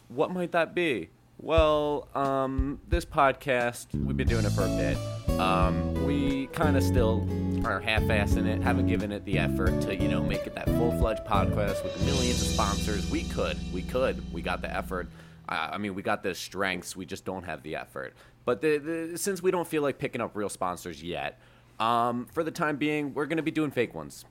What 0.08 0.32
might 0.32 0.54
that 0.54 0.74
be? 0.74 1.10
Well, 1.44 2.08
um, 2.16 2.80
this 2.88 3.04
podcast, 3.04 3.88
we've 3.94 4.16
been 4.16 4.30
doing 4.30 4.46
it 4.46 4.52
for 4.52 4.64
a 4.64 4.68
bit. 4.78 4.98
Um, 5.42 6.06
we 6.06 6.48
kind 6.48 6.78
of 6.78 6.84
still 6.84 7.28
are 7.66 7.82
half-assing 7.82 8.46
it, 8.46 8.62
haven't 8.62 8.88
given 8.88 9.12
it 9.12 9.26
the 9.26 9.40
effort 9.40 9.82
to, 9.82 9.94
you 9.94 10.08
know, 10.08 10.24
make 10.24 10.48
it 10.48 10.56
that 10.56 10.68
full-fledged 10.68 11.26
podcast 11.26 11.84
with 11.84 12.02
millions 12.06 12.42
of 12.42 12.48
sponsors. 12.48 13.10
We 13.12 13.24
could, 13.26 13.58
we 13.74 13.82
could, 13.82 14.32
we 14.32 14.42
got 14.42 14.62
the 14.62 14.74
effort. 14.74 15.10
I 15.50 15.72
I 15.74 15.78
mean, 15.80 15.96
we 15.96 16.02
got 16.02 16.24
the 16.24 16.34
strengths, 16.34 16.96
we 16.96 17.06
just 17.06 17.26
don't 17.26 17.44
have 17.44 17.62
the 17.62 17.76
effort. 17.76 18.14
But 18.46 18.62
the, 18.62 18.78
the, 18.78 19.18
since 19.18 19.44
we 19.44 19.52
don't 19.52 19.68
feel 19.68 19.82
like 19.82 19.98
picking 19.98 20.22
up 20.22 20.38
real 20.38 20.48
sponsors 20.48 21.04
yet, 21.04 21.42
um, 21.78 22.26
for 22.32 22.46
the 22.46 22.52
time 22.52 22.78
being, 22.78 23.14
we're 23.14 23.26
going 23.26 23.36
to 23.36 23.44
be 23.44 23.52
doing 23.52 23.70
fake 23.70 23.94
ones. 23.94 24.24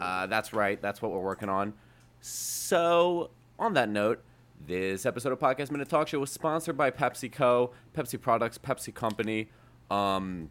Uh, 0.00 0.28
that's 0.28 0.54
right, 0.54 0.80
that's 0.80 1.02
what 1.02 1.12
we're 1.12 1.18
working 1.18 1.50
on. 1.50 1.74
So, 2.22 3.28
on 3.58 3.74
that 3.74 3.90
note, 3.90 4.24
this 4.66 5.04
episode 5.06 5.32
of 5.32 5.38
Podcast 5.38 5.70
Minute 5.70 5.88
Talk 5.88 6.08
Show 6.08 6.18
was 6.20 6.30
sponsored 6.30 6.76
by 6.76 6.90
PepsiCo, 6.90 7.70
Pepsi 7.96 8.20
Products, 8.20 8.58
Pepsi 8.58 8.94
Company, 8.94 9.48
um, 9.90 10.50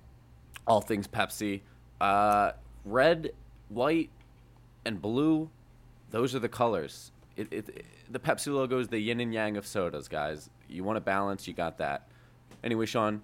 all 0.68 0.82
things 0.82 1.08
Pepsi. 1.08 1.62
Uh, 2.00 2.52
red, 2.86 3.32
white, 3.70 4.10
and 4.86 5.02
blue, 5.02 5.50
those 6.12 6.36
are 6.36 6.40
the 6.40 6.50
colors. 6.50 7.12
It, 7.36 7.48
it, 7.52 7.70
it- 7.70 7.86
the 8.12 8.20
Pepsi 8.20 8.54
logo 8.54 8.78
is 8.78 8.90
the 8.90 9.00
yin 9.00 9.20
and 9.22 9.34
yang 9.34 9.58
of 9.58 9.66
sodas, 9.66 10.08
guys. 10.08 10.50
You 10.70 10.84
want 10.84 10.98
a 10.98 11.02
balance, 11.02 11.48
you 11.48 11.54
got 11.56 11.80
that. 11.80 12.08
Anyway, 12.64 12.86
Sean, 12.86 13.22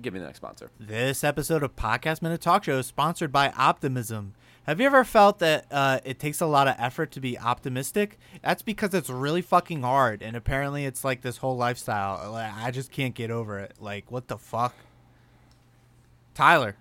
give 0.00 0.14
me 0.14 0.20
the 0.20 0.26
next 0.26 0.38
sponsor. 0.38 0.70
This 0.78 1.22
episode 1.22 1.62
of 1.62 1.76
Podcast 1.76 2.22
Minute 2.22 2.40
Talk 2.40 2.64
Show 2.64 2.78
is 2.78 2.86
sponsored 2.86 3.30
by 3.30 3.50
Optimism. 3.50 4.34
Have 4.64 4.80
you 4.80 4.86
ever 4.86 5.04
felt 5.04 5.40
that 5.40 5.66
uh, 5.70 6.00
it 6.04 6.18
takes 6.18 6.40
a 6.40 6.46
lot 6.46 6.68
of 6.68 6.76
effort 6.78 7.10
to 7.12 7.20
be 7.20 7.38
optimistic? 7.38 8.18
That's 8.42 8.62
because 8.62 8.94
it's 8.94 9.10
really 9.10 9.42
fucking 9.42 9.82
hard, 9.82 10.22
and 10.22 10.36
apparently 10.36 10.84
it's 10.84 11.04
like 11.04 11.22
this 11.22 11.38
whole 11.38 11.56
lifestyle. 11.56 12.32
Like, 12.32 12.52
I 12.54 12.70
just 12.70 12.90
can't 12.90 13.14
get 13.14 13.30
over 13.30 13.58
it. 13.58 13.74
Like, 13.80 14.10
what 14.10 14.28
the 14.28 14.38
fuck? 14.38 14.74
Tyler. 16.34 16.76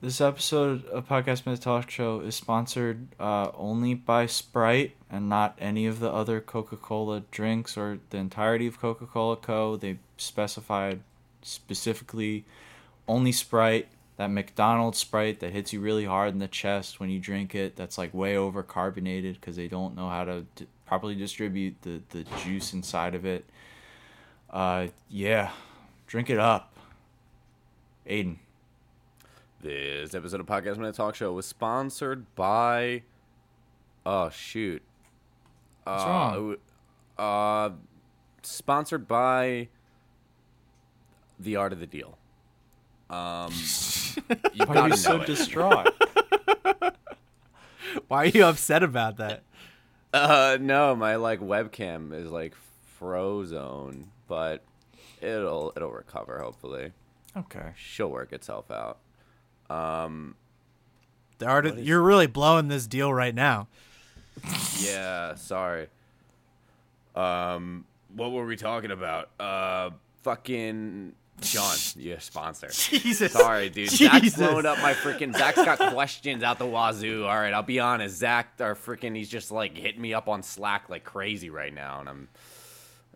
This 0.00 0.20
episode 0.20 0.84
of 0.86 1.08
Podcast 1.08 1.46
Minute 1.46 1.62
Talk 1.62 1.90
Show 1.90 2.20
is 2.20 2.34
sponsored 2.34 3.08
uh, 3.18 3.50
only 3.54 3.94
by 3.94 4.26
Sprite 4.26 4.94
and 5.10 5.28
not 5.28 5.56
any 5.58 5.86
of 5.86 6.00
the 6.00 6.12
other 6.12 6.40
Coca 6.40 6.76
Cola 6.76 7.22
drinks 7.30 7.76
or 7.76 7.98
the 8.10 8.18
entirety 8.18 8.66
of 8.66 8.80
Coca 8.80 9.06
Cola 9.06 9.36
Co. 9.36 9.76
They 9.76 9.98
specified 10.16 11.00
specifically 11.46 12.44
only 13.08 13.32
Sprite, 13.32 13.88
that 14.16 14.28
McDonald's 14.28 14.98
Sprite 14.98 15.40
that 15.40 15.52
hits 15.52 15.72
you 15.72 15.80
really 15.80 16.04
hard 16.04 16.32
in 16.32 16.38
the 16.38 16.48
chest 16.48 16.98
when 16.98 17.10
you 17.10 17.18
drink 17.18 17.54
it, 17.54 17.76
that's 17.76 17.98
like 17.98 18.12
way 18.12 18.36
over 18.36 18.62
carbonated 18.62 19.38
because 19.40 19.56
they 19.56 19.68
don't 19.68 19.94
know 19.94 20.08
how 20.08 20.24
to 20.24 20.46
d- 20.56 20.66
properly 20.86 21.14
distribute 21.14 21.76
the, 21.82 22.02
the 22.10 22.24
juice 22.42 22.72
inside 22.72 23.14
of 23.14 23.24
it. 23.24 23.44
Uh, 24.50 24.88
yeah, 25.10 25.52
drink 26.06 26.30
it 26.30 26.38
up. 26.38 26.74
Aiden. 28.08 28.36
This 29.60 30.14
episode 30.14 30.40
of 30.40 30.46
Podcast 30.46 30.76
Minute 30.76 30.94
Talk 30.94 31.14
Show 31.14 31.32
was 31.32 31.46
sponsored 31.46 32.24
by. 32.34 33.02
Oh 34.04 34.30
shoot! 34.30 34.82
What's 35.84 36.04
uh, 36.04 36.06
wrong? 36.06 36.56
Uh, 37.18 37.70
sponsored 38.42 39.08
by. 39.08 39.68
The 41.38 41.56
Art 41.56 41.72
of 41.72 41.80
the 41.80 41.86
Deal. 41.86 42.18
Um, 43.10 43.52
you 44.54 44.64
Why 44.66 44.76
are 44.76 44.88
you 44.88 44.96
so 44.96 45.20
it. 45.20 45.26
distraught? 45.26 45.88
Why 48.08 48.24
are 48.24 48.26
you 48.26 48.44
upset 48.44 48.82
about 48.82 49.16
that? 49.18 49.42
Uh, 50.12 50.58
no, 50.60 50.94
my 50.96 51.16
like 51.16 51.40
webcam 51.40 52.12
is 52.12 52.30
like 52.30 52.54
frozone, 53.00 54.06
but 54.28 54.62
it'll 55.20 55.72
it'll 55.76 55.90
recover. 55.92 56.38
Hopefully, 56.40 56.92
okay. 57.36 57.72
she'll 57.76 58.10
work 58.10 58.32
itself 58.32 58.70
out. 58.70 58.98
Um, 59.68 60.36
The 61.38 61.46
art 61.46 61.66
of, 61.66 61.78
you're 61.78 62.02
really 62.02 62.26
blowing 62.26 62.68
this 62.68 62.86
deal 62.86 63.12
right 63.12 63.34
now. 63.34 63.68
yeah, 64.80 65.34
sorry. 65.36 65.88
Um, 67.14 67.84
what 68.14 68.32
were 68.32 68.46
we 68.46 68.56
talking 68.56 68.90
about? 68.90 69.30
Uh, 69.40 69.90
fucking 70.22 71.14
Sean, 71.42 71.76
your 72.02 72.20
sponsor. 72.20 72.68
Jesus. 72.72 73.32
Sorry, 73.32 73.68
dude. 73.68 73.90
Zach's 73.90 74.20
Jesus. 74.20 74.38
blowing 74.38 74.66
up 74.66 74.78
my 74.78 74.94
freaking. 74.94 75.36
Zach's 75.36 75.56
got 75.64 75.92
questions 75.92 76.42
out 76.42 76.58
the 76.58 76.66
wazoo. 76.66 77.24
All 77.24 77.36
right, 77.36 77.52
I'll 77.52 77.62
be 77.62 77.80
honest. 77.80 78.16
Zach, 78.16 78.54
our 78.60 78.74
freaking, 78.74 79.16
he's 79.16 79.28
just 79.28 79.50
like 79.50 79.76
hitting 79.76 80.00
me 80.00 80.14
up 80.14 80.28
on 80.28 80.42
Slack 80.42 80.88
like 80.88 81.04
crazy 81.04 81.50
right 81.50 81.72
now, 81.74 82.00
and 82.00 82.08
I'm 82.08 82.28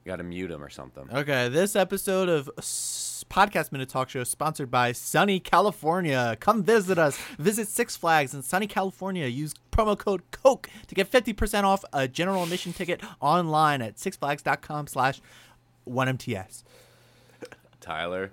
got 0.05 0.17
to 0.17 0.23
mute 0.23 0.51
him 0.51 0.63
or 0.63 0.71
something. 0.71 1.09
Okay, 1.13 1.49
this 1.49 1.77
episode 1.77 2.29
of 2.29 2.51
Podcast 2.57 3.71
Minute 3.71 3.89
Talk 3.89 4.09
Show 4.09 4.25
sponsored 4.25 4.71
by 4.71 4.93
Sunny 4.93 5.39
California. 5.39 6.37
Come 6.41 6.63
visit 6.65 6.99
us. 6.99 7.19
Visit 7.39 7.69
Six 7.69 7.97
Flags 7.97 8.35
in 8.35 8.43
Sunny 8.43 8.67
California. 8.67 9.27
Use 9.27 9.55
promo 9.71 9.97
code 9.97 10.23
COKE 10.31 10.69
to 10.89 10.95
get 10.95 11.11
50% 11.11 11.65
off 11.65 11.85
a 11.93 12.09
general 12.09 12.43
admission 12.43 12.73
ticket 12.73 13.01
online 13.21 13.83
at 13.83 13.97
sixflags.com 13.97 14.87
slash 14.89 15.21
1MTS. 15.89 16.63
Tyler, 17.81 18.31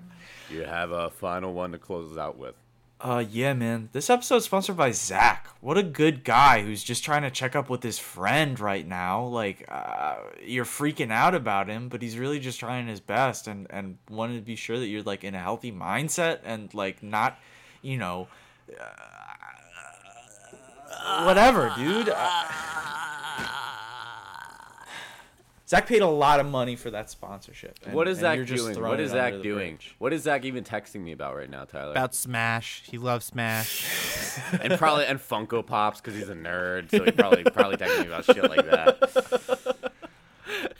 you 0.50 0.64
have 0.64 0.92
a 0.92 1.10
final 1.10 1.54
one 1.54 1.72
to 1.72 1.78
close 1.78 2.12
us 2.12 2.18
out 2.18 2.38
with. 2.38 2.56
Uh, 3.00 3.24
yeah, 3.30 3.54
man. 3.54 3.90
This 3.92 4.10
episode's 4.10 4.46
sponsored 4.46 4.76
by 4.76 4.92
Zach. 4.92 5.48
What 5.62 5.78
a 5.78 5.84
good 5.84 6.24
guy 6.24 6.64
who's 6.64 6.84
just 6.84 7.04
trying 7.04 7.22
to 7.22 7.30
check 7.30 7.56
up 7.56 7.70
with 7.70 7.84
his 7.84 8.00
friend 8.00 8.60
right 8.60 8.88
now. 8.88 9.24
Like, 9.24 9.66
uh, 9.70 10.16
you're 10.44 10.66
freaking 10.66 11.12
out 11.12 11.36
about 11.36 11.68
him, 11.68 11.90
but 11.90 12.02
he's 12.02 12.18
really 12.18 12.40
just 12.40 12.60
trying 12.60 12.88
his 12.88 13.00
best 13.00 13.48
and 13.48 13.68
and 13.70 14.00
wanted 14.10 14.38
to 14.38 14.42
be 14.42 14.56
sure 14.56 14.80
that 14.80 14.88
you're 14.88 15.04
like 15.04 15.24
in 15.24 15.36
a 15.36 15.40
healthy 15.40 15.72
mindset 15.72 16.40
and 16.44 16.74
like 16.74 17.04
not, 17.04 17.38
you 17.84 17.98
know, 17.98 18.28
uh, 18.80 18.84
whatever, 21.24 21.72
dude. 21.78 22.10
Uh, 22.10 22.44
Zach 25.70 25.86
paid 25.86 26.02
a 26.02 26.08
lot 26.08 26.40
of 26.40 26.46
money 26.46 26.78
for 26.78 26.90
that 26.92 27.10
sponsorship. 27.10 27.78
and- 27.86 27.94
what 27.94 28.08
is 28.08 28.20
and 28.20 28.22
Zach 28.22 28.36
you're 28.38 28.46
doing? 28.46 28.74
throwing 28.74 28.90
What 28.92 29.00
it 29.02 29.04
is 29.04 29.12
under 29.12 29.36
Zach 29.36 29.44
doing? 29.44 29.76
bridge. 29.76 29.96
What 30.00 30.14
is 30.14 30.22
Zach 30.24 30.46
even 30.46 30.64
texting 30.64 31.02
me 31.02 31.12
about 31.12 31.36
right 31.36 31.50
now, 31.50 31.66
Tyler? 31.66 31.92
About 31.92 32.16
Smash. 32.16 32.84
He 32.90 32.98
loves 32.98 33.26
Smash. 33.26 33.86
and 34.62 34.78
probably 34.78 35.06
and 35.06 35.20
Funko 35.20 35.66
Pops 35.66 36.00
because 36.00 36.16
he's 36.18 36.30
a 36.30 36.36
nerd, 36.36 36.90
so 36.90 37.04
he 37.04 37.12
probably 37.12 37.44
probably 37.44 37.76
texting 37.78 38.02
me 38.02 38.08
about 38.08 38.24
shit 38.26 38.50
like 38.50 38.66
that. 38.66 39.92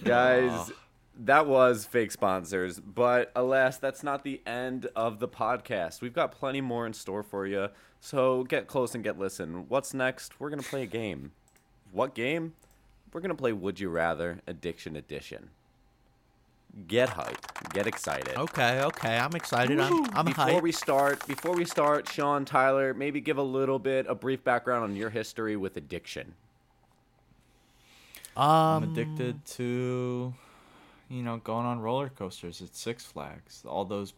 Guys, 0.04 0.72
that 1.20 1.48
was 1.48 1.84
fake 1.86 2.12
sponsors, 2.12 2.80
but 2.80 3.32
alas, 3.36 3.78
that's 3.78 4.04
not 4.04 4.24
the 4.24 4.42
end 4.46 4.88
of 4.96 5.20
the 5.20 5.28
podcast. 5.28 6.02
We've 6.02 6.14
got 6.14 6.32
plenty 6.32 6.62
more 6.62 6.86
in 6.86 6.94
store 6.94 7.24
for 7.24 7.46
you, 7.46 7.68
so 8.00 8.44
get 8.46 8.68
close 8.68 8.96
and 8.96 9.04
get 9.04 9.20
listen. 9.20 9.66
What's 9.68 9.94
next? 9.94 10.40
We're 10.40 10.50
gonna 10.50 10.62
play 10.64 10.84
a 10.84 10.88
game. 10.88 11.32
What 11.92 12.16
game? 12.16 12.54
We're 13.14 13.22
gonna 13.22 13.36
play 13.36 13.54
Would 13.54 13.80
You 13.80 13.90
Rather 13.90 14.40
Addiction 14.48 14.96
Edition. 14.96 15.50
Get 16.88 17.10
hyped, 17.10 17.74
get 17.74 17.88
excited. 17.88 18.38
Okay, 18.38 18.84
okay. 18.84 19.18
I'm 19.18 19.34
excited. 19.34 19.80
I'm, 19.80 20.06
I'm 20.16 20.26
Before 20.26 20.46
hyped. 20.46 20.62
we 20.62 20.72
start, 20.72 21.26
before 21.26 21.56
we 21.56 21.66
start, 21.66 22.08
Sean 22.08 22.46
Tyler, 22.46 22.94
maybe 22.94 23.20
give 23.20 23.38
a 23.38 23.44
little 23.44 23.80
bit, 23.80 24.06
a 24.08 24.14
brief 24.14 24.44
background 24.44 24.84
on 24.84 24.96
your 24.96 25.10
history 25.10 25.56
with 25.56 25.76
addiction. 25.78 26.34
I'm 28.36 28.84
um, 28.84 28.92
addicted 28.92 29.44
to, 29.46 30.34
you 31.10 31.24
know, 31.24 31.38
going 31.38 31.66
on 31.66 31.80
roller 31.80 32.10
coasters 32.10 32.62
at 32.62 32.76
Six 32.76 33.04
Flags. 33.04 33.64
All 33.68 33.84
those 33.84 34.14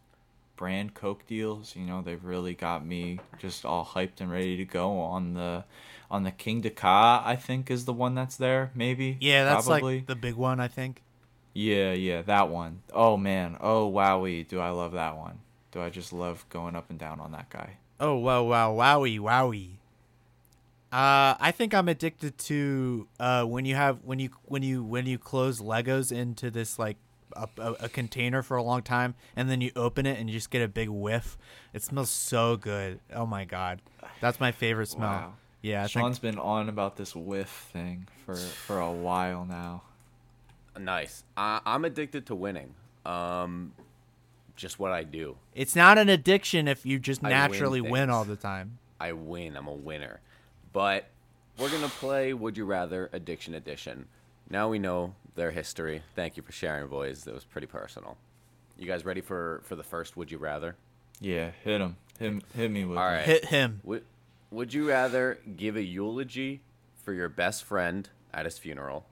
brand 0.60 0.94
Coke 0.94 1.26
deals, 1.26 1.74
you 1.74 1.86
know, 1.86 2.02
they've 2.02 2.24
really 2.24 2.54
got 2.54 2.86
me 2.86 3.22
just 3.38 3.64
all 3.64 3.86
hyped 3.86 4.20
and 4.20 4.30
ready 4.30 4.58
to 4.58 4.66
go 4.66 5.00
on 5.00 5.34
the 5.34 5.64
on 6.12 6.24
the 6.24 6.34
Kingda 6.34 6.76
Ka. 6.76 7.24
I 7.26 7.38
think 7.38 7.72
is 7.72 7.86
the 7.86 7.94
one 7.94 8.14
that's 8.14 8.36
there. 8.36 8.70
Maybe. 8.76 9.18
yeah, 9.22 9.46
that's 9.46 9.68
probably. 9.68 10.00
like 10.00 10.08
the 10.08 10.18
big 10.18 10.36
one, 10.36 10.60
I 10.60 10.68
think. 10.68 11.02
Yeah, 11.54 11.94
yeah, 11.94 12.24
that 12.24 12.50
one. 12.50 12.82
Oh 12.94 13.16
man. 13.16 13.56
Oh 13.62 13.90
wowie, 13.90 14.46
do 14.46 14.60
I 14.60 14.72
love 14.72 14.92
that 14.92 15.18
one? 15.18 15.40
Do 15.72 15.82
I 15.82 15.90
just 15.90 16.12
love 16.12 16.46
going 16.50 16.76
up 16.76 16.90
and 16.90 17.00
down 17.00 17.22
on 17.22 17.32
that 17.32 17.50
guy? 17.50 17.78
Oh 17.98 18.18
wow 18.18 18.44
wow 18.44 18.76
wowie 18.76 19.18
wowie. 19.18 19.78
Uh, 20.92 21.40
I 21.40 21.54
think 21.56 21.74
I'm 21.74 21.88
addicted 21.88 22.38
to 22.38 23.08
uh 23.18 23.46
when 23.46 23.64
you 23.64 23.76
have 23.76 24.00
when 24.04 24.20
you 24.20 24.32
when 24.44 24.64
you 24.64 24.84
when 24.84 25.06
you 25.06 25.18
close 25.18 25.62
Legos 25.62 26.12
into 26.12 26.52
this 26.52 26.78
like 26.78 26.98
a, 27.34 27.48
a, 27.58 27.72
a 27.82 27.90
container 27.90 28.42
for 28.42 28.58
a 28.58 28.64
long 28.64 28.82
time 28.82 29.16
and 29.36 29.50
then 29.50 29.62
you 29.62 29.72
open 29.76 30.06
it 30.06 30.20
and 30.20 30.30
you 30.30 30.34
just 30.34 30.50
get 30.50 30.62
a 30.62 30.68
big 30.68 30.90
whiff. 30.90 31.38
It 31.74 31.84
smells 31.84 32.10
so 32.10 32.58
good. 32.58 33.00
Oh 33.14 33.26
my 33.26 33.46
god, 33.46 33.82
that's 34.22 34.40
my 34.40 34.52
favorite 34.52 34.88
smell. 34.88 35.10
Wow. 35.10 35.34
Yeah, 35.62 35.84
I 35.84 35.88
Sean's 35.88 36.20
think 36.20 36.36
been 36.36 36.42
on 36.42 36.70
about 36.70 36.96
this 36.96 37.16
whiff 37.16 37.70
thing 37.74 38.08
for 38.26 38.36
for 38.36 38.80
a 38.80 38.92
while 38.92 39.46
now. 39.46 39.84
Nice. 40.80 41.24
I, 41.36 41.60
I'm 41.66 41.84
addicted 41.84 42.26
to 42.28 42.36
winning. 42.36 42.74
Um, 43.06 43.74
just 44.56 44.80
what 44.80 44.92
I 44.92 45.04
do. 45.04 45.38
it's 45.56 45.76
not 45.76 45.98
an 45.98 46.10
addiction 46.10 46.68
if 46.68 46.86
you 46.86 47.00
just 47.00 47.24
I 47.24 47.28
win 47.28 47.38
naturally 47.38 47.82
win, 47.82 48.10
all 48.10 48.26
the 48.26 48.36
time. 48.36 48.78
I 49.00 49.14
win. 49.14 49.56
I'm 49.56 49.68
a 49.68 49.74
winner. 49.74 50.20
But 50.74 51.10
we're 51.58 51.70
gonna 51.70 51.88
play 51.90 52.34
Would 52.34 52.58
You 52.58 52.66
Rather 52.66 53.10
Addiction 53.14 53.54
Edition. 53.54 54.08
Now 54.50 54.70
we 54.70 54.80
know 54.80 55.16
their 55.40 55.52
history. 55.52 56.04
Thank 56.16 56.38
you 56.38 56.44
for 56.44 56.52
sharing, 56.52 56.88
boys. 56.88 57.24
That 57.24 57.34
was 57.34 57.46
pretty 57.46 57.68
personal. 57.68 58.18
You 58.78 58.86
guys 58.88 59.04
ready 59.06 59.22
for 59.22 59.62
for 59.66 59.76
the 59.76 59.84
first 59.84 60.16
Would 60.16 60.32
You 60.32 60.38
Rather? 60.38 60.76
Yeah, 61.20 61.52
hit 61.64 61.82
him. 61.82 61.98
Hit, 62.20 62.44
hit 62.56 62.70
me 62.72 62.86
with 62.86 62.98
All 62.98 63.08
it. 63.08 63.12
right. 63.12 63.26
Hit 63.26 63.46
him. 63.46 63.82
Would 63.84 64.04
Would 64.52 64.74
you 64.74 64.88
rather 64.88 65.40
give 65.58 65.76
a 65.76 65.82
eulogy 65.82 66.62
for 67.04 67.14
your 67.14 67.30
best 67.30 67.64
friend 67.64 68.08
at 68.34 68.46
his 68.46 68.58
funeral 68.60 69.06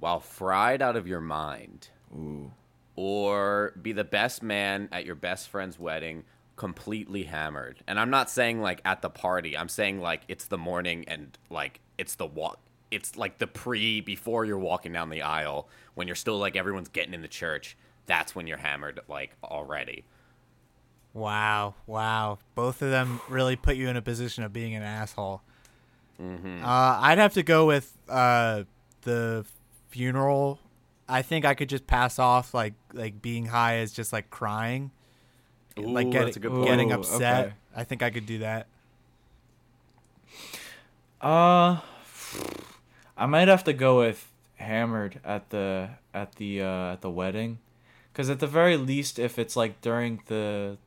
while 0.00 0.20
fried 0.20 0.82
out 0.82 0.96
of 0.96 1.06
your 1.08 1.20
mind, 1.20 1.88
Ooh. 2.14 2.52
or 2.96 3.72
be 3.80 3.92
the 3.92 4.04
best 4.04 4.42
man 4.42 4.88
at 4.92 5.04
your 5.06 5.14
best 5.14 5.48
friend's 5.48 5.78
wedding 5.78 6.24
completely 6.56 7.24
hammered? 7.24 7.78
And 7.86 7.98
I'm 7.98 8.10
not 8.10 8.30
saying 8.30 8.60
like 8.60 8.80
at 8.84 9.02
the 9.02 9.10
party. 9.10 9.56
I'm 9.56 9.68
saying 9.68 10.00
like 10.00 10.22
it's 10.28 10.46
the 10.46 10.58
morning 10.58 11.04
and 11.08 11.36
like 11.50 11.80
it's 11.96 12.14
the 12.16 12.26
walk. 12.26 12.58
It's 12.90 13.16
like 13.16 13.38
the 13.38 13.46
pre 13.46 14.00
before 14.00 14.44
you're 14.44 14.58
walking 14.58 14.92
down 14.92 15.10
the 15.10 15.22
aisle 15.22 15.68
when 15.94 16.06
you're 16.06 16.16
still 16.16 16.38
like 16.38 16.56
everyone's 16.56 16.88
getting 16.88 17.14
in 17.14 17.22
the 17.22 17.28
church. 17.28 17.76
That's 18.06 18.34
when 18.34 18.46
you're 18.46 18.58
hammered 18.58 19.00
like 19.08 19.36
already. 19.44 20.04
Wow, 21.12 21.74
wow. 21.86 22.38
Both 22.54 22.82
of 22.82 22.90
them 22.90 23.20
really 23.28 23.56
put 23.56 23.76
you 23.76 23.88
in 23.88 23.96
a 23.96 24.02
position 24.02 24.44
of 24.44 24.52
being 24.52 24.74
an 24.74 24.82
asshole. 24.82 25.42
Mm-hmm. 26.20 26.64
Uh, 26.64 26.98
I'd 27.00 27.18
have 27.18 27.34
to 27.34 27.42
go 27.42 27.66
with 27.66 27.92
uh, 28.08 28.64
the 29.02 29.44
funeral. 29.88 30.58
I 31.08 31.22
think 31.22 31.44
I 31.44 31.54
could 31.54 31.68
just 31.68 31.86
pass 31.86 32.18
off 32.18 32.52
like 32.54 32.74
like 32.92 33.22
being 33.22 33.46
high 33.46 33.76
as 33.76 33.92
just 33.92 34.12
like 34.12 34.30
crying, 34.30 34.90
like 35.76 36.06
Ooh, 36.06 36.10
getting 36.10 36.26
that's 36.26 36.36
a 36.36 36.40
good 36.40 36.52
point. 36.52 36.66
getting 36.66 36.92
Ooh, 36.92 36.96
upset. 36.96 37.46
okay. 37.46 37.54
I 37.74 37.84
think 37.84 38.02
I 38.02 38.10
could 38.10 38.26
do 38.26 38.38
that. 38.38 38.66
Uh, 41.20 41.80
I 43.18 43.26
might 43.26 43.48
have 43.48 43.64
to 43.64 43.72
go 43.72 43.98
with 43.98 44.30
hammered 44.56 45.20
at 45.24 45.50
the 45.50 45.90
at 46.14 46.36
the 46.36 46.62
uh, 46.62 46.92
at 46.92 47.00
the 47.02 47.10
wedding, 47.10 47.58
because 48.12 48.30
at 48.30 48.40
the 48.40 48.46
very 48.46 48.76
least, 48.76 49.18
if 49.18 49.38
it's 49.38 49.56
like 49.56 49.80
during 49.80 50.22
the, 50.26 50.78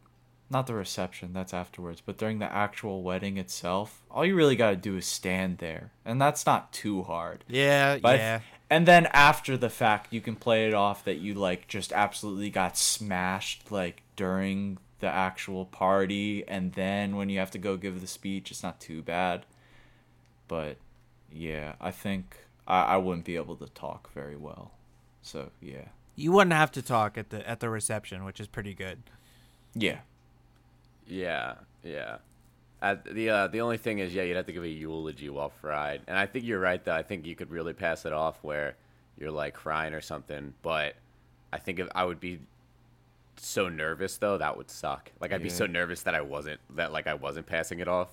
not 0.50 0.68
the 0.68 0.74
reception, 0.74 1.34
that's 1.34 1.54
afterwards, 1.54 2.02
but 2.06 2.18
during 2.18 2.40
the 2.40 2.52
actual 2.52 3.04
wedding 3.04 3.38
itself, 3.38 4.02
all 4.10 4.26
you 4.26 4.36
really 4.36 4.56
gotta 4.56 4.76
do 4.78 4.98
is 4.98 5.06
stand 5.06 5.58
there, 5.60 5.92
and 6.06 6.22
that's 6.22 6.46
not 6.46 6.72
too 6.72 7.04
hard. 7.04 7.44
Yeah, 7.48 7.98
But 7.98 8.20
yeah. 8.20 8.40
and 8.70 8.88
then 8.88 9.08
after 9.08 9.58
the 9.58 9.70
fact, 9.70 10.14
you 10.14 10.22
can 10.22 10.36
play 10.36 10.68
it 10.68 10.74
off 10.74 11.04
that 11.06 11.18
you 11.18 11.34
like 11.34 11.68
just 11.68 11.92
absolutely 11.92 12.50
got 12.50 12.78
smashed 12.78 13.72
like 13.72 14.04
during 14.16 14.78
the 15.00 15.08
actual 15.08 15.66
party, 15.66 16.48
and 16.48 16.74
then 16.74 17.16
when 17.18 17.28
you 17.30 17.40
have 17.40 17.52
to 17.52 17.58
go 17.58 17.76
give 17.76 18.00
the 18.00 18.08
speech, 18.08 18.52
it's 18.52 18.64
not 18.64 18.80
too 18.80 19.02
bad. 19.02 19.46
But 20.48 20.78
yeah, 21.34 21.74
I 21.82 21.92
think 21.92 22.38
I, 22.68 22.82
I 22.84 22.98
wouldn't 22.98 23.26
be 23.26 23.36
able 23.36 23.56
to 23.58 23.68
talk 23.68 24.12
very 24.14 24.36
well. 24.36 24.72
So 25.22 25.52
yeah, 25.62 25.86
You 26.16 26.32
wouldn't 26.32 26.54
have 26.54 26.72
to 26.74 26.82
talk 26.82 27.18
at 27.18 27.30
the 27.30 27.48
at 27.48 27.60
the 27.60 27.70
reception, 27.70 28.24
which 28.26 28.40
is 28.40 28.48
pretty 28.48 28.74
good. 28.74 29.04
yeah, 29.76 30.00
Yeah, 31.08 31.56
yeah. 31.84 32.18
At 32.82 33.06
the 33.06 33.30
uh, 33.30 33.48
the 33.48 33.62
only 33.62 33.78
thing 33.78 34.00
is, 34.00 34.14
yeah, 34.16 34.24
you'd 34.24 34.36
have 34.38 34.48
to 34.48 34.54
give 34.54 34.64
a 34.64 34.68
eulogy 34.68 35.30
while 35.30 35.50
fried, 35.62 36.02
and 36.08 36.18
I 36.18 36.26
think 36.26 36.46
you're 36.46 36.60
right. 36.60 36.84
Though 36.84 36.96
I 36.96 37.04
think 37.04 37.26
you 37.28 37.36
could 37.36 37.52
really 37.52 37.74
pass 37.74 38.06
it 38.06 38.14
off 38.14 38.40
where 38.44 38.76
you're 39.20 39.30
like 39.32 39.54
crying 39.54 39.94
or 39.94 40.02
something. 40.02 40.54
But 40.64 40.96
I 41.54 41.60
think 41.60 41.78
if 41.80 41.88
I 41.94 42.06
would 42.06 42.20
be 42.20 42.40
so 43.38 43.70
nervous 43.70 44.18
though, 44.18 44.40
that 44.40 44.58
would 44.58 44.72
suck. 44.72 45.12
Like 45.20 45.32
I'd 45.32 45.44
be 45.44 45.50
so 45.50 45.66
nervous 45.68 46.02
that 46.04 46.16
I 46.16 46.22
wasn't 46.22 46.60
that 46.76 46.92
like 46.92 47.06
I 47.06 47.14
wasn't 47.14 47.46
passing 47.46 47.80
it 47.82 47.88
off, 47.88 48.10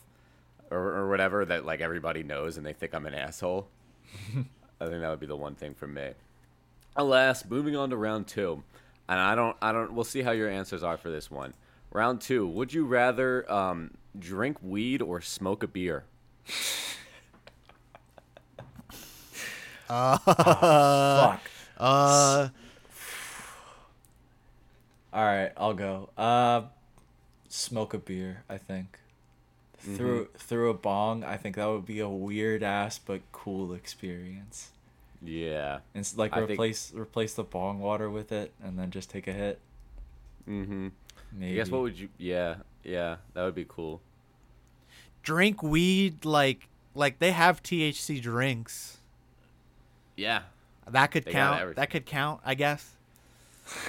or 0.70 0.96
or 0.96 1.08
whatever 1.08 1.44
that 1.44 1.64
like 1.64 1.80
everybody 1.80 2.22
knows 2.22 2.56
and 2.56 2.66
they 2.66 2.72
think 2.72 2.94
I'm 2.94 3.06
an 3.06 3.14
asshole. 3.14 3.68
I 4.80 4.86
think 4.86 5.00
that 5.00 5.10
would 5.10 5.20
be 5.20 5.26
the 5.26 5.36
one 5.36 5.54
thing 5.54 5.74
for 5.74 5.86
me. 5.86 6.10
Alas, 6.96 7.44
moving 7.44 7.76
on 7.76 7.90
to 7.90 7.96
round 7.96 8.26
two, 8.26 8.62
and 9.08 9.20
I 9.20 9.34
don't, 9.34 9.56
I 9.62 9.72
don't. 9.72 9.92
We'll 9.92 10.04
see 10.04 10.22
how 10.22 10.32
your 10.32 10.48
answers 10.48 10.82
are 10.82 10.96
for 10.96 11.10
this 11.10 11.30
one. 11.30 11.54
Round 11.92 12.20
two. 12.20 12.46
Would 12.46 12.72
you 12.72 12.86
rather 12.86 13.50
um, 13.50 13.92
drink 14.18 14.58
weed 14.62 15.00
or 15.00 15.20
smoke 15.20 15.62
a 15.62 15.68
beer? 15.68 16.04
Uh, 19.88 20.18
Fuck. 20.18 21.40
uh, 21.78 22.48
All 25.12 25.24
right, 25.24 25.52
I'll 25.56 25.74
go. 25.74 26.10
Uh, 26.18 26.62
smoke 27.48 27.94
a 27.94 27.98
beer. 27.98 28.42
I 28.48 28.58
think. 28.58 28.98
Through 29.96 30.28
through 30.36 30.70
a 30.70 30.74
bong, 30.74 31.24
I 31.24 31.36
think 31.36 31.56
that 31.56 31.66
would 31.66 31.86
be 31.86 32.00
a 32.00 32.08
weird 32.08 32.62
ass 32.62 32.98
but 32.98 33.20
cool 33.32 33.72
experience. 33.72 34.70
Yeah. 35.22 35.80
And 35.94 36.00
it's 36.00 36.16
like 36.16 36.32
I 36.32 36.38
think- 36.40 36.50
replace 36.50 36.92
replace 36.94 37.34
the 37.34 37.44
bong 37.44 37.80
water 37.80 38.10
with 38.10 38.30
it, 38.32 38.52
and 38.62 38.78
then 38.78 38.90
just 38.90 39.10
take 39.10 39.26
a 39.26 39.32
hit. 39.32 39.60
Mm-hmm. 40.48 40.88
Maybe. 41.32 41.52
I 41.52 41.56
guess 41.56 41.70
what 41.70 41.82
would 41.82 41.98
you? 41.98 42.08
Yeah, 42.18 42.56
yeah, 42.84 43.16
that 43.34 43.44
would 43.44 43.54
be 43.54 43.66
cool. 43.68 44.00
drink 45.22 45.62
weed 45.62 46.24
like 46.24 46.68
like 46.94 47.18
they 47.18 47.32
have 47.32 47.62
THC 47.62 48.20
drinks. 48.20 48.98
Yeah. 50.16 50.42
That 50.90 51.08
could 51.10 51.24
They 51.26 51.32
count. 51.32 51.76
That 51.76 51.90
could 51.90 52.06
count, 52.06 52.40
I 52.44 52.54
guess. 52.54 52.92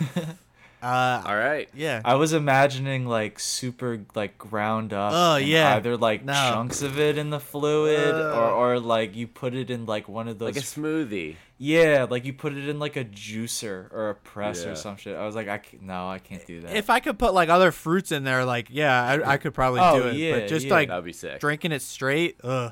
uh, 0.81 1.21
All 1.25 1.35
right. 1.35 1.67
yeah. 1.73 2.01
I 2.05 2.15
was 2.15 2.33
imagining 2.33 3.05
like 3.05 3.39
super 3.39 4.01
like 4.15 4.37
ground 4.37 4.93
up. 4.93 5.11
Oh, 5.13 5.35
yeah. 5.37 5.75
Either 5.75 5.97
like 5.97 6.23
No. 6.23 6.33
chunks 6.33 6.81
of 6.81 6.99
it 6.99 7.17
in 7.17 7.29
the 7.29 7.39
fluid, 7.39 8.13
Uh. 8.15 8.33
or 8.37 8.49
or 8.75 8.79
like 8.79 9.15
you 9.15 9.27
put 9.27 9.53
it 9.53 9.69
in 9.69 9.85
like 9.85 10.07
one 10.07 10.27
of 10.27 10.39
those. 10.39 10.55
Like 10.55 10.63
a 10.63 10.65
smoothie. 10.65 11.35
yeah, 11.57 12.05
like 12.09 12.23
you 12.25 12.31
put 12.33 12.53
it 12.53 12.69
in 12.69 12.79
like 12.79 12.95
a 12.95 13.03
juicer 13.05 13.91
or 13.93 14.09
a 14.11 14.15
press 14.15 14.63
Yeah. 14.63 14.71
or 14.71 14.75
some 14.75 14.95
shit. 14.97 15.17
I 15.17 15.25
was 15.25 15.35
like, 15.35 15.47
I 15.49 15.57
can, 15.57 15.85
no, 15.85 16.07
I 16.09 16.19
can't 16.19 16.45
do 16.45 16.61
that. 16.61 16.75
If 16.75 16.89
I 16.89 16.99
could 17.01 17.19
put 17.19 17.33
like 17.33 17.49
other 17.49 17.71
fruits 17.71 18.11
in 18.13 18.23
there, 18.23 18.45
like 18.45 18.67
yeah, 18.69 19.03
I, 19.03 19.33
I 19.33 19.37
could 19.37 19.53
probably 19.53 19.81
Oh, 19.81 20.01
do 20.01 20.07
it. 20.09 20.15
yeah, 20.15 20.39
but 20.39 20.47
just 20.47 20.67
yeah. 20.67 20.73
like 20.73 20.87
That 20.87 20.95
would 20.95 21.05
be 21.05 21.13
sick. 21.13 21.39
drinking 21.41 21.71
it 21.73 21.81
straight, 21.81 22.37
ugh, 22.43 22.71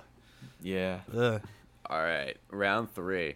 yeah. 0.62 1.00
ugh. 1.16 1.42
All 1.90 2.02
right, 2.02 2.36
round 2.52 2.94
three. 2.94 3.36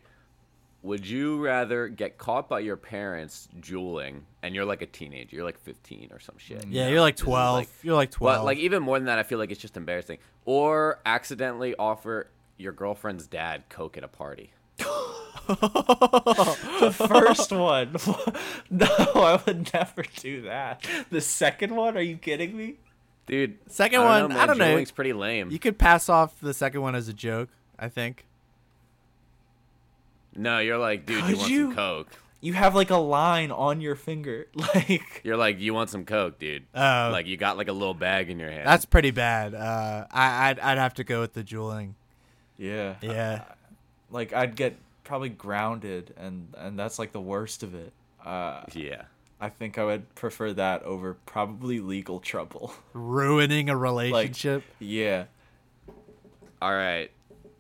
Would 0.84 1.06
you 1.08 1.38
rather 1.44 1.88
get 1.88 2.18
caught 2.18 2.50
by 2.50 2.60
your 2.62 2.76
parents 2.78 3.48
Juuling 3.60 4.22
and 4.42 4.56
you're 4.56 4.66
like 4.66 4.82
a 4.82 4.88
teenager, 4.88 5.36
you're 5.36 5.46
like 5.46 5.60
15 5.60 6.10
or 6.12 6.20
some 6.20 6.36
shit? 6.40 6.66
Yeah, 6.68 6.88
you're 6.88 7.02
like 7.02 7.16
twelve. 7.18 7.60
like- 7.60 7.70
you're 7.84 7.96
like 7.96 8.10
twelve. 8.12 8.40
But 8.40 8.46
like 8.46 8.58
even 8.58 8.82
more 8.82 8.98
than 8.98 9.06
that, 9.06 9.20
I 9.20 9.24
feel 9.24 9.38
like 9.38 9.52
it's 9.52 9.62
just 9.62 9.78
embarrassing. 9.78 10.18
Or 10.46 11.00
accidentally 11.06 11.76
offer 11.78 12.28
your 12.58 12.72
girlfriend's 12.74 13.28
dad 13.28 13.64
coke 13.70 13.96
at 13.98 14.04
a 14.04 14.08
party. 14.08 14.54
The 15.48 16.92
first 17.10 17.52
one. 17.52 17.96
no, 18.70 18.86
I 18.88 19.42
would 19.46 19.74
never 19.74 20.04
do 20.18 20.44
that. 20.44 20.86
The 21.10 21.22
second 21.22 21.76
one? 21.76 21.98
Are 21.98 22.02
you 22.02 22.18
kidding 22.18 22.56
me? 22.56 22.76
Dude, 23.26 23.58
Second 23.68 24.02
I 24.02 24.20
don't 24.20 24.30
one, 24.30 24.38
know, 24.38 24.44
I 24.44 24.46
don't 24.48 24.58
know. 24.58 24.66
Juuling's 24.76 24.92
pretty 24.92 25.14
lame. 25.14 25.52
you 25.52 25.60
could 25.60 25.78
pass 25.78 26.10
off 26.10 26.40
the 26.40 26.54
second 26.54 26.82
one 26.82 26.96
as 26.96 27.08
a 27.08 27.14
joke. 27.14 27.50
I 27.78 27.88
think. 27.90 28.26
No, 30.36 30.60
you're 30.60 30.78
like, 30.78 31.06
dude, 31.06 31.26
you 31.26 31.38
want 31.38 31.50
you? 31.52 31.66
some 31.68 31.76
coke? 31.76 32.08
You 32.40 32.54
have 32.54 32.74
like 32.74 32.90
a 32.90 32.98
line 32.98 33.52
on 33.52 33.82
your 33.82 33.96
finger, 33.96 34.48
like. 34.56 35.22
You're 35.24 35.38
like, 35.38 35.60
you 35.60 35.76
want 35.76 35.92
some 35.92 36.06
coke, 36.06 36.40
dude? 36.40 36.66
Oh. 36.74 37.10
like 37.12 37.28
you 37.28 37.38
got 37.38 37.56
like 37.56 37.68
a 37.68 37.74
little 37.74 37.94
bag 37.94 38.32
in 38.32 38.40
your 38.40 38.50
hand. 38.50 38.68
That's 38.68 38.86
pretty 38.86 39.12
bad. 39.12 39.54
Uh, 39.54 40.08
I 40.10 40.50
I'd, 40.50 40.60
I'd 40.60 40.78
have 40.80 40.96
to 40.96 41.04
go 41.04 41.22
with 41.22 41.34
the 41.34 41.44
Juuling. 41.44 41.94
Yeah. 42.58 42.96
Yeah. 43.02 43.44
Like 44.10 44.34
I'd 44.34 44.56
get 44.56 44.76
probably 45.04 45.30
grounded, 45.30 46.14
and 46.18 46.54
and 46.58 46.80
that's 46.80 46.98
like 46.98 47.12
the 47.12 47.22
worst 47.22 47.62
of 47.62 47.76
it. 47.76 47.94
Uh, 48.26 48.64
yeah. 48.74 49.04
I 49.40 49.50
think 49.50 49.78
I 49.78 49.86
would 49.86 50.14
prefer 50.16 50.54
that 50.54 50.84
over 50.84 51.16
probably 51.26 51.80
legal 51.80 52.20
trouble. 52.20 52.74
Ruining 52.94 53.70
a 53.70 53.76
relationship. 53.78 54.64
yeah. 54.80 55.26
All 56.62 56.74
right, 56.74 57.10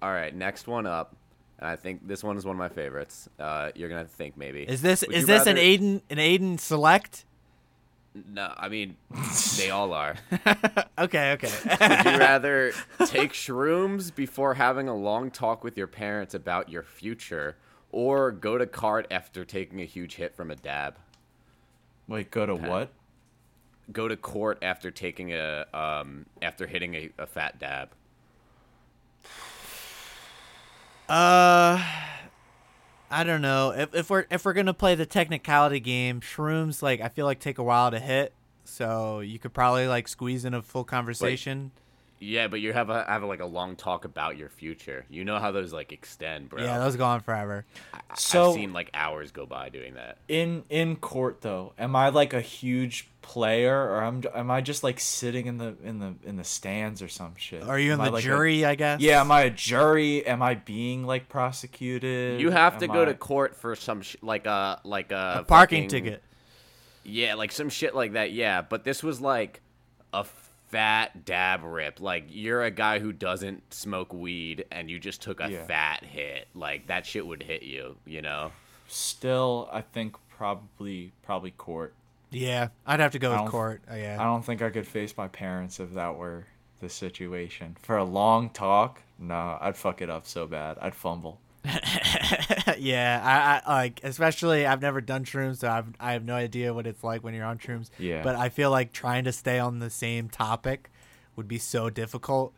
all 0.01 0.11
right. 0.11 0.33
Next 0.35 0.67
one 0.67 0.85
up, 0.85 1.15
and 1.61 1.69
I 1.69 1.75
think 1.75 2.07
this 2.07 2.23
one 2.23 2.35
is 2.37 2.45
one 2.45 2.55
of 2.55 2.59
my 2.59 2.69
favorites. 2.69 3.29
Uh, 3.39 3.71
you're 3.75 3.89
gonna 3.89 4.05
think 4.05 4.35
maybe. 4.35 4.63
is 4.63 4.81
this 4.81 5.01
Would 5.07 5.15
is 5.15 5.21
you 5.21 5.27
this 5.27 5.45
an 5.47 5.55
rather- 5.55 5.61
Aiden 5.67 6.01
an 6.09 6.17
Aiden 6.17 6.59
select? 6.59 7.25
No, 8.13 8.53
I 8.57 8.67
mean, 8.67 8.97
they 9.57 9.69
all 9.69 9.93
are. 9.93 10.15
Okay, 10.99 11.31
okay. 11.31 11.49
Would 11.65 12.13
you 12.13 12.19
rather 12.19 12.73
take 13.05 13.31
shrooms 13.33 14.13
before 14.13 14.53
having 14.55 14.87
a 14.89 14.95
long 14.95 15.31
talk 15.31 15.63
with 15.63 15.77
your 15.77 15.87
parents 15.87 16.33
about 16.35 16.67
your 16.69 16.83
future, 16.83 17.55
or 17.91 18.31
go 18.31 18.57
to 18.57 18.67
cart 18.67 19.07
after 19.09 19.43
taking 19.45 19.81
a 19.81 19.85
huge 19.85 20.15
hit 20.15 20.35
from 20.35 20.51
a 20.51 20.55
dab? 20.55 20.97
Wait, 22.07 22.29
go 22.29 22.45
to 22.45 22.53
what? 22.55 22.91
Go 23.91 24.07
to 24.09 24.15
court 24.17 24.59
after 24.61 24.91
taking 24.91 25.31
a 25.33 25.65
um 25.73 26.25
after 26.41 26.67
hitting 26.67 26.93
a, 26.95 27.09
a 27.17 27.25
fat 27.25 27.57
dab. 27.59 27.89
Uh, 31.11 31.83
I 33.09 33.25
don't 33.25 33.41
know. 33.41 33.71
If 33.71 33.93
if 33.93 34.09
we're 34.09 34.25
if 34.31 34.45
we're 34.45 34.53
gonna 34.53 34.73
play 34.73 34.95
the 34.95 35.05
technicality 35.05 35.81
game, 35.81 36.21
shrooms 36.21 36.81
like 36.81 37.01
I 37.01 37.09
feel 37.09 37.25
like 37.25 37.41
take 37.41 37.57
a 37.57 37.63
while 37.63 37.91
to 37.91 37.99
hit, 37.99 38.31
so 38.63 39.19
you 39.19 39.37
could 39.37 39.53
probably 39.53 39.87
like 39.89 40.07
squeeze 40.07 40.45
in 40.45 40.53
a 40.53 40.61
full 40.61 40.85
conversation. 40.85 41.71
Yeah, 42.23 42.47
but 42.49 42.61
you 42.61 42.71
have 42.71 42.91
a 42.91 43.03
have 43.05 43.23
like 43.23 43.39
a 43.39 43.45
long 43.47 43.75
talk 43.75 44.05
about 44.05 44.37
your 44.37 44.47
future. 44.49 45.05
You 45.09 45.25
know 45.25 45.39
how 45.39 45.51
those 45.51 45.73
like 45.73 45.91
extend, 45.91 46.49
bro. 46.49 46.61
Yeah, 46.61 46.77
those 46.77 46.95
go 46.95 47.03
on 47.03 47.21
forever. 47.21 47.65
So 48.15 48.49
I've 48.49 48.53
seen 48.55 48.73
like 48.73 48.91
hours 48.93 49.31
go 49.31 49.47
by 49.47 49.69
doing 49.69 49.95
that. 49.95 50.19
in 50.27 50.63
in 50.69 50.97
court 50.97 51.41
though, 51.41 51.73
am 51.79 51.95
I 51.95 52.09
like 52.09 52.33
a 52.33 52.41
huge 52.41 53.09
player, 53.23 53.75
or 53.75 54.03
am 54.03 54.21
am 54.35 54.51
I 54.51 54.61
just 54.61 54.83
like 54.83 54.99
sitting 54.99 55.47
in 55.47 55.57
the 55.57 55.75
in 55.83 55.97
the 55.97 56.13
in 56.23 56.35
the 56.35 56.43
stands 56.43 57.01
or 57.01 57.07
some 57.07 57.33
shit? 57.37 57.63
Are 57.63 57.79
you 57.79 57.91
in 57.93 57.99
I, 57.99 58.05
the 58.05 58.11
like, 58.11 58.23
jury? 58.23 58.65
I 58.65 58.75
guess. 58.75 59.01
yeah, 59.01 59.19
am 59.19 59.31
I 59.31 59.41
a 59.41 59.49
jury? 59.49 60.23
Am 60.27 60.43
I 60.43 60.53
being 60.53 61.07
like 61.07 61.27
prosecuted? 61.27 62.39
You 62.39 62.51
have 62.51 62.77
to 62.79 62.85
Am 62.85 62.91
go 62.93 63.01
I- 63.01 63.05
to 63.05 63.13
court 63.15 63.55
for 63.55 63.75
some 63.75 64.03
sh- 64.03 64.17
like 64.21 64.45
a 64.45 64.79
like 64.83 65.11
a, 65.11 65.37
a 65.39 65.43
parking 65.43 65.85
fucking- 65.85 66.03
ticket. 66.03 66.23
Yeah, 67.03 67.33
like 67.33 67.51
some 67.51 67.69
shit 67.69 67.95
like 67.95 68.13
that. 68.13 68.31
Yeah, 68.31 68.61
but 68.61 68.83
this 68.83 69.01
was 69.01 69.19
like 69.19 69.61
a 70.13 70.23
fat 70.71 71.25
dab 71.25 71.63
rip. 71.63 71.99
Like 71.99 72.25
you're 72.29 72.63
a 72.63 72.71
guy 72.71 72.99
who 72.99 73.11
doesn't 73.13 73.73
smoke 73.73 74.13
weed 74.13 74.65
and 74.71 74.89
you 74.89 74.97
just 74.99 75.21
took 75.21 75.39
a 75.41 75.51
Yeah. 75.51 75.65
fat 75.65 76.03
hit. 76.03 76.47
Like 76.55 76.87
that 76.87 77.05
shit 77.05 77.25
would 77.27 77.43
hit 77.43 77.63
you, 77.63 77.97
you 78.05 78.21
know? 78.21 78.51
Still, 78.87 79.69
I 79.71 79.81
think 79.81 80.15
probably 80.29 81.11
probably 81.23 81.51
court. 81.51 81.93
Yeah, 82.29 82.69
I'd 82.85 82.99
have 83.01 83.11
to 83.11 83.19
go 83.19 83.29
I 83.29 83.33
with 83.33 83.39
don't- 83.41 83.49
court. 83.51 83.81
Uh, 83.89 83.93
I 83.95 84.15
don't 84.23 84.43
think 84.43 84.61
I 84.61 84.69
could 84.69 84.87
face 84.87 85.15
my 85.17 85.27
parents 85.27 85.79
if 85.79 85.93
that 85.93 86.15
were 86.15 86.45
the 86.79 86.89
situation. 86.89 87.75
For 87.81 87.97
a 87.97 88.03
long 88.05 88.49
talk, 88.49 89.01
no, 89.19 89.57
I'd 89.61 89.75
fuck 89.77 90.01
it 90.01 90.09
up 90.09 90.25
so 90.25 90.47
bad. 90.47 90.77
I'd 90.81 90.95
fumble. 90.95 91.39
yeah, 92.77 93.61
I, 93.65 93.71
I 93.71 93.75
like 93.75 93.99
especially 94.03 94.65
I've 94.65 94.81
never 94.81 94.99
done 94.99 95.25
shrooms, 95.25 95.57
so 95.57 95.69
I've 95.69 95.85
I 95.99 96.13
have 96.13 96.25
no 96.25 96.33
idea 96.33 96.73
what 96.73 96.87
it's 96.87 97.03
like 97.03 97.23
when 97.23 97.33
you're 97.33 97.45
on 97.45 97.59
shrooms. 97.59 97.89
Yeah. 97.99 98.23
But 98.23 98.35
I 98.35 98.49
feel 98.49 98.71
like 98.71 98.91
trying 98.93 99.25
to 99.25 99.31
stay 99.31 99.59
on 99.59 99.79
the 99.79 99.89
same 99.89 100.27
topic 100.27 100.89
would 101.35 101.47
be 101.47 101.59
so 101.59 101.89
difficult. 101.89 102.53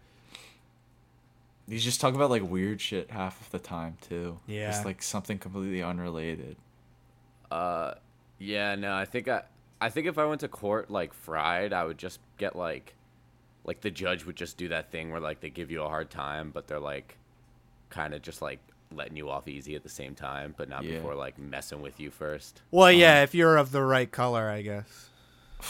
You 1.67 1.79
just 1.79 1.99
talk 1.99 2.13
about 2.13 2.29
like 2.29 2.43
weird 2.43 2.79
shit 2.81 3.11
half 3.11 3.39
of 3.41 3.51
the 3.51 3.59
time 3.59 3.97
too. 4.01 4.39
Yeah. 4.47 4.71
Just 4.71 4.85
like 4.85 5.01
something 5.01 5.37
completely 5.37 5.81
unrelated. 5.81 6.55
Uh 7.51 7.95
yeah, 8.39 8.75
no, 8.75 8.93
I 8.93 9.05
think 9.05 9.27
I 9.27 9.43
I 9.81 9.89
think 9.89 10.07
if 10.07 10.17
I 10.17 10.25
went 10.25 10.41
to 10.41 10.47
court 10.47 10.89
like 10.89 11.13
fried, 11.13 11.73
I 11.73 11.83
would 11.83 11.97
just 11.97 12.19
get 12.37 12.55
like 12.55 12.93
like 13.65 13.81
the 13.81 13.91
judge 13.91 14.25
would 14.25 14.37
just 14.37 14.57
do 14.57 14.69
that 14.69 14.91
thing 14.91 15.11
where 15.11 15.19
like 15.19 15.41
they 15.41 15.49
give 15.49 15.71
you 15.71 15.83
a 15.83 15.89
hard 15.89 16.09
time, 16.09 16.51
but 16.53 16.67
they're 16.67 16.79
like 16.79 17.17
kind 17.89 18.13
of 18.13 18.21
just 18.21 18.41
like 18.41 18.59
letting 18.95 19.17
you 19.17 19.29
off 19.29 19.47
easy 19.47 19.75
at 19.75 19.83
the 19.83 19.89
same 19.89 20.15
time, 20.15 20.53
but 20.57 20.69
not 20.69 20.83
Yeah. 20.83 20.95
before 20.95 21.15
like 21.15 21.37
messing 21.37 21.81
with 21.81 21.99
you 21.99 22.11
first. 22.11 22.61
Well, 22.71 22.91
yeah, 22.91 23.23
if 23.23 23.33
you're 23.35 23.57
of 23.57 23.71
the 23.71 23.81
right 23.83 24.11
color, 24.11 24.49
I 24.49 24.61
guess. 24.61 25.09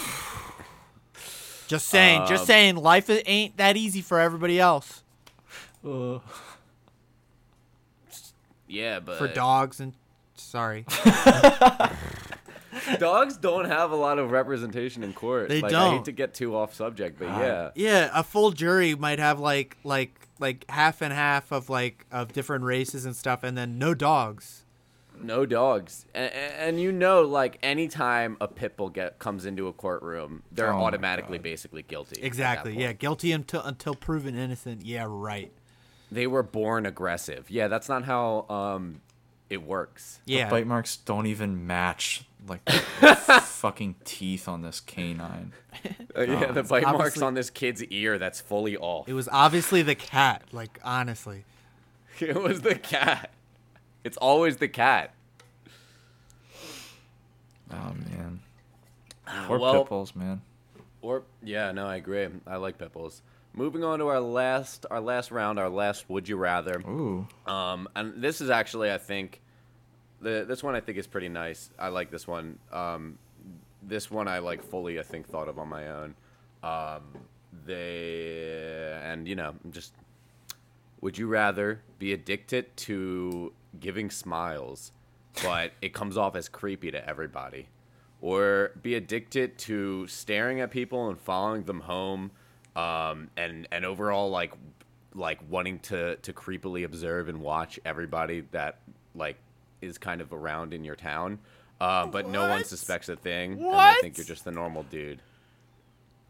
just 1.68 1.88
saying, 1.90 2.26
just 2.28 2.42
Um, 2.44 2.48
saying, 2.48 2.76
life 2.78 3.10
ain't 3.26 3.58
that 3.58 3.78
easy 3.78 4.02
for 4.02 4.20
everybody 4.20 4.60
else. 4.60 5.02
Uh, 5.86 6.20
Yeah, 8.68 9.00
but 9.00 9.18
For 9.18 9.28
dogs 9.28 9.80
and 9.80 9.94
sorry, 10.36 10.86
dogs 13.00 13.38
don't 13.38 13.66
have 13.66 13.92
a 13.92 13.96
lot 13.96 14.20
of 14.20 14.32
representation 14.32 15.04
in 15.04 15.14
court. 15.14 15.50
They 15.50 15.62
like, 15.62 15.74
I 15.74 15.92
hate 15.96 16.06
to 16.06 16.12
get 16.12 16.34
too 16.34 16.56
off 16.56 16.74
subject, 16.74 17.20
but 17.20 17.28
Ah. 17.30 17.40
yeah. 17.42 17.72
yeah, 17.76 18.10
a 18.14 18.24
full 18.24 18.52
jury 18.52 18.96
might 18.96 19.20
have 19.20 19.40
like 19.40 19.78
like 19.84 20.28
like 20.40 20.66
half 20.70 21.02
and 21.02 21.14
half 21.14 21.52
of 21.52 21.70
like 21.70 22.06
of 22.12 22.34
different 22.34 22.64
races 22.66 23.06
and 23.06 23.16
stuff, 23.16 23.44
and 23.44 23.58
then 23.58 23.78
no 23.78 23.94
dogs. 23.94 24.60
No 25.22 25.46
dogs, 25.46 26.06
and, 26.16 26.34
and 26.34 26.82
you 26.82 26.92
know, 26.92 27.22
like 27.22 27.60
anytime 27.62 28.36
a 28.42 28.48
pit 28.48 28.76
bull 28.76 28.90
get 28.90 29.20
comes 29.20 29.46
into 29.46 29.68
a 29.68 29.74
courtroom, 29.74 30.42
they're 30.52 30.74
Oh 30.74 30.84
automatically 30.84 31.38
basically 31.38 31.84
guilty. 31.84 32.20
Exactly. 32.22 32.76
Yeah, 32.80 32.94
guilty 32.94 33.32
until 33.32 33.62
until 33.62 33.94
proven 33.94 34.36
innocent. 34.36 34.84
Yeah, 34.84 35.06
right. 35.08 35.52
they 36.12 36.26
were 36.28 36.44
born 36.44 36.86
aggressive. 36.88 37.50
Yeah, 37.52 37.68
that's 37.68 37.88
not 37.88 38.04
how 38.06 38.48
um 38.50 39.02
it 39.50 39.64
works. 39.64 40.20
Yeah. 40.26 40.50
Bite 40.50 40.68
marks 40.68 40.98
don't 40.98 41.28
even 41.28 41.68
match 41.68 42.26
like 42.48 42.64
the 42.66 42.72
fucking 43.42 43.96
teeth 44.04 44.48
on 44.48 44.62
this 44.62 44.80
canine. 44.80 45.54
Uh, 46.16 46.22
yeah, 46.22 46.52
the 46.52 46.64
bite 46.64 46.84
marks 46.84 47.22
on 47.22 47.34
this 47.34 47.50
kid's 47.50 47.84
ear 47.86 48.18
that's 48.18 48.42
fully 48.42 48.78
off. 48.78 49.08
It 49.08 49.14
was 49.14 49.30
obviously 49.32 49.82
the 49.82 49.96
cat. 49.96 50.44
Like 50.52 50.80
honestly. 50.84 51.46
It 52.20 52.42
was 52.42 52.62
the 52.62 52.76
cat. 52.76 53.32
It's 54.04 54.18
always 54.18 54.58
the 54.58 54.68
cat. 54.68 55.14
Oh 57.72 57.94
man. 57.94 58.42
Or 59.50 59.58
well, 59.58 59.86
pitbulls, 59.86 60.16
man. 60.16 60.42
Or 61.02 61.24
yeah, 61.42 61.72
no, 61.72 61.88
I 61.88 61.96
agree. 61.96 62.28
I 62.46 62.58
like 62.58 62.78
pitbulls. 62.78 63.22
Moving 63.56 63.84
on 63.84 64.00
to 64.00 64.08
our 64.08 64.20
last, 64.20 64.86
our 64.90 65.00
last 65.00 65.30
round, 65.32 65.60
our 65.60 65.70
last 65.70 66.10
would 66.10 66.28
you 66.28 66.38
rather. 66.38 66.82
Ooh. 66.88 67.28
Um, 67.46 67.88
and 67.96 68.22
this 68.22 68.42
is 68.42 68.50
actually, 68.50 68.92
I 68.92 68.98
think, 68.98 69.42
the 70.22 70.46
this 70.48 70.64
one 70.64 70.74
I 70.74 70.80
think 70.80 70.98
is 70.98 71.06
pretty 71.06 71.30
nice. 71.30 71.70
I 71.78 71.90
like 71.90 72.10
this 72.10 72.28
one. 72.28 72.58
Um, 72.72 73.20
this 73.84 74.10
one 74.10 74.28
I 74.28 74.40
like 74.40 74.64
fully, 74.64 75.00
I 75.00 75.04
think, 75.04 75.28
thought 75.28 75.48
of 75.48 75.60
on 75.60 75.68
my 75.68 75.90
own. 75.90 76.16
Um, 76.64 77.02
they 77.66 79.00
and 79.04 79.28
you 79.28 79.36
know, 79.36 79.54
just 79.70 79.94
would 81.02 81.18
you 81.18 81.28
rather 81.28 81.82
be 82.00 82.14
addicted 82.14 82.76
to 82.78 83.54
giving 83.80 84.10
smiles, 84.10 84.92
but 85.44 85.74
it 85.82 85.94
comes 85.94 86.18
off 86.18 86.36
as 86.36 86.48
creepy 86.48 86.90
to 86.92 87.08
everybody, 87.08 87.68
or 88.22 88.72
be 88.82 88.96
addicted 88.96 89.58
to 89.60 90.08
staring 90.08 90.62
at 90.62 90.72
people 90.72 91.10
and 91.10 91.20
following 91.20 91.64
them 91.64 91.82
home, 91.82 92.32
um, 92.76 93.30
and 93.38 93.68
and 93.72 93.86
overall 93.86 94.30
like 94.30 94.54
like 95.16 95.40
wanting 95.50 95.80
to 95.80 96.16
to 96.18 96.34
creepily 96.34 96.84
observe 96.86 97.30
and 97.30 97.42
watch 97.42 97.80
everybody 97.86 98.42
that 98.52 98.80
like 99.16 99.38
is 99.82 99.98
kind 99.98 100.22
of 100.22 100.32
around 100.34 100.74
in 100.74 100.84
your 100.84 100.96
town, 100.96 101.40
uh, 101.82 102.06
but 102.08 102.28
no 102.30 102.48
one 102.50 102.64
suspects 102.64 103.10
a 103.10 103.16
thing, 103.16 103.54
and 103.54 103.62
they 103.62 103.66
What? 103.66 104.02
think 104.02 104.18
you're 104.18 104.26
just 104.26 104.46
the 104.46 104.52
normal 104.52 104.84
dude. 104.84 105.20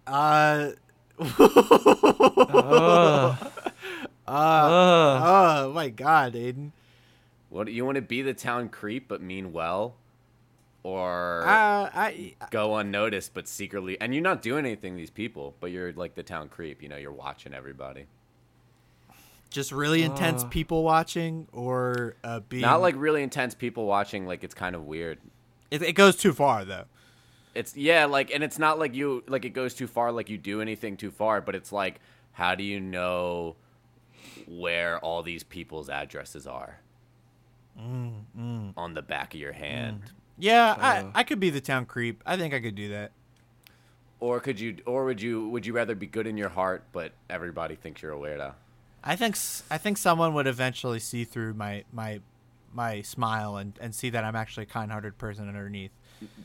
Uh, 0.06 0.72
Ugh. 1.20 1.30
Ugh. 4.26 4.28
oh 4.28 5.72
my 5.74 5.90
God, 5.90 6.34
Aiden. 6.34 6.72
What 7.50 7.72
you 7.72 7.86
want 7.86 7.96
to 7.96 8.02
be 8.02 8.22
the 8.22 8.34
town 8.34 8.70
creep 8.70 9.08
but 9.08 9.22
mean 9.22 9.54
well, 9.54 9.96
or 10.84 11.44
Uh, 11.48 11.90
I 11.94 12.36
go 12.52 12.76
unnoticed 12.78 13.34
but 13.34 13.48
secretly, 13.48 14.00
and 14.02 14.14
you're 14.14 14.22
not 14.24 14.42
doing 14.42 14.66
anything 14.66 14.94
to 14.94 14.98
these 14.98 15.10
people, 15.10 15.56
but 15.60 15.72
you're 15.72 15.94
like 15.94 16.16
the 16.16 16.24
town 16.24 16.50
creep. 16.50 16.82
You 16.84 16.90
know, 16.90 16.98
you're 16.98 17.12
watching 17.12 17.54
everybody. 17.54 18.06
just 19.50 19.72
really 19.72 20.02
intense 20.02 20.44
Uh. 20.44 20.48
people 20.48 20.84
watching, 20.84 21.48
or 21.52 22.16
uh, 22.24 22.40
being 22.50 22.62
Not 22.64 22.82
like 22.82 22.96
really 22.98 23.22
intense 23.22 23.54
people 23.54 23.86
watching. 23.86 24.26
Like 24.26 24.44
it's 24.44 24.56
kind 24.56 24.76
of 24.76 24.84
weird. 24.86 25.20
it, 25.72 25.82
it 25.84 25.94
goes 25.94 26.16
too 26.16 26.34
far 26.34 26.66
though. 26.66 26.86
It's 27.56 27.78
yeah, 27.78 28.06
like, 28.06 28.34
and 28.34 28.44
it's 28.44 28.58
not 28.58 28.80
like 28.80 28.96
you 28.96 29.24
like 29.28 29.46
it 29.46 29.52
goes 29.52 29.76
too 29.76 29.86
far, 29.86 30.12
like 30.12 30.28
you 30.30 30.40
do 30.40 30.60
anything 30.60 30.98
too 30.98 31.12
far, 31.12 31.40
but 31.40 31.54
it's 31.54 31.72
like, 31.72 32.00
how 32.32 32.56
do 32.56 32.64
you 32.64 32.80
know 32.80 33.56
where 34.48 34.98
all 35.00 35.22
these 35.22 35.44
people's 35.44 35.88
addresses 35.88 36.48
are 36.48 36.80
on 37.78 38.94
the 38.96 39.02
back 39.04 39.34
of 39.36 39.40
your 39.40 39.54
hand? 39.54 40.12
Yeah, 40.38 40.72
Uh. 40.72 40.78
I 41.16 41.20
I 41.20 41.24
could 41.24 41.40
be 41.40 41.50
the 41.50 41.62
town 41.62 41.86
creep. 41.86 42.22
I 42.26 42.38
think 42.38 42.54
I 42.54 42.60
could 42.60 42.76
do 42.76 42.90
that. 42.90 43.12
Or 44.20 44.40
could 44.40 44.58
you, 44.60 44.78
or 44.86 45.04
would 45.06 45.22
you, 45.22 45.50
would 45.50 45.66
you 45.66 45.74
rather 45.74 45.96
be 45.96 46.08
good 46.08 46.28
in 46.28 46.38
your 46.38 46.48
heart, 46.50 46.84
but 46.94 47.12
everybody 47.30 47.76
thinks 47.76 48.02
you're 48.02 48.14
a 48.14 48.18
weirdo? 48.18 48.54
I 49.04 49.18
think 49.18 49.36
s- 49.36 49.64
I 49.70 49.78
think 49.78 49.98
someone 49.98 50.34
would 50.34 50.48
eventually 50.48 51.00
see 51.00 51.26
through 51.26 51.54
my 51.56 51.84
my 51.92 52.22
my 52.74 53.02
smile 53.02 53.58
and, 53.58 53.74
and 53.82 53.94
see 53.94 54.10
that 54.12 54.24
I'm 54.24 54.36
actually 54.36 54.64
a 54.64 54.68
kind-hearted 54.68 55.18
person 55.18 55.48
underneath. 55.48 55.92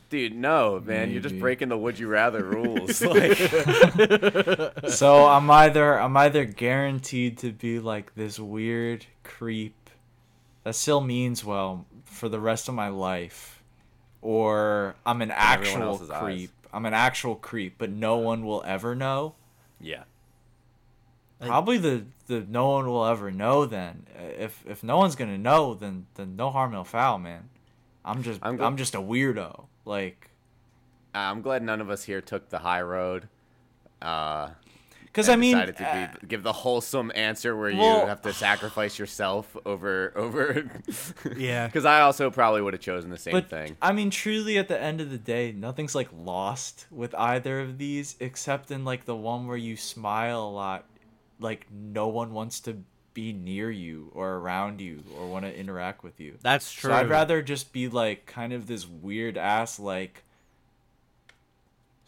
Dude, 0.09 0.35
no, 0.35 0.79
man, 0.85 1.09
you're 1.09 1.21
just 1.21 1.39
breaking 1.39 1.69
the 1.69 1.77
would 1.77 1.97
you 1.97 2.07
rather 2.09 2.43
rules. 2.55 3.01
like, 3.01 3.37
So 4.89 5.25
I'm 5.27 5.49
either 5.49 5.99
I'm 5.99 6.15
either 6.17 6.43
guaranteed 6.45 7.37
to 7.39 7.51
be 7.53 7.79
like 7.79 8.13
this 8.15 8.37
weird 8.39 9.05
creep 9.23 9.89
that 10.65 10.75
still 10.75 10.99
means 11.01 11.45
well 11.45 11.85
for 12.03 12.27
the 12.29 12.39
rest 12.41 12.67
of 12.67 12.75
my 12.75 12.89
life, 12.89 13.58
or 14.21 14.95
I'm 15.05 15.21
an 15.21 15.31
actual 15.31 15.83
else's 15.83 16.09
eyes. 16.09 16.21
creep. 16.21 16.51
I'm 16.71 16.85
an 16.85 16.93
actual 16.93 17.35
creep, 17.35 17.75
but 17.77 17.89
no 17.89 18.17
one 18.17 18.45
will 18.45 18.63
ever 18.65 18.95
know. 18.95 19.35
yeah, 19.79 20.03
Probably 21.41 21.77
the, 21.77 22.03
the 22.27 22.45
no 22.47 22.69
one 22.69 22.87
will 22.87 23.05
ever 23.05 23.31
know. 23.31 23.65
Then 23.65 24.05
if 24.37 24.63
if 24.67 24.83
no 24.83 24.97
one's 24.97 25.15
gonna 25.15 25.37
know, 25.37 25.73
then 25.73 26.05
then 26.15 26.35
no 26.35 26.49
harm 26.51 26.71
no 26.71 26.83
foul, 26.83 27.17
man. 27.17 27.49
I'm 28.03 28.23
just 28.23 28.39
I'm 28.43 28.61
I'm, 28.61 28.77
just 28.77 28.93
a 28.93 28.99
weirdo. 28.99 29.65
Like, 29.85 30.29
I'm 31.13 31.41
glad 31.41 31.63
none 31.63 31.81
of 31.81 31.89
us 31.89 32.03
here 32.03 32.21
took 32.21 32.49
the 32.49 32.59
high 32.59 32.81
road. 32.81 33.29
Uh, 34.01 34.49
because 35.19 35.29
I 35.29 35.35
mean, 35.35 35.55
decided 35.55 35.77
to 35.77 35.87
uh, 35.87 36.11
be, 36.21 36.27
give 36.27 36.43
the 36.43 36.53
wholesome 36.53 37.11
answer 37.15 37.55
where 37.55 37.69
you 37.69 37.81
have 37.81 38.21
to 38.23 38.33
sacrifice 38.33 38.97
yourself 38.97 39.55
over 39.65 40.13
over. 40.15 40.69
Yeah. 41.37 41.67
because 41.67 41.85
I 41.85 42.01
also 42.01 42.29
probably 42.31 42.61
would 42.61 42.73
have 42.73 42.81
chosen 42.81 43.09
the 43.09 43.17
same 43.17 43.33
but 43.33 43.49
thing. 43.49 43.77
I 43.81 43.91
mean, 43.91 44.09
truly, 44.09 44.57
at 44.57 44.67
the 44.67 44.79
end 44.79 45.01
of 45.01 45.09
the 45.09 45.17
day, 45.17 45.51
nothing's 45.51 45.95
like 45.95 46.09
lost 46.13 46.87
with 46.91 47.13
either 47.15 47.59
of 47.59 47.77
these, 47.77 48.15
except 48.19 48.71
in 48.71 48.85
like 48.85 49.05
the 49.05 49.15
one 49.15 49.47
where 49.47 49.57
you 49.57 49.77
smile 49.77 50.43
a 50.43 50.51
lot. 50.51 50.85
Like 51.39 51.67
no 51.71 52.07
one 52.07 52.33
wants 52.33 52.59
to 52.61 52.83
be 53.13 53.33
near 53.33 53.69
you 53.71 54.11
or 54.13 54.35
around 54.35 54.81
you 54.81 55.03
or 55.17 55.27
want 55.27 55.45
to 55.45 55.55
interact 55.55 56.03
with 56.03 56.19
you. 56.19 56.37
That's 56.41 56.71
true. 56.71 56.91
So 56.91 56.95
I'd 56.95 57.09
rather 57.09 57.41
just 57.41 57.73
be 57.73 57.87
like 57.87 58.25
kind 58.25 58.53
of 58.53 58.67
this 58.67 58.87
weird 58.87 59.37
ass 59.37 59.79
like 59.79 60.23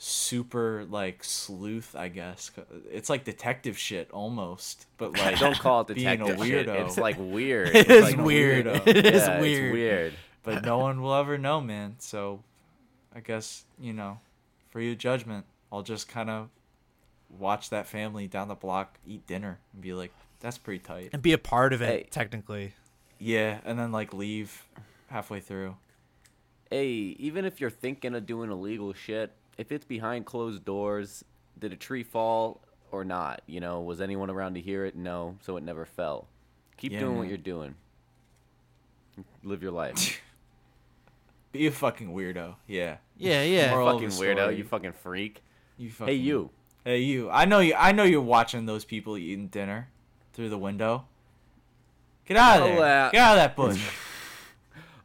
super 0.03 0.83
like 0.89 1.23
sleuth, 1.23 1.95
I 1.95 2.07
guess. 2.07 2.49
It's 2.91 3.07
like 3.09 3.23
detective 3.23 3.77
shit 3.77 4.09
almost, 4.11 4.87
but 4.97 5.13
like 5.17 5.37
Don't 5.39 5.57
call 5.57 5.81
it 5.81 5.93
being 5.93 6.07
a 6.07 6.17
detective 6.17 6.45
shit. 6.47 6.67
weirdo. 6.67 6.85
It's 6.85 6.97
like 6.97 7.17
weird. 7.19 7.67
It 7.69 7.75
It's 7.75 7.89
is 7.89 8.03
like 8.03 8.17
weird. 8.25 8.65
weirdo. 8.65 8.87
It 8.87 9.05
is 9.05 9.21
yeah, 9.27 9.39
weird. 9.39 9.65
It's 9.65 9.73
weird. 9.73 10.13
but 10.43 10.65
no 10.65 10.79
one 10.79 11.01
will 11.03 11.13
ever 11.13 11.37
know, 11.37 11.61
man. 11.61 11.95
So 11.99 12.41
I 13.15 13.19
guess, 13.19 13.63
you 13.79 13.93
know, 13.93 14.19
for 14.71 14.81
your 14.81 14.95
judgment, 14.95 15.45
I'll 15.71 15.83
just 15.83 16.07
kind 16.07 16.29
of 16.31 16.49
watch 17.37 17.69
that 17.69 17.85
family 17.85 18.27
down 18.27 18.47
the 18.47 18.55
block 18.55 18.97
eat 19.07 19.27
dinner 19.27 19.59
and 19.73 19.81
be 19.83 19.93
like, 19.93 20.11
that's 20.39 20.57
pretty 20.57 20.79
tight. 20.79 21.11
And 21.13 21.21
be 21.21 21.33
a 21.33 21.37
part 21.37 21.73
of 21.73 21.81
it, 21.83 21.87
Hey. 21.87 22.07
technically. 22.09 22.73
Yeah, 23.19 23.59
and 23.65 23.77
then 23.77 23.91
like 23.91 24.15
leave 24.15 24.65
halfway 25.11 25.41
through. 25.41 25.75
Hey, 26.71 26.87
even 27.19 27.45
if 27.45 27.61
you're 27.61 27.69
thinking 27.69 28.15
of 28.15 28.25
doing 28.25 28.49
illegal 28.49 28.93
shit, 28.93 29.31
if 29.61 29.71
it's 29.71 29.85
behind 29.85 30.25
closed 30.25 30.65
doors, 30.65 31.23
did 31.59 31.71
a 31.71 31.75
tree 31.75 32.01
fall 32.03 32.61
or 32.91 33.05
not? 33.05 33.43
You 33.45 33.59
know, 33.59 33.81
was 33.81 34.01
anyone 34.01 34.31
around 34.31 34.55
to 34.55 34.59
hear 34.61 34.85
it? 34.85 34.95
No, 34.95 35.37
so 35.41 35.55
it 35.55 35.63
never 35.63 35.85
fell. 35.85 36.27
Keep 36.77 36.93
Yeah, 36.93 37.01
doing 37.01 37.17
what 37.19 37.27
you're 37.27 37.37
doing. 37.37 37.75
Live 39.43 39.61
your 39.61 39.71
life. 39.71 40.19
Be 41.51 41.67
a 41.67 41.71
fucking 41.71 42.11
weirdo. 42.11 42.55
Yeah. 42.65 42.97
Yeah, 43.17 43.43
yeah. 43.43 43.69
Moral 43.69 43.89
of 43.89 43.93
fucking 44.01 44.09
weirdo, 44.09 44.57
you 44.57 44.63
fucking 44.63 44.93
freak. 44.93 45.43
You 45.77 45.91
fucking, 45.91 46.07
Hey, 46.07 46.19
you. 46.19 46.49
Hey 46.83 46.97
you. 46.99 47.29
I 47.29 47.45
know 47.45 47.59
you 47.59 47.75
I 47.75 47.91
know 47.91 48.03
you're 48.03 48.19
watching 48.21 48.65
those 48.65 48.83
people 48.83 49.15
eating 49.15 49.47
dinner 49.47 49.89
through 50.33 50.49
the 50.49 50.57
window. 50.57 51.05
Get 52.25 52.37
out 52.37 52.61
of 52.61 52.75
there. 52.77 53.11
Get 53.11 53.21
out 53.21 53.37
of 53.37 53.43
that 53.43 53.55
bush. 53.55 53.79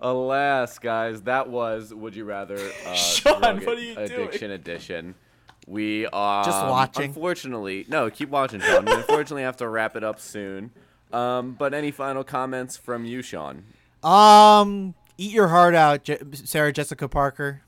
Alas, 0.00 0.78
guys, 0.78 1.22
that 1.22 1.48
was 1.48 1.92
Would 1.92 2.14
You 2.16 2.24
Rather 2.24 2.58
uh, 2.86 2.94
Sean, 2.94 3.40
Drug 3.40 3.64
what 3.64 3.78
are 3.78 3.80
you 3.80 3.94
doing? 3.94 4.10
Addiction 4.10 4.50
Edition. 4.50 5.14
We 5.66 6.06
are 6.06 6.44
Just 6.44 6.62
watching. 6.64 7.06
Unfortunately, 7.06 7.86
no, 7.88 8.08
keep 8.10 8.28
watching, 8.28 8.60
Sean. 8.60 8.84
We 8.84 8.92
unfortunately 8.92 9.42
have 9.42 9.56
to 9.58 9.68
wrap 9.68 9.96
it 9.96 10.04
up 10.04 10.20
soon. 10.20 10.70
Um, 11.12 11.52
but 11.52 11.74
any 11.74 11.90
final 11.90 12.22
comments 12.24 12.76
from 12.76 13.04
you, 13.04 13.22
Sean? 13.22 13.64
Um, 14.02 14.94
eat 15.18 15.32
your 15.32 15.48
heart 15.48 15.74
out, 15.74 16.04
Je- 16.04 16.18
Sarah 16.32 16.72
Jessica 16.72 17.08
Parker. 17.08 17.62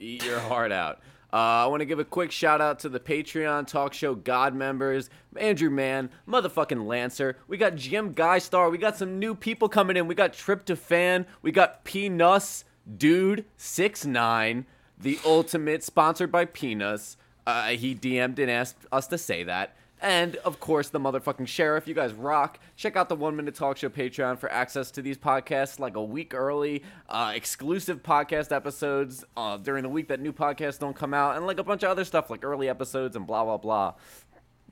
Eat 0.00 0.24
your 0.24 0.40
heart 0.40 0.72
out. 0.72 1.00
Uh, 1.32 1.36
I 1.36 1.66
want 1.66 1.80
to 1.80 1.86
give 1.86 1.98
a 2.00 2.04
quick 2.04 2.32
shout 2.32 2.60
out 2.60 2.80
to 2.80 2.88
the 2.88 2.98
Patreon 2.98 3.66
Talk 3.66 3.94
Show 3.94 4.14
God 4.14 4.54
members 4.54 5.10
Andrew 5.36 5.70
Mann, 5.70 6.10
motherfucking 6.28 6.86
Lancer. 6.86 7.36
We 7.46 7.56
got 7.56 7.76
Jim 7.76 8.12
Guy 8.12 8.38
Star. 8.38 8.68
We 8.68 8.78
got 8.78 8.96
some 8.96 9.18
new 9.18 9.34
people 9.34 9.68
coming 9.68 9.96
in. 9.96 10.08
We 10.08 10.14
got 10.14 10.32
Tryptophan. 10.32 11.26
We 11.42 11.52
got 11.52 11.84
Peanuts 11.84 12.64
Dude 12.96 13.44
Six 13.56 14.04
Nine, 14.04 14.66
the 14.98 15.18
ultimate 15.24 15.84
sponsored 15.84 16.32
by 16.32 16.46
Peanuts. 16.46 17.16
Uh, 17.46 17.68
he 17.68 17.94
DM'd 17.94 18.38
and 18.38 18.50
asked 18.50 18.86
us 18.90 19.06
to 19.08 19.18
say 19.18 19.44
that. 19.44 19.76
And 20.02 20.36
of 20.36 20.60
course, 20.60 20.88
the 20.88 20.98
motherfucking 20.98 21.46
sheriff. 21.46 21.86
You 21.86 21.94
guys 21.94 22.12
rock. 22.14 22.58
Check 22.76 22.96
out 22.96 23.08
the 23.08 23.16
One 23.16 23.36
Minute 23.36 23.54
Talk 23.54 23.76
Show 23.76 23.90
Patreon 23.90 24.38
for 24.38 24.50
access 24.50 24.90
to 24.92 25.02
these 25.02 25.18
podcasts 25.18 25.78
like 25.78 25.96
a 25.96 26.02
week 26.02 26.32
early, 26.32 26.82
uh, 27.08 27.32
exclusive 27.34 28.02
podcast 28.02 28.50
episodes 28.50 29.24
uh, 29.36 29.58
during 29.58 29.82
the 29.82 29.90
week 29.90 30.08
that 30.08 30.20
new 30.20 30.32
podcasts 30.32 30.78
don't 30.78 30.96
come 30.96 31.12
out, 31.12 31.36
and 31.36 31.46
like 31.46 31.58
a 31.58 31.64
bunch 31.64 31.82
of 31.82 31.90
other 31.90 32.04
stuff 32.04 32.30
like 32.30 32.44
early 32.44 32.68
episodes 32.68 33.14
and 33.14 33.26
blah 33.26 33.44
blah 33.44 33.58
blah. 33.58 33.94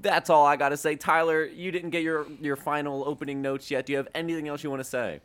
That's 0.01 0.31
all 0.31 0.47
I 0.47 0.57
gotta 0.57 0.77
say. 0.77 0.97
Tyler, 0.97 1.45
you 1.45 1.73
didn't 1.73 1.91
get 1.91 2.03
your 2.03 2.27
your 2.41 2.57
final 2.57 3.05
opening 3.07 3.43
notes 3.43 3.71
yet. 3.71 3.85
Do 3.87 3.93
you 3.93 3.99
have 3.99 4.09
anything 4.15 4.49
else 4.49 4.63
you 4.65 4.71
want 4.71 4.81
to 4.81 4.89
say? 4.89 5.21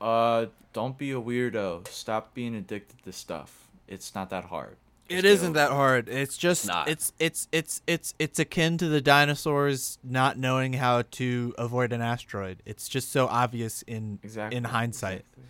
Uh 0.00 0.46
don't 0.74 0.98
be 0.98 1.12
a 1.12 1.20
weirdo. 1.20 1.88
Stop 1.88 2.34
being 2.34 2.54
addicted 2.54 3.02
to 3.04 3.12
stuff. 3.12 3.68
It's 3.88 4.14
not 4.14 4.28
that 4.30 4.44
hard. 4.46 4.76
It 5.08 5.16
get 5.22 5.24
isn't 5.24 5.52
that 5.52 5.70
hard. 5.70 6.08
It's 6.08 6.36
just 6.36 6.66
not. 6.66 6.88
it's 6.88 7.12
it's 7.18 7.46
it's 7.52 7.80
it's 7.86 8.12
it's 8.18 8.38
akin 8.38 8.76
to 8.78 8.88
the 8.88 9.00
dinosaurs 9.00 9.98
not 10.02 10.36
knowing 10.38 10.72
how 10.74 11.02
to 11.12 11.54
avoid 11.58 11.92
an 11.92 12.00
asteroid. 12.02 12.62
It's 12.66 12.88
just 12.88 13.12
so 13.12 13.26
obvious 13.26 13.82
in 13.82 14.18
Exactly. 14.22 14.56
in 14.56 14.64
hindsight. 14.64 15.12
exactly. 15.20 15.42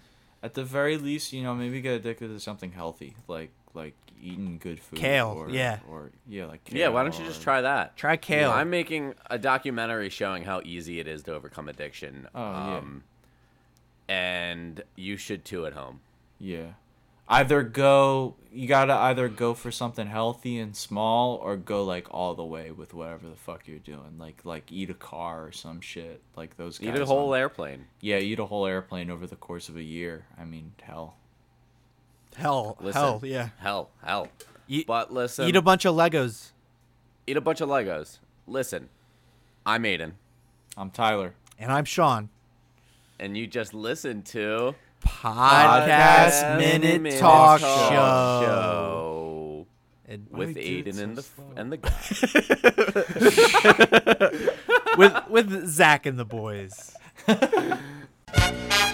At 0.43 0.55
the 0.55 0.65
very 0.65 0.97
least, 0.99 1.33
you 1.33 1.43
know, 1.43 1.55
maybe 1.55 1.81
get 1.81 1.95
addicted 1.95 2.29
to 2.29 2.39
something 2.39 2.73
healthy, 2.73 3.17
like 3.29 3.51
like 3.75 3.95
eating 4.23 4.59
good 4.63 4.81
food. 4.81 4.99
Kale, 4.99 5.29
Or, 5.29 5.51
yeah. 5.51 5.79
Or 5.91 6.11
yeah, 6.29 6.47
like 6.47 6.65
kale. 6.65 6.79
Yeah, 6.79 6.89
why 6.89 7.03
don't 7.03 7.19
you 7.19 7.25
just 7.25 7.43
try 7.43 7.61
that? 7.63 7.97
Try 7.97 8.17
kale. 8.17 8.51
I'm 8.51 8.71
making 8.71 9.15
a 9.31 9.39
documentary 9.39 10.09
showing 10.09 10.45
how 10.45 10.61
easy 10.65 11.01
it 11.01 11.07
is 11.09 11.23
to 11.25 11.35
overcome 11.35 11.69
addiction. 11.69 12.27
Oh, 12.35 12.41
yeah. 12.41 12.77
um, 12.79 13.03
And 14.09 14.83
you 14.95 15.17
should 15.17 15.45
too 15.45 15.67
at 15.67 15.73
home. 15.75 16.01
Yeah. 16.39 16.73
Either 17.29 17.63
go 17.63 18.37
you 18.53 18.67
gotta 18.67 18.95
either 18.95 19.29
go 19.29 19.53
for 19.53 19.71
something 19.71 20.07
healthy 20.07 20.59
and 20.59 20.75
small 20.75 21.35
or 21.37 21.57
go 21.57 21.85
like 21.85 22.07
all 22.11 22.35
the 22.35 22.45
way 22.45 22.71
with 22.71 22.95
whatever 22.95 23.29
the 23.29 23.37
fuck 23.37 23.67
you're 23.69 23.79
doing. 23.79 24.17
Like 24.19 24.41
like 24.45 24.71
eat 24.73 24.89
a 24.91 24.95
car 24.95 25.45
or 25.47 25.53
some 25.53 25.81
shit. 25.81 26.23
Like 26.37 26.57
those 26.57 26.79
guys. 26.79 26.89
Eat 26.95 27.01
a 27.01 27.05
whole 27.05 27.33
on- 27.35 27.39
airplane. 27.39 27.87
Yeah, 28.01 28.17
eat 28.19 28.39
a 28.39 28.47
whole 28.47 28.67
airplane 28.67 29.11
over 29.11 29.27
the 29.27 29.37
course 29.37 29.69
of 29.69 29.77
a 29.77 29.83
year. 29.83 30.25
I 30.39 30.45
mean, 30.45 30.73
hell. 30.83 31.17
hell, 32.37 32.77
Listen, 32.81 33.03
hell, 33.03 33.21
yeah. 33.25 33.49
Hell, 33.59 33.91
hell. 34.03 34.29
Eat, 34.69 34.87
But 34.87 35.13
listen, 35.13 35.47
eat 35.47 35.57
a 35.57 35.63
bunch 35.63 35.85
of 35.85 35.95
Legos. 35.95 36.51
eat 37.27 37.37
a 37.37 37.41
bunch 37.41 37.61
of 37.61 37.69
Legos. 37.69 38.19
Listen, 38.47 38.89
I'm 39.67 39.83
Aiden, 39.85 40.13
I'm 40.77 40.91
Tyler. 40.91 41.35
And 41.59 41.71
I'm 41.71 41.85
Sean. 41.85 42.31
and 43.19 43.37
you 43.37 43.47
just 43.47 43.75
listened 43.75 44.25
to 44.27 44.75
Podcast, 45.07 46.59
Minute, 46.59 47.19
Talk, 47.19 47.61
Show. 47.61 47.67
Show 47.67 49.67
And 50.07 50.27
with 50.31 50.49
we 50.49 50.55
do 50.55 50.61
it 50.61 50.87
Aiden 50.87 50.99
and 51.03 51.17
the 51.17 51.25
and 51.57 51.73
the 51.73 51.77
guy. 51.79 51.91
with 54.99 55.15
with 55.29 55.69
Zach 55.69 56.07
and 56.07 56.19
the 56.19 56.25
boys. 56.25 56.95